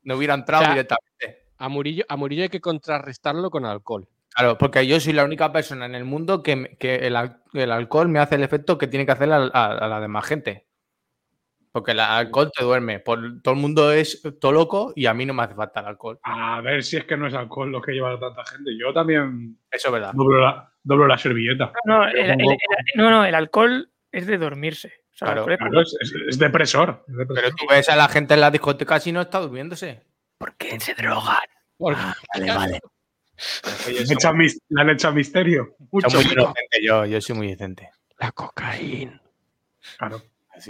No 0.02 0.16
hubiera 0.16 0.34
entrado 0.34 0.62
O 0.62 0.64
sea, 0.66 0.74
directamente. 0.74 1.46
A 1.58 1.68
Murillo, 1.68 2.04
a 2.08 2.16
Murillo 2.16 2.42
hay 2.42 2.48
que 2.48 2.60
contrarrestarlo 2.60 3.50
con 3.50 3.64
alcohol. 3.64 4.08
Claro, 4.30 4.56
porque 4.58 4.86
yo 4.86 5.00
soy 5.00 5.12
la 5.12 5.24
única 5.24 5.50
persona 5.52 5.86
en 5.86 5.94
el 5.94 6.04
mundo 6.04 6.42
que, 6.42 6.56
me- 6.56 6.76
que 6.76 6.94
el, 7.06 7.16
al- 7.16 7.42
el 7.52 7.72
alcohol 7.72 8.08
me 8.08 8.18
hace 8.20 8.36
el 8.36 8.42
efecto 8.44 8.78
que 8.78 8.86
tiene 8.86 9.04
que 9.04 9.12
hacer 9.12 9.32
a, 9.32 9.36
a- 9.52 9.72
a 9.78 9.88
la 9.88 10.00
demás 10.00 10.24
gente. 10.26 10.66
Porque 11.72 11.92
el 11.92 12.00
alcohol 12.00 12.50
te 12.56 12.64
duerme. 12.64 12.98
Por, 12.98 13.40
todo 13.42 13.54
el 13.54 13.60
mundo 13.60 13.92
es 13.92 14.20
todo 14.40 14.50
loco 14.52 14.92
y 14.96 15.06
a 15.06 15.14
mí 15.14 15.24
no 15.24 15.32
me 15.34 15.44
hace 15.44 15.54
falta 15.54 15.80
el 15.80 15.86
alcohol. 15.86 16.18
A 16.24 16.60
ver 16.60 16.82
si 16.82 16.96
es 16.96 17.04
que 17.04 17.16
no 17.16 17.28
es 17.28 17.34
alcohol 17.34 17.70
lo 17.70 17.80
que 17.80 17.92
lleva 17.92 18.18
tanta 18.18 18.44
gente. 18.44 18.72
Yo 18.76 18.92
también 18.92 19.56
Eso 19.70 19.88
es 19.88 19.92
verdad. 19.92 20.12
doblo 20.14 20.40
la, 20.40 20.72
doblo 20.82 21.06
la 21.06 21.16
servilleta. 21.16 21.72
No, 21.84 22.04
el, 22.06 22.12
Pero 22.12 22.32
el- 22.32 22.38
como- 22.38 22.50
el- 22.50 22.58
no, 22.96 23.10
no, 23.10 23.24
el 23.24 23.34
alcohol 23.34 23.88
es 24.10 24.26
de 24.26 24.38
dormirse. 24.38 24.88
O 25.12 25.16
sea, 25.16 25.28
el 25.28 25.44
Claro, 25.44 25.56
Claro, 25.58 25.80
es, 25.82 25.96
es- 26.00 26.12
es 26.28 26.38
depresor. 26.38 27.04
es 27.06 27.16
depresor. 27.16 27.44
Pero 27.44 27.56
tú 27.56 27.66
ves 27.70 27.88
a 27.88 27.94
la 27.96 28.08
gente 28.08 28.34
en 28.34 28.40
las 28.40 28.50
discotecas 28.52 29.06
y 29.06 29.12
no 29.12 29.20
está 29.20 29.38
durmiéndose. 29.38 30.02
¿Por 30.38 30.56
qué 30.56 30.80
se 30.80 30.94
drogan? 30.94 31.36
Porque- 31.76 32.00
Vale, 32.34 32.52
vale. 32.52 32.80
Mis- 34.34 34.60
le 34.68 34.80
han 34.82 34.90
hecho 34.90 35.12
misterio. 35.12 35.76
Mucho. 35.92 36.10
Soy 36.10 36.24
muy 36.24 36.32
inocente 36.32 36.78
yo, 36.82 37.06
yo 37.06 37.20
soy 37.20 37.36
muy 37.36 37.46
decente. 37.48 37.90
La 38.18 38.32
cocaína. 38.32 39.20
Claro. 39.98 40.20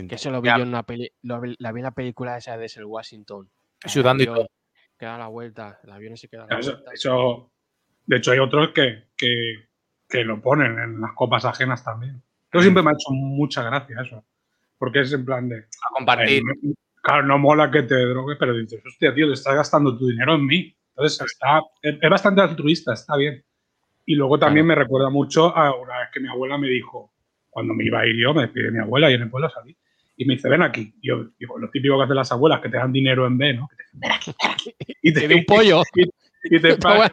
Que 0.08 0.14
eso 0.14 0.30
lo 0.30 0.40
vi 0.40 0.46
Ya. 0.48 0.56
yo 0.56 0.62
en 0.62 0.68
una 0.68 0.82
peli, 0.84 1.10
lo 1.22 1.40
la 1.58 1.72
vi 1.72 1.80
en 1.80 1.84
la 1.84 1.90
película 1.90 2.36
esa 2.36 2.56
de 2.56 2.66
el 2.76 2.84
Washington. 2.84 3.50
Sudando 3.84 4.22
y 4.22 4.26
todo. 4.26 4.48
Que 4.98 5.06
da 5.06 5.16
la 5.18 5.28
vuelta, 5.28 5.80
el 5.84 5.90
avión 5.92 6.16
se 6.16 6.28
queda 6.28 6.46
la 6.48 6.58
Eso, 6.58 6.72
vuelta. 6.72 6.90
eso- 6.92 7.50
de 8.06 8.16
hecho, 8.16 8.32
hay 8.32 8.38
otros 8.40 8.70
que, 8.70 9.04
que, 9.16 9.54
que 10.08 10.24
lo 10.24 10.40
ponen 10.40 10.78
en 10.78 11.00
las 11.00 11.12
copas 11.14 11.44
ajenas 11.44 11.84
también. 11.84 12.22
Yo 12.52 12.60
siempre 12.60 12.82
me 12.82 12.90
ha 12.90 12.94
hecho 12.94 13.10
mucha 13.12 13.62
gracia 13.62 14.00
eso. 14.02 14.24
Porque 14.78 15.00
es 15.00 15.12
en 15.12 15.24
plan 15.24 15.48
de. 15.48 15.58
A 15.58 15.94
compartir. 15.96 16.42
eh, 16.42 16.74
claro, 17.02 17.22
no 17.24 17.38
mola 17.38 17.70
que 17.70 17.82
te 17.82 17.94
drogues, 17.94 18.36
pero 18.38 18.54
dices, 18.56 18.82
hostia, 18.84 19.14
tío, 19.14 19.26
te 19.28 19.34
estás 19.34 19.54
gastando 19.54 19.96
tu 19.96 20.08
dinero 20.08 20.34
en 20.34 20.46
mí. 20.46 20.74
Entonces, 20.96 21.20
está, 21.30 21.60
es, 21.82 21.96
es 22.00 22.10
bastante 22.10 22.40
altruista, 22.40 22.92
está 22.94 23.16
bien. 23.16 23.44
Y 24.06 24.14
luego 24.16 24.38
también 24.38 24.66
me 24.66 24.74
recuerda 24.74 25.08
mucho 25.10 25.54
a 25.56 25.74
una 25.78 25.98
vez 26.00 26.08
que 26.12 26.20
mi 26.20 26.28
abuela 26.28 26.58
me 26.58 26.66
dijo, 26.68 27.12
cuando 27.48 27.74
me 27.74 27.84
iba 27.84 28.00
a 28.00 28.06
ir 28.06 28.16
yo, 28.20 28.34
me 28.34 28.42
despide 28.42 28.70
mi 28.72 28.80
abuela 28.80 29.10
y 29.10 29.14
en 29.14 29.22
el 29.22 29.30
pueblo 29.30 29.48
salí. 29.50 29.76
Y 30.20 30.26
me 30.26 30.34
dice, 30.34 30.50
ven 30.50 30.62
aquí. 30.62 30.94
Y 31.00 31.08
yo 31.08 31.30
digo, 31.38 31.58
lo 31.58 31.70
típico 31.70 31.96
que 31.96 32.04
hacen 32.04 32.14
las 32.14 32.30
abuelas, 32.30 32.60
que 32.60 32.68
te 32.68 32.76
dan 32.76 32.92
dinero 32.92 33.26
en 33.26 33.38
B, 33.38 33.54
¿no? 33.54 33.68
Que 33.68 33.76
te 33.76 33.84
dicen, 33.84 34.00
ven 34.00 34.12
aquí, 34.12 34.34
ven 34.38 34.50
aquí. 34.52 34.76
Y 35.00 35.14
te, 35.14 35.28
de 35.28 35.34
un 35.34 35.44
pollo. 35.46 35.82
y 35.94 36.02
te 36.06 36.56
y 36.56 36.60
te 36.60 36.76
paran 36.76 37.10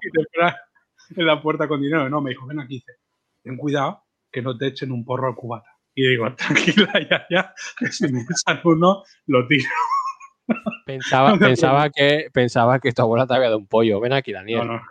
en 1.16 1.26
la 1.26 1.42
puerta 1.42 1.70
con 1.70 1.82
dinero. 1.82 2.10
No, 2.10 2.20
me 2.20 2.32
dijo, 2.32 2.46
ven 2.46 2.60
aquí, 2.60 2.74
dice, 2.76 2.98
ten 3.44 3.56
cuidado 3.56 4.04
que 4.30 4.42
no 4.42 4.58
te 4.58 4.68
echen 4.68 4.92
un 4.92 5.06
porro 5.06 5.30
al 5.30 5.36
cubata. 5.36 5.70
Y 5.96 6.06
digo, 6.06 6.36
tranquila, 6.36 6.92
ya, 7.10 7.26
ya, 7.30 7.54
que 7.80 7.88
si 7.94 8.12
me 8.12 8.20
echan 8.24 8.60
uno, 8.66 9.06
lo 9.28 9.48
tiro. 9.48 9.70
Pensaba, 10.86 11.38
pensaba, 11.40 11.90
que, 11.90 12.28
pensaba 12.34 12.80
que 12.80 12.92
tu 12.92 13.04
abuela 13.04 13.26
te 13.26 13.36
había 13.36 13.48
dado 13.48 13.60
un 13.60 13.68
pollo. 13.68 14.02
Ven 14.02 14.12
aquí, 14.12 14.34
Daniel. 14.34 14.68
No, 14.68 14.74
no. 14.74 14.82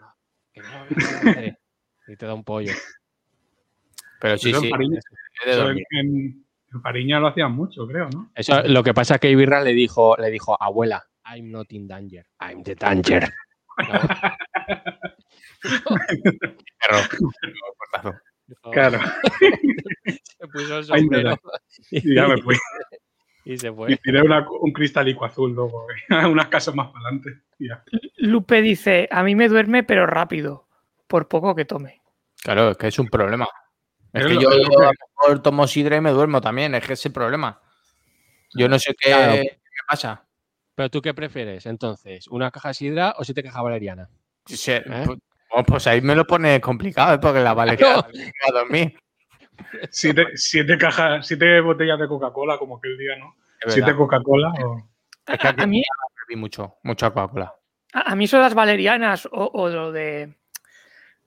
Y 2.09 2.17
te 2.17 2.25
da 2.25 2.33
un 2.33 2.45
pollo. 2.45 2.73
Pero 4.23 4.39
sí, 4.39 4.55
sí. 4.55 4.71
En- 5.91 6.46
en 6.73 6.83
Fariña 6.83 7.21
lo 7.21 7.29
hacían 7.29 7.53
mucho, 7.53 7.87
creo, 7.87 8.09
¿no? 8.11 8.31
Eso, 8.35 8.63
lo 8.65 8.83
que 8.83 8.93
pasa 8.95 9.15
es 9.15 9.21
que 9.21 9.31
Ibirra 9.31 9.63
le 9.63 9.73
dijo, 9.73 10.17
le 10.17 10.31
dijo, 10.31 10.61
abuela, 10.61 11.05
I'm 11.25 11.51
not 11.51 11.73
in 11.73 11.87
danger. 11.89 12.27
I'm 12.41 12.63
the 12.63 12.75
danger. 12.75 13.33
¿No? 13.89 14.01
Perro. 16.79 18.19
Claro. 18.73 18.99
se 20.23 20.47
puso 20.53 20.79
el 20.79 20.85
sombrero 20.85 21.37
Y 21.91 22.15
ya 22.15 22.29
me 22.29 22.41
fui. 22.41 22.57
y 23.45 23.59
se 23.59 23.69
Y 23.69 23.73
fue. 23.73 23.97
tiré 23.97 24.23
una- 24.23 24.47
un 24.61 24.73
cristalico 24.73 25.25
azul 25.25 25.53
luego, 25.55 25.87
unas 26.31 26.49
casas 26.49 26.75
más 26.75 26.89
para 26.89 27.01
adelante. 27.09 27.43
Y 27.59 27.69
ya. 27.69 27.83
Lupe 28.19 28.61
dice, 28.63 29.09
a 29.11 29.23
mí 29.23 29.35
me 29.35 29.49
duerme, 29.49 29.83
pero 29.83 30.07
rápido, 30.07 30.69
por 31.07 31.29
poco 31.29 31.55
que 31.55 31.65
tome. 31.65 32.03
Claro, 32.43 32.71
es 32.71 32.77
que 32.77 32.89
es 32.89 32.99
un 32.99 33.09
problema. 33.09 33.49
Es 34.21 34.27
que 34.27 34.35
yo, 34.35 34.49
que- 34.51 34.57
a 34.57 34.59
lo 34.59 34.91
mejor 35.23 35.43
tomo 35.43 35.67
sidra 35.67 35.97
y 35.97 36.01
me 36.01 36.11
duermo 36.11 36.41
también, 36.41 36.75
es 36.75 36.87
que 36.87 36.95
es 36.95 37.07
el 37.07 37.13
problema. 37.13 37.61
Yo 38.55 38.69
no 38.69 38.79
sé 38.79 38.95
qué, 38.99 39.11
Claro. 39.11 39.33
qué 39.43 39.59
pasa. 39.89 40.25
Pero 40.75 40.91
tú 40.91 41.01
qué 41.03 41.15
prefieres 41.15 41.67
entonces, 41.67 42.29
una 42.29 42.51
caja 42.51 42.69
de 42.69 42.75
sidra 42.75 43.15
o 43.19 43.25
siete 43.25 43.43
cajas 43.43 43.63
valeriana? 43.63 44.09
¿Eh? 44.49 44.85
pues, 45.07 45.19
oh, 45.51 45.63
pues 45.65 45.87
ahí 45.87 46.01
me 46.03 46.15
lo 46.15 46.27
pone 46.27 46.61
complicado, 46.61 47.15
¿eh? 47.15 47.19
porque 47.19 47.41
la 47.41 47.55
valeria 47.55 47.79
Claro. 48.03 48.09
a 48.49 48.53
dormir. 48.53 48.95
Siete, 49.91 50.27
siete 50.35 50.77
cajas, 50.77 51.27
siete 51.27 51.61
botellas 51.61 51.99
de 51.99 52.07
Coca-Cola, 52.09 52.59
como 52.59 52.77
aquel 52.77 52.97
día, 52.99 53.17
¿no? 53.17 53.35
Siete. 53.69 53.95
Coca-Cola 53.97 54.53
o... 54.65 54.89
Es 55.27 55.39
que 55.39 55.49
A, 55.49 55.67
mí, 55.67 55.83
bebí 56.29 56.39
mucho, 56.39 56.77
mucha 56.83 57.11
Coca-Cola. 57.11 57.55
a, 57.95 58.13
a 58.13 58.15
mí 58.17 58.27
son 58.27 58.41
las 58.43 58.55
valerianas 58.55 59.27
o, 59.33 59.51
o 59.55 59.69
lo 59.69 59.93
de 59.93 60.35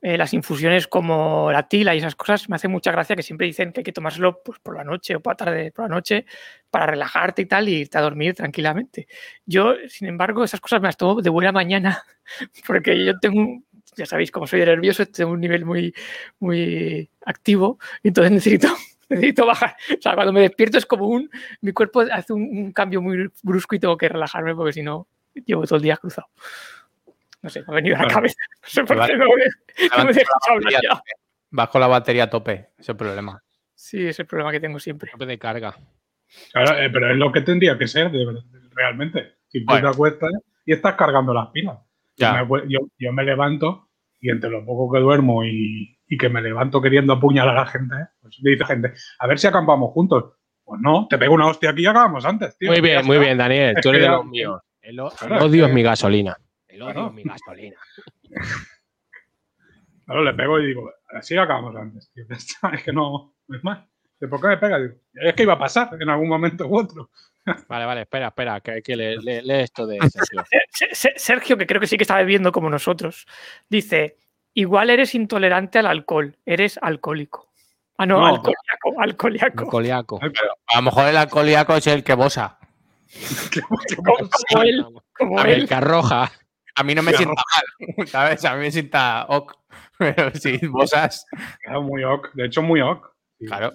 eh, 0.02 0.18
las 0.18 0.34
infusiones 0.34 0.88
como 0.88 1.52
la 1.52 1.68
tila 1.68 1.93
y 1.93 1.97
esas 1.97 2.16
cosas, 2.16 2.47
me 2.47 2.56
hace 2.56 2.70
mucha 2.70 2.89
gracia 2.91 3.18
que 3.18 3.24
siempre 3.24 3.47
dicen 3.47 3.74
que 3.74 3.82
hay 3.82 3.84
que 3.84 3.91
tomárselo 3.91 4.41
pues, 4.43 4.58
por 4.60 4.78
la 4.78 4.86
noche 4.86 5.16
o 5.16 5.20
por 5.20 5.34
la 5.34 5.38
tarde, 5.38 5.72
por 5.74 5.89
la 5.89 5.95
noche, 5.95 6.26
para 6.70 6.86
relajarte 6.86 7.41
y 7.41 7.45
tal, 7.45 7.68
y 7.68 7.74
irte 7.82 7.97
a 7.97 8.02
dormir 8.02 8.34
tranquilamente. 8.34 9.08
Yo, 9.45 9.74
sin 9.89 10.08
embargo, 10.08 10.45
esas 10.45 10.62
cosas 10.62 10.82
me 10.82 10.88
las 10.88 10.95
tomo 10.95 11.22
de 11.22 11.30
buena 11.30 11.52
mañana, 11.52 12.02
porque 12.68 13.04
yo 13.04 13.20
tengo, 13.20 13.62
ya 13.97 14.06
sabéis, 14.06 14.32
como 14.32 14.47
soy 14.47 14.62
nervioso, 14.62 15.06
tengo 15.06 15.32
un 15.32 15.41
nivel 15.41 15.66
muy, 15.66 15.93
muy 16.39 17.10
activo, 17.26 17.78
entonces 18.02 18.32
necesito, 18.32 18.70
necesito 19.10 19.45
bajar. 19.45 19.76
O 19.97 20.02
sea, 20.02 20.16
cuando 20.16 20.32
me 20.32 20.41
despierto 20.41 20.78
es 20.78 20.86
como 20.86 21.08
un, 21.08 21.30
mi 21.60 21.74
cuerpo 21.74 22.06
hace 22.10 22.32
un, 22.32 22.43
un 22.43 22.72
cambio 22.72 23.02
muy 23.02 23.30
brusco 23.43 23.76
y 23.76 23.80
tengo 23.80 23.97
que 23.97 24.08
relajarme, 24.08 24.56
porque 24.56 24.72
si 24.72 24.82
no, 24.82 25.10
llevo 25.45 25.66
todo 25.66 25.76
el 25.76 25.84
día 25.84 25.97
cruzado. 25.97 26.30
No 27.42 27.50
sé, 27.50 27.62
me 27.62 27.66
ha 27.70 27.76
venido 27.76 27.96
a 27.98 28.04
la 28.04 28.08
cabeza. 28.08 28.36
No 28.64 28.68
sé 28.70 28.84
por 28.84 29.06
qué 29.06 29.16
no 29.16 29.26
me, 29.26 29.98
no 29.98 30.06
me 30.06 30.14
dejas 30.14 30.34
hablar 30.50 30.64
batería 30.66 30.80
ya. 30.92 31.02
Vas 31.52 31.70
con 31.70 31.82
la 31.82 31.88
batería 31.88 32.24
a 32.26 32.30
tope, 32.30 32.52
ese 32.54 32.82
es 32.82 32.90
el 32.90 32.96
problema. 32.98 33.42
Sí, 33.74 34.06
es 34.08 34.20
el 34.20 34.26
problema 34.28 34.52
que 34.52 34.60
tengo 34.60 34.80
siempre. 34.80 35.10
Tope 35.12 35.26
de 35.26 35.40
carga. 35.40 35.76
Claro, 36.52 36.78
eh, 36.80 36.90
pero 36.92 37.10
es 37.12 37.18
lo 37.18 37.32
que 37.32 37.42
tendría 37.42 37.78
que 37.78 37.88
ser 37.88 38.12
de 38.12 38.26
realmente. 38.76 39.38
Si 39.48 39.62
tú 39.62 39.66
Bueno. 39.68 39.90
te 39.90 39.94
acuestas 39.96 40.30
y 40.66 40.74
estás 40.74 40.96
cargando 40.96 41.34
las 41.34 41.48
pilas. 41.48 41.78
Yo 42.18 42.28
Ya. 42.28 42.34
me, 42.34 42.40
acu- 42.48 42.66
yo, 42.68 42.80
yo 43.00 43.12
me 43.14 43.24
levanto 43.24 43.90
y 44.20 44.30
entre 44.30 44.50
lo 44.50 44.64
poco 44.66 44.94
que 44.94 45.00
duermo 45.00 45.44
y, 45.46 45.98
y 46.08 46.18
que 46.18 46.30
me 46.30 46.42
levanto 46.42 46.82
queriendo 46.82 47.14
apuñalar 47.14 47.58
a 47.58 47.62
la 47.62 47.66
gente, 47.68 47.96
pues 48.22 48.38
me 48.44 48.52
dice 48.52 48.66
gente, 48.66 48.94
a 49.18 49.28
ver 49.28 49.40
si 49.40 49.48
acampamos 49.48 49.92
juntos. 49.94 50.34
Pues 50.64 50.80
no, 50.82 51.08
te 51.10 51.18
pego 51.18 51.34
una 51.34 51.48
hostia 51.48 51.72
aquí 51.72 51.82
y 51.82 51.86
acabamos 51.88 52.26
antes, 52.26 52.56
tío. 52.58 52.70
Muy 52.70 52.82
bien, 52.82 53.04
muy 53.08 53.18
bien, 53.18 53.38
Daniel. 53.40 53.74
Es 53.78 53.82
Tú 53.82 53.90
eres 53.90 54.02
de 54.04 54.10
los 54.10 54.26
míos. 54.26 54.60
El, 54.82 55.00
odio 55.00 55.66
es 55.66 55.74
mi 55.74 55.82
gasolina. 55.82 56.38
El 56.70 56.82
odio 56.82 56.93
Claro. 56.93 57.07
es 57.09 57.13
mi 57.13 57.24
gasolina. 57.24 57.78
Claro, 60.05 60.24
le 60.24 60.34
pego 60.34 60.59
y 60.59 60.65
digo, 60.65 60.91
así 61.13 61.38
acabamos 61.38 61.76
antes, 61.76 62.09
tío. 62.11 62.26
Ya 62.28 62.36
está, 62.36 62.70
Es 62.70 62.84
que 62.84 62.91
no, 62.91 63.36
no 63.47 63.55
es 63.57 63.63
más. 63.63 63.88
¿De 64.20 64.28
por 64.28 64.41
qué 64.41 64.47
me 64.47 64.57
pega? 64.57 64.80
Digo, 64.80 64.95
es 65.13 65.34
que 65.36 65.43
iba 65.43 65.53
a 65.53 65.59
pasar 65.59 65.89
en 66.01 66.09
algún 66.09 66.28
momento 66.28 66.65
u 66.67 66.80
otro. 66.80 67.11
Vale, 67.67 67.86
vale, 67.86 68.01
espera, 68.01 68.28
espera, 68.28 68.59
que, 68.61 68.82
que 68.82 68.95
lee, 68.95 69.17
lee- 69.22 69.41
lee 69.43 69.61
esto 69.61 69.86
de 69.88 69.97
Sergio. 70.09 70.43
Se- 70.72 70.93
se- 70.95 71.13
Sergio, 71.15 71.57
que 71.57 71.65
creo 71.67 71.80
que 71.80 71.88
sí 71.88 71.95
que 71.97 72.03
está 72.03 72.17
bebiendo 72.17 72.51
como 72.51 72.70
nosotros, 72.72 73.26
dice: 73.70 74.17
Igual 74.55 74.89
eres 74.89 75.13
intolerante 75.15 75.80
al 75.80 75.86
alcohol, 75.88 76.36
eres 76.45 76.78
alcohólico. 76.82 77.51
Ah, 77.97 78.05
no, 78.05 78.20
No. 78.20 78.26
alcohólico, 78.28 78.99
alcohólico. 78.99 79.65
Coliaco. 79.67 80.20
A 80.67 80.76
lo 80.78 80.82
mejor 80.82 81.07
el 81.07 81.17
alcohólico 81.17 81.76
es 81.76 81.88
el 81.88 82.03
que 82.03 82.13
bosa. 82.13 82.57
Como, 83.95 84.17
como 84.49 84.63
él, 84.63 84.86
como 85.17 85.39
A 85.39 85.43
ver, 85.43 85.53
él. 85.53 85.61
El 85.61 85.67
carroja. 85.70 86.32
A 86.80 86.84
mí 86.84 86.95
no 86.95 87.03
me 87.03 87.11
sienta 87.13 87.41
mal, 87.53 88.07
¿sabes? 88.07 88.45
A 88.45 88.55
mí 88.55 88.61
me 88.61 88.71
sienta 88.71 89.25
ok. 89.27 89.53
Pero 89.97 90.32
si 90.34 90.57
bosas, 90.67 91.25
Era 91.63 91.80
muy 91.82 92.03
ok, 92.03 92.34
de 92.34 92.45
hecho 92.45 92.61
muy 92.61 92.82
ok. 92.82 93.05
Sí, 93.38 93.45
claro. 93.45 93.73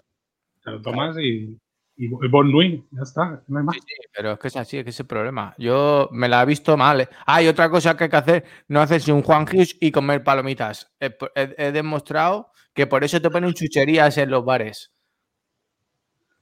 Te 0.65 0.71
lo 0.71 0.81
tomas 0.81 1.17
y, 1.19 1.59
y 1.97 2.09
Bon 2.09 2.51
Nuit, 2.51 2.83
ya 2.91 3.03
está, 3.03 3.43
no 3.49 3.59
hay 3.59 3.65
más. 3.65 3.75
Sí, 3.77 3.83
sí, 3.87 3.95
pero 4.15 4.33
es 4.33 4.39
que 4.39 4.49
es 4.49 4.57
así, 4.57 4.79
es 4.79 4.85
que 4.85 4.91
es 4.91 5.01
el 5.01 5.07
problema. 5.07 5.55
Yo 5.59 6.09
me 6.13 6.27
la 6.29 6.43
he 6.43 6.47
visto 6.47 6.77
mal. 6.79 7.03
¿eh? 7.03 7.09
Ah, 7.27 7.43
y 7.43 7.49
otra 7.49 7.69
cosa 7.69 7.95
que 7.97 8.05
hay 8.05 8.11
que 8.11 8.17
hacer, 8.17 8.45
no 8.69 8.81
hacerse 8.81 9.13
un 9.13 9.21
Juan 9.23 9.43
Hughes 9.43 9.77
y 9.81 9.91
comer 9.93 10.25
palomitas. 10.25 10.91
He, 10.99 11.15
he- 11.35 11.55
he 11.59 11.73
demostrado 11.73 12.51
que 12.73 12.87
por 12.87 13.05
eso 13.05 13.21
te 13.21 13.29
ponen 13.31 13.53
chucherías 13.53 14.17
en 14.17 14.31
los 14.31 14.45
bares. 14.47 14.94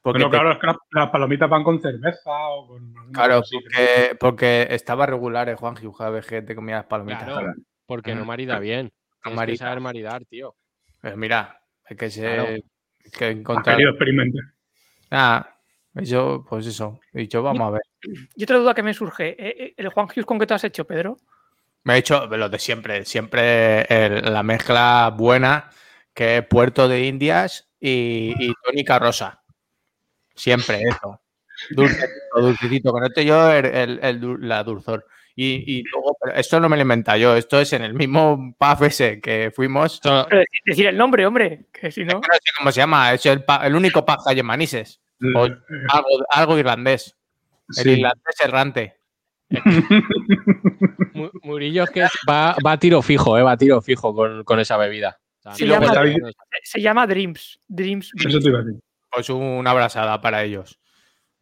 Porque 0.02 0.18
Pero 0.18 0.30
te- 0.30 0.36
claro, 0.36 0.52
es 0.52 0.58
que 0.58 0.66
las, 0.66 0.76
las 0.90 1.10
palomitas 1.10 1.48
van 1.48 1.62
con 1.62 1.80
cerveza 1.80 2.30
o 2.48 2.66
con. 2.66 2.92
claro, 3.12 3.38
cosa 3.40 3.56
así, 3.56 3.56
porque, 3.64 4.16
porque 4.18 4.66
estaba 4.70 5.06
regular 5.06 5.48
el 5.48 5.56
Juan 5.56 5.74
Hughes 5.80 5.96
cada 5.96 6.10
vez 6.10 6.26
que 6.26 6.42
te 6.42 6.54
comías 6.56 6.84
palomitas. 6.86 7.24
Claro, 7.24 7.52
porque 7.86 8.14
no 8.14 8.24
marida 8.24 8.58
bien. 8.58 8.86
No 8.86 8.90
Tienes 8.90 9.32
que 9.32 9.36
marida. 9.36 9.56
saber 9.58 9.80
maridar, 9.80 10.24
tío. 10.24 10.56
Pues 11.00 11.16
mira, 11.16 11.60
hay 11.84 11.96
que 11.96 12.10
ser. 12.10 12.34
Claro. 12.40 12.62
que 13.16 13.28
encontrar. 13.30 13.76
querido 13.76 13.90
experimentar. 13.90 14.42
Ah, 15.10 15.56
eso, 15.94 16.44
pues 16.48 16.66
eso. 16.66 16.98
Y 17.12 17.28
yo, 17.28 17.42
vamos 17.42 17.68
a 17.68 17.70
ver. 17.70 17.82
Y 18.34 18.42
otra 18.42 18.58
duda 18.58 18.74
que 18.74 18.82
me 18.82 18.94
surge: 18.94 19.30
¿eh, 19.30 19.36
eh, 19.58 19.74
¿el 19.76 19.88
Juan 19.90 20.06
Hughes 20.06 20.26
con 20.26 20.38
qué 20.40 20.46
te 20.46 20.54
has 20.54 20.64
hecho, 20.64 20.84
Pedro? 20.84 21.16
Me 21.84 21.94
he 21.94 21.98
hecho 21.98 22.26
lo 22.26 22.48
de 22.48 22.58
siempre, 22.58 23.04
siempre 23.04 23.82
el- 23.82 24.32
la 24.32 24.42
mezcla 24.42 25.12
buena, 25.16 25.70
que 26.14 26.38
es 26.38 26.46
Puerto 26.46 26.88
de 26.88 27.06
Indias 27.06 27.70
y, 27.78 28.34
y 28.38 28.52
tónica 28.64 28.98
rosa. 28.98 29.41
Siempre 30.42 30.82
eso. 30.82 31.20
Dulcecito, 31.70 32.08
dulcecito, 32.40 32.92
que 32.94 33.00
no 33.00 33.10
te 33.10 33.24
yo 33.24 33.52
el, 33.52 33.66
el- 33.66 34.00
el 34.02 34.20
dul- 34.20 34.40
la 34.40 34.64
dulzor. 34.64 35.06
Y, 35.36 35.78
y 35.78 35.82
luego, 35.84 36.16
pero 36.20 36.34
esto 36.36 36.58
no 36.60 36.68
me 36.68 36.76
lo 36.76 36.80
he 36.80 36.82
inventado 36.82 37.16
yo, 37.18 37.36
esto 37.36 37.58
es 37.60 37.72
en 37.72 37.82
el 37.82 37.94
mismo 37.94 38.54
pub 38.58 38.84
ese 38.84 39.20
que 39.20 39.52
fuimos. 39.54 39.94
Esto- 39.94 40.26
Pero 40.28 40.40
decir, 40.40 40.60
decir 40.66 40.86
el 40.88 40.96
nombre, 40.96 41.24
hombre, 41.26 41.66
que 41.72 41.90
si 41.92 42.04
no. 42.04 42.14
No 42.14 42.20
sé 42.22 42.50
cómo 42.58 42.72
se 42.72 42.80
llama, 42.80 43.12
es 43.14 43.24
el, 43.26 43.44
el 43.62 43.74
único 43.76 44.04
pub 44.04 44.16
que 44.24 44.32
hay 44.32 44.40
en 44.40 44.46
Manises. 44.46 45.00
O 45.36 45.46
Eh, 45.46 45.52
algo, 45.88 46.08
algo 46.30 46.58
irlandés. 46.58 47.16
El 47.78 47.84
sí. 47.84 47.90
irlandés 47.90 48.40
errante. 48.44 48.96
Mu- 51.14 51.30
Murillo 51.42 51.84
es 51.84 51.90
que 51.90 52.02
va, 52.28 52.56
va 52.66 52.72
a 52.72 52.78
tiro 52.78 53.00
fijo, 53.02 53.38
eh, 53.38 53.42
va 53.42 53.52
a 53.52 53.56
tiro 53.56 53.80
fijo 53.80 54.14
con, 54.14 54.44
con 54.44 54.58
esa 54.60 54.76
bebida. 54.76 55.18
O 55.38 55.42
sea, 55.42 55.54
Se 55.54 55.64
no 55.66 55.74
llama- 55.74 55.92
puede- 55.94 56.32
Se 56.64 56.80
llama 56.80 57.06
Dreams. 57.06 57.60
Dreams. 57.68 58.12
Eso 58.26 58.38
te 58.40 58.48
iba 58.48 58.58
a 58.60 58.62
decir. 58.62 58.80
Pues 59.12 59.28
una 59.28 59.70
abrazada 59.70 60.20
para 60.20 60.42
ellos. 60.42 60.78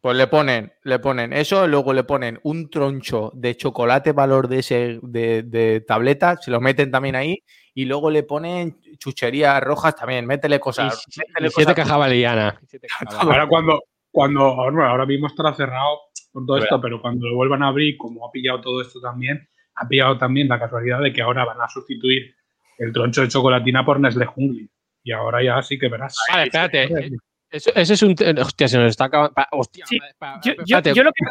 Pues 0.00 0.16
le 0.16 0.26
ponen, 0.28 0.72
le 0.82 0.98
ponen 0.98 1.32
eso, 1.34 1.66
luego 1.66 1.92
le 1.92 2.04
ponen 2.04 2.40
un 2.42 2.70
troncho 2.70 3.30
de 3.34 3.54
chocolate 3.54 4.12
valor 4.12 4.48
de 4.48 4.58
ese 4.60 4.98
de, 5.02 5.42
de 5.42 5.82
tableta, 5.82 6.38
se 6.38 6.50
lo 6.50 6.58
meten 6.58 6.90
también 6.90 7.16
ahí, 7.16 7.44
y 7.74 7.84
luego 7.84 8.10
le 8.10 8.22
ponen 8.22 8.80
chucherías 8.98 9.62
rojas 9.62 9.94
también, 9.94 10.26
métele 10.26 10.58
cosas. 10.58 11.04
y 11.06 11.20
métele 11.20 11.50
siete 11.50 11.74
cosas. 11.74 11.88
cajas. 11.88 12.58
Siete. 12.66 12.88
Ahora 13.18 13.46
cuando, 13.46 13.82
cuando 14.10 14.40
ahora, 14.40 14.90
ahora 14.90 15.04
mismo 15.04 15.26
estará 15.26 15.52
cerrado 15.52 15.98
con 16.32 16.46
todo 16.46 16.56
esto, 16.56 16.80
pero 16.80 17.00
cuando 17.02 17.28
lo 17.28 17.36
vuelvan 17.36 17.62
a 17.62 17.68
abrir, 17.68 17.98
como 17.98 18.26
ha 18.26 18.30
pillado 18.32 18.62
todo 18.62 18.80
esto 18.80 19.00
también, 19.00 19.48
ha 19.74 19.86
pillado 19.86 20.16
también 20.16 20.48
la 20.48 20.58
casualidad 20.58 21.00
de 21.00 21.12
que 21.12 21.20
ahora 21.20 21.44
van 21.44 21.60
a 21.60 21.68
sustituir 21.68 22.34
el 22.78 22.92
troncho 22.92 23.20
de 23.20 23.28
chocolatina 23.28 23.84
por 23.84 24.00
Nestlé 24.00 24.24
Jungli. 24.24 24.70
Y 25.02 25.12
ahora 25.12 25.42
ya 25.42 25.62
sí 25.62 25.78
que 25.78 25.88
verás. 25.88 26.16
Vale, 26.30 26.44
espérate. 26.44 27.10
Eso, 27.50 27.70
ese 27.74 27.94
es 27.94 28.02
un. 28.02 28.14
Hostia, 28.40 28.68
se 28.68 28.78
nos 28.78 28.90
está 28.90 29.04
acabando. 29.06 29.34
Hostia, 29.52 29.84
Sí, 29.86 29.98
pa- 30.18 30.40
Yo, 30.44 30.52
yo- 30.54 30.62
espérate, 30.62 30.94
yo 30.94 31.02
lo 31.02 31.10
que, 31.12 31.24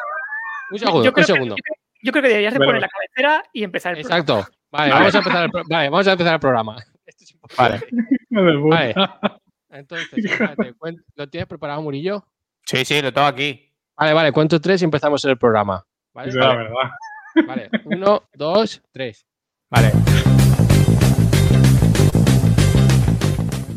un 0.71 0.79
segundo, 0.79 1.05
yo 1.05 1.13
creo 1.13 1.21
un 1.23 1.25
que- 1.27 1.33
segundo. 1.33 1.55
yo 1.55 1.61
creo- 1.63 1.75
yo 2.01 2.11
creo 2.11 2.21
que 2.23 2.27
deberías 2.29 2.53
de 2.53 2.57
Bueno. 2.59 2.69
poner 2.69 2.81
la 2.81 2.87
cabecera 2.89 3.43
y 3.53 3.63
empezar 3.63 3.97
el 3.97 4.03
programa. 4.03 4.21
Exacto. 4.21 4.51
Vale, 4.71 4.91
Vale. 4.91 4.93
vamos 5.01 5.15
a 5.15 5.17
empezar 5.19 5.43
el, 5.45 5.51
pro- 5.51 5.63
vale, 5.69 5.89
vamos 5.89 6.07
a 6.07 6.11
empezar 6.11 6.33
el 6.33 6.39
programa. 6.39 6.75
Esto 7.05 7.23
es. 7.23 7.57
Vale. 7.57 7.79
Vale. 8.29 8.95
Entonces, 9.71 10.07
espérate, 10.57 10.73
¿lo 11.15 11.29
tienes 11.29 11.47
preparado, 11.47 11.81
Murillo? 11.81 12.25
Sí, 12.65 12.83
sí, 12.85 13.01
lo 13.01 13.11
tengo 13.13 13.27
aquí. 13.27 13.71
Vale, 13.97 14.13
vale, 14.13 14.31
cuento 14.31 14.59
tres 14.61 14.81
y 14.81 14.85
empezamos 14.85 15.23
el 15.25 15.37
programa. 15.37 15.85
¿Vale? 16.13 16.29
Esa 16.29 16.39
es 16.39 16.45
la 16.45 16.55
verdad. 16.55 16.73
Vale, 17.47 17.69
uno, 17.85 18.23
dos, 18.33 18.81
tres. 18.91 19.25
Vale. 19.69 19.91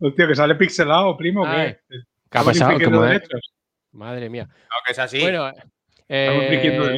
Hostia, 0.00 0.26
que 0.26 0.34
sale 0.34 0.54
pixelado, 0.54 1.16
primo. 1.16 1.44
Ay, 1.46 1.76
¿qué? 1.88 1.98
¿Qué 2.30 2.38
ha 2.38 2.42
pasado? 2.42 2.72
infringiendo 2.72 2.98
¿Cómo 2.98 3.04
es? 3.12 3.20
derechos. 3.20 3.52
Madre 3.92 4.30
mía. 4.30 4.46
No, 4.48 4.76
que 4.86 4.92
es 4.92 4.98
así. 4.98 5.20
Bueno, 5.20 5.52
eh, 6.08 6.88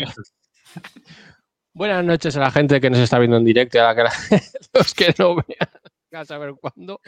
buenas 1.74 2.04
noches 2.04 2.36
a 2.36 2.40
la 2.40 2.50
gente 2.50 2.80
que 2.80 2.90
nos 2.90 3.00
está 3.00 3.18
viendo 3.18 3.36
en 3.36 3.44
directo 3.44 3.78
y 3.78 3.80
a 3.80 3.84
la 3.84 3.94
que 3.94 4.02
la- 4.04 4.12
los 4.74 4.94
que 4.94 5.14
no 5.18 5.36
vean 5.36 5.68
a 6.12 6.24
saber 6.24 6.54
cuándo. 6.60 7.00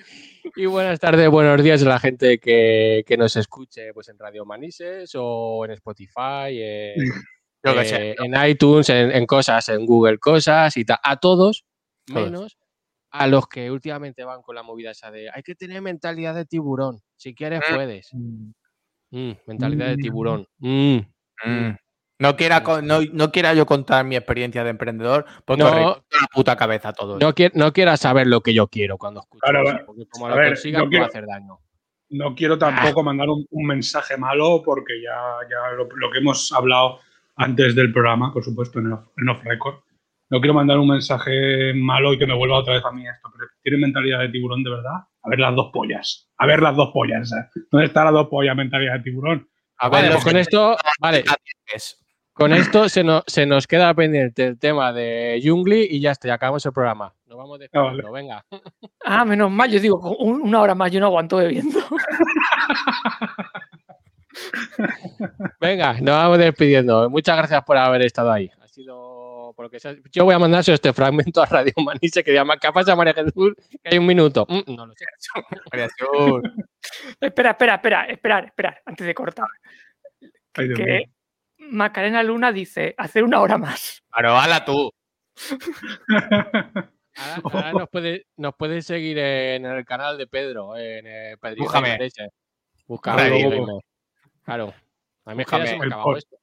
Y 0.56 0.66
buenas 0.66 0.98
tardes, 0.98 1.28
buenos 1.28 1.62
días 1.62 1.82
a 1.82 1.88
la 1.88 1.98
gente 2.00 2.38
que, 2.38 3.04
que 3.06 3.16
nos 3.16 3.36
escuche 3.36 3.92
pues, 3.92 4.08
en 4.08 4.18
Radio 4.18 4.44
Manises 4.46 5.12
o 5.14 5.64
en 5.66 5.72
Spotify, 5.72 6.48
en, 6.48 6.94
eh, 7.64 8.14
en 8.18 8.46
iTunes, 8.48 8.88
en, 8.88 9.12
en 9.12 9.26
cosas, 9.26 9.68
en 9.68 9.84
Google 9.84 10.18
Cosas 10.18 10.76
y 10.78 10.84
tal. 10.86 10.98
A 11.02 11.16
todos, 11.18 11.64
Todos. 12.06 12.24
menos 12.24 12.56
a 13.16 13.26
los 13.28 13.46
que 13.48 13.70
últimamente 13.70 14.24
van 14.24 14.42
con 14.42 14.56
la 14.56 14.62
movida 14.64 14.90
esa 14.90 15.10
de 15.10 15.30
hay 15.32 15.42
que 15.44 15.54
tener 15.54 15.80
mentalidad 15.80 16.34
de 16.34 16.44
tiburón. 16.46 17.00
Si 17.16 17.32
quieres, 17.34 17.60
Mm. 17.70 17.74
puedes. 17.74 18.10
Mm, 19.10 19.32
mentalidad 19.46 19.86
de 19.88 19.96
tiburón. 19.96 20.46
Mm. 20.58 20.96
Mm. 21.44 21.76
No 22.18 22.36
quiera, 22.36 22.60
no, 22.82 23.00
no 23.12 23.30
quiera 23.32 23.54
yo 23.54 23.66
contar 23.66 24.04
mi 24.04 24.16
experiencia 24.16 24.64
de 24.64 24.70
emprendedor 24.70 25.24
porque 25.44 25.62
No. 25.62 25.70
la 25.70 26.26
puta 26.32 26.56
cabeza 26.56 26.88
a 26.88 26.92
todos. 26.92 27.20
No, 27.20 27.32
qui- 27.34 27.52
no 27.54 27.72
quieras 27.72 28.00
saber 28.00 28.26
lo 28.26 28.40
que 28.40 28.52
yo 28.54 28.66
quiero 28.68 28.98
cuando 28.98 29.20
escucho 29.20 29.40
Claro, 29.42 29.62
eso, 29.62 29.72
va- 29.78 29.86
porque 29.86 30.06
como 30.10 30.26
a 30.26 30.30
lo 30.30 30.36
ver, 30.36 30.48
consigas 30.48 30.82
no 30.82 30.88
quiero- 30.90 31.04
hacer 31.06 31.26
daño. 31.26 31.58
No 32.10 32.34
quiero 32.34 32.58
tampoco 32.58 33.02
mandar 33.02 33.28
un, 33.28 33.46
un 33.50 33.66
mensaje 33.66 34.16
malo 34.16 34.62
porque 34.64 35.00
ya, 35.02 35.36
ya 35.50 35.72
lo, 35.76 35.88
lo 35.94 36.10
que 36.10 36.18
hemos 36.18 36.52
hablado 36.52 37.00
antes 37.36 37.74
del 37.74 37.92
programa, 37.92 38.32
por 38.32 38.44
supuesto, 38.44 38.78
en 38.80 38.92
off, 38.92 39.06
en 39.16 39.28
off 39.28 39.42
record. 39.44 39.76
No 40.30 40.40
quiero 40.40 40.54
mandar 40.54 40.78
un 40.78 40.88
mensaje 40.88 41.72
malo 41.74 42.12
y 42.12 42.18
que 42.18 42.26
me 42.26 42.34
vuelva 42.34 42.58
otra 42.58 42.74
vez 42.74 42.84
a 42.84 42.92
mí 42.92 43.06
esto, 43.06 43.28
pero 43.32 43.46
tiene 43.62 43.78
mentalidad 43.78 44.20
de 44.20 44.30
tiburón 44.30 44.62
de 44.62 44.70
verdad. 44.70 45.04
A 45.22 45.28
ver 45.28 45.38
las 45.38 45.54
dos 45.54 45.70
pollas. 45.72 46.28
A 46.38 46.46
ver 46.46 46.60
las 46.60 46.76
dos 46.76 46.90
pollas. 46.92 47.30
¿eh? 47.32 47.60
¿Dónde 47.70 47.86
está 47.86 48.04
la 48.04 48.10
dos 48.10 48.28
pollas 48.28 48.56
mentalidad 48.56 48.94
de 48.94 49.00
tiburón? 49.00 49.48
A 49.78 49.88
Vale, 49.88 50.08
ver, 50.08 50.12
pues 50.14 50.24
con 50.24 50.36
esto, 50.36 50.76
vale, 51.00 51.24
con 52.32 52.52
esto 52.52 52.88
se 52.88 53.04
nos, 53.04 53.22
se 53.26 53.46
nos 53.46 53.66
queda 53.66 53.92
pendiente 53.94 54.46
el 54.46 54.58
tema 54.58 54.92
de 54.92 55.40
Jungli 55.44 55.86
y 55.90 56.00
ya 56.00 56.12
está, 56.12 56.28
ya 56.28 56.34
acabamos 56.34 56.64
el 56.66 56.72
programa. 56.72 57.12
Nos 57.26 57.38
vamos 57.38 57.58
despidiendo, 57.58 58.12
venga. 58.12 58.44
Ah, 59.04 59.24
menos 59.24 59.50
mal, 59.50 59.70
yo 59.70 59.80
digo, 59.80 59.98
una 60.18 60.60
hora 60.60 60.74
más 60.74 60.90
yo 60.90 61.00
no 61.00 61.06
aguanto 61.06 61.36
bebiendo. 61.36 61.78
Venga, 65.60 65.92
nos 66.00 66.16
vamos 66.16 66.38
despidiendo. 66.38 67.08
Muchas 67.08 67.36
gracias 67.36 67.62
por 67.64 67.76
haber 67.76 68.02
estado 68.02 68.32
ahí. 68.32 68.50
Ha 68.60 68.68
sido 68.68 69.13
por 69.52 69.66
lo 69.66 69.70
que 69.70 69.80
sea. 69.80 69.94
Yo 70.12 70.24
voy 70.24 70.34
a 70.34 70.38
mandar 70.38 70.62
este 70.66 70.92
fragmento 70.92 71.42
a 71.42 71.46
Radio 71.46 71.72
Manise 71.84 72.24
que 72.24 72.32
llama 72.32 72.56
¿Qué 72.56 72.70
pasa, 72.72 72.96
María 72.96 73.12
Jesús? 73.12 73.54
Que 73.82 73.90
hay 73.92 73.98
un 73.98 74.06
minuto. 74.06 74.46
Mm, 74.48 74.74
no 74.74 74.86
lo 74.86 74.94
sé. 74.94 75.04
María 75.72 75.88
Jesús. 75.88 76.42
espera, 77.20 77.50
espera, 77.50 77.74
espera, 77.74 78.06
esperar, 78.06 78.44
esperar, 78.46 78.82
antes 78.86 79.06
de 79.06 79.14
cortar. 79.14 79.48
Ay, 80.54 80.68
Dios 80.68 80.78
mío. 80.78 80.86
Que 80.86 81.10
Macarena 81.58 82.22
Luna 82.22 82.52
dice, 82.52 82.94
hacer 82.96 83.24
una 83.24 83.40
hora 83.40 83.58
más. 83.58 84.02
Pero 84.14 84.36
hala 84.36 84.64
tú. 84.64 84.90
Ahora, 87.16 87.40
ahora 87.44 87.72
nos, 87.72 87.88
puede, 87.90 88.26
nos 88.36 88.54
puedes 88.56 88.86
seguir 88.86 89.18
en 89.18 89.64
el 89.64 89.84
canal 89.84 90.18
de 90.18 90.26
Pedro, 90.26 90.76
en 90.76 91.06
eh, 91.06 91.36
Pedro 91.40 91.62
Búscame. 91.62 91.96
Gamer. 93.28 93.64
Claro. 94.42 94.74
A 95.24 95.34
mí 95.34 95.42
es 95.42 95.48
que 95.48 95.56
ya 95.56 95.62
Búscame 95.62 95.66
se 95.68 95.76
me 95.76 95.84
ha 95.84 95.86
acabado 95.86 96.16
esto. 96.16 96.36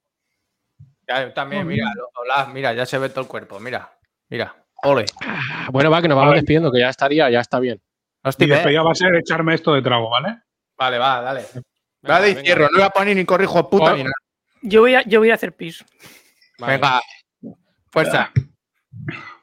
Ya, 1.08 1.22
yo 1.24 1.32
también, 1.32 1.66
mira, 1.66 1.92
hola, 2.14 2.46
mira, 2.52 2.72
ya 2.72 2.86
se 2.86 2.98
ve 2.98 3.08
todo 3.08 3.22
el 3.22 3.26
cuerpo, 3.28 3.58
mira. 3.60 3.92
Mira, 4.28 4.54
ole. 4.84 5.04
Ah, 5.24 5.68
Bueno, 5.70 5.90
va, 5.90 6.00
que 6.00 6.08
nos 6.08 6.16
vamos 6.16 6.30
Vale. 6.30 6.40
despidiendo, 6.40 6.70
que 6.72 6.78
ya 6.80 6.88
estaría, 6.88 7.28
ya 7.30 7.40
está 7.40 7.58
bien. 7.58 7.80
No 8.24 8.30
Mi 8.38 8.46
despedida 8.46 8.82
va 8.82 8.92
a 8.92 8.94
ser 8.94 9.14
echarme 9.16 9.54
esto 9.54 9.74
de 9.74 9.82
trago, 9.82 10.08
¿vale? 10.08 10.38
Vale, 10.76 10.98
va, 10.98 11.20
dale. 11.20 11.44
Venga, 11.52 11.64
Dale 12.02 12.28
y 12.30 12.34
venga. 12.34 12.46
cierro, 12.46 12.64
no 12.70 12.78
voy 12.78 12.82
a 12.82 12.90
poner 12.90 13.16
ni 13.16 13.24
corrijo 13.24 13.56
de 13.58 13.64
puta 13.64 13.94
ni 13.94 14.04
nada. 14.04 14.14
Yo 14.62 14.80
voy 14.80 14.94
a, 14.94 15.02
yo 15.02 15.18
voy 15.18 15.30
a 15.30 15.34
hacer 15.34 15.52
pis. 15.54 15.84
Vale. 16.58 16.72
Venga. 16.74 17.00
Fuerza. 17.90 18.30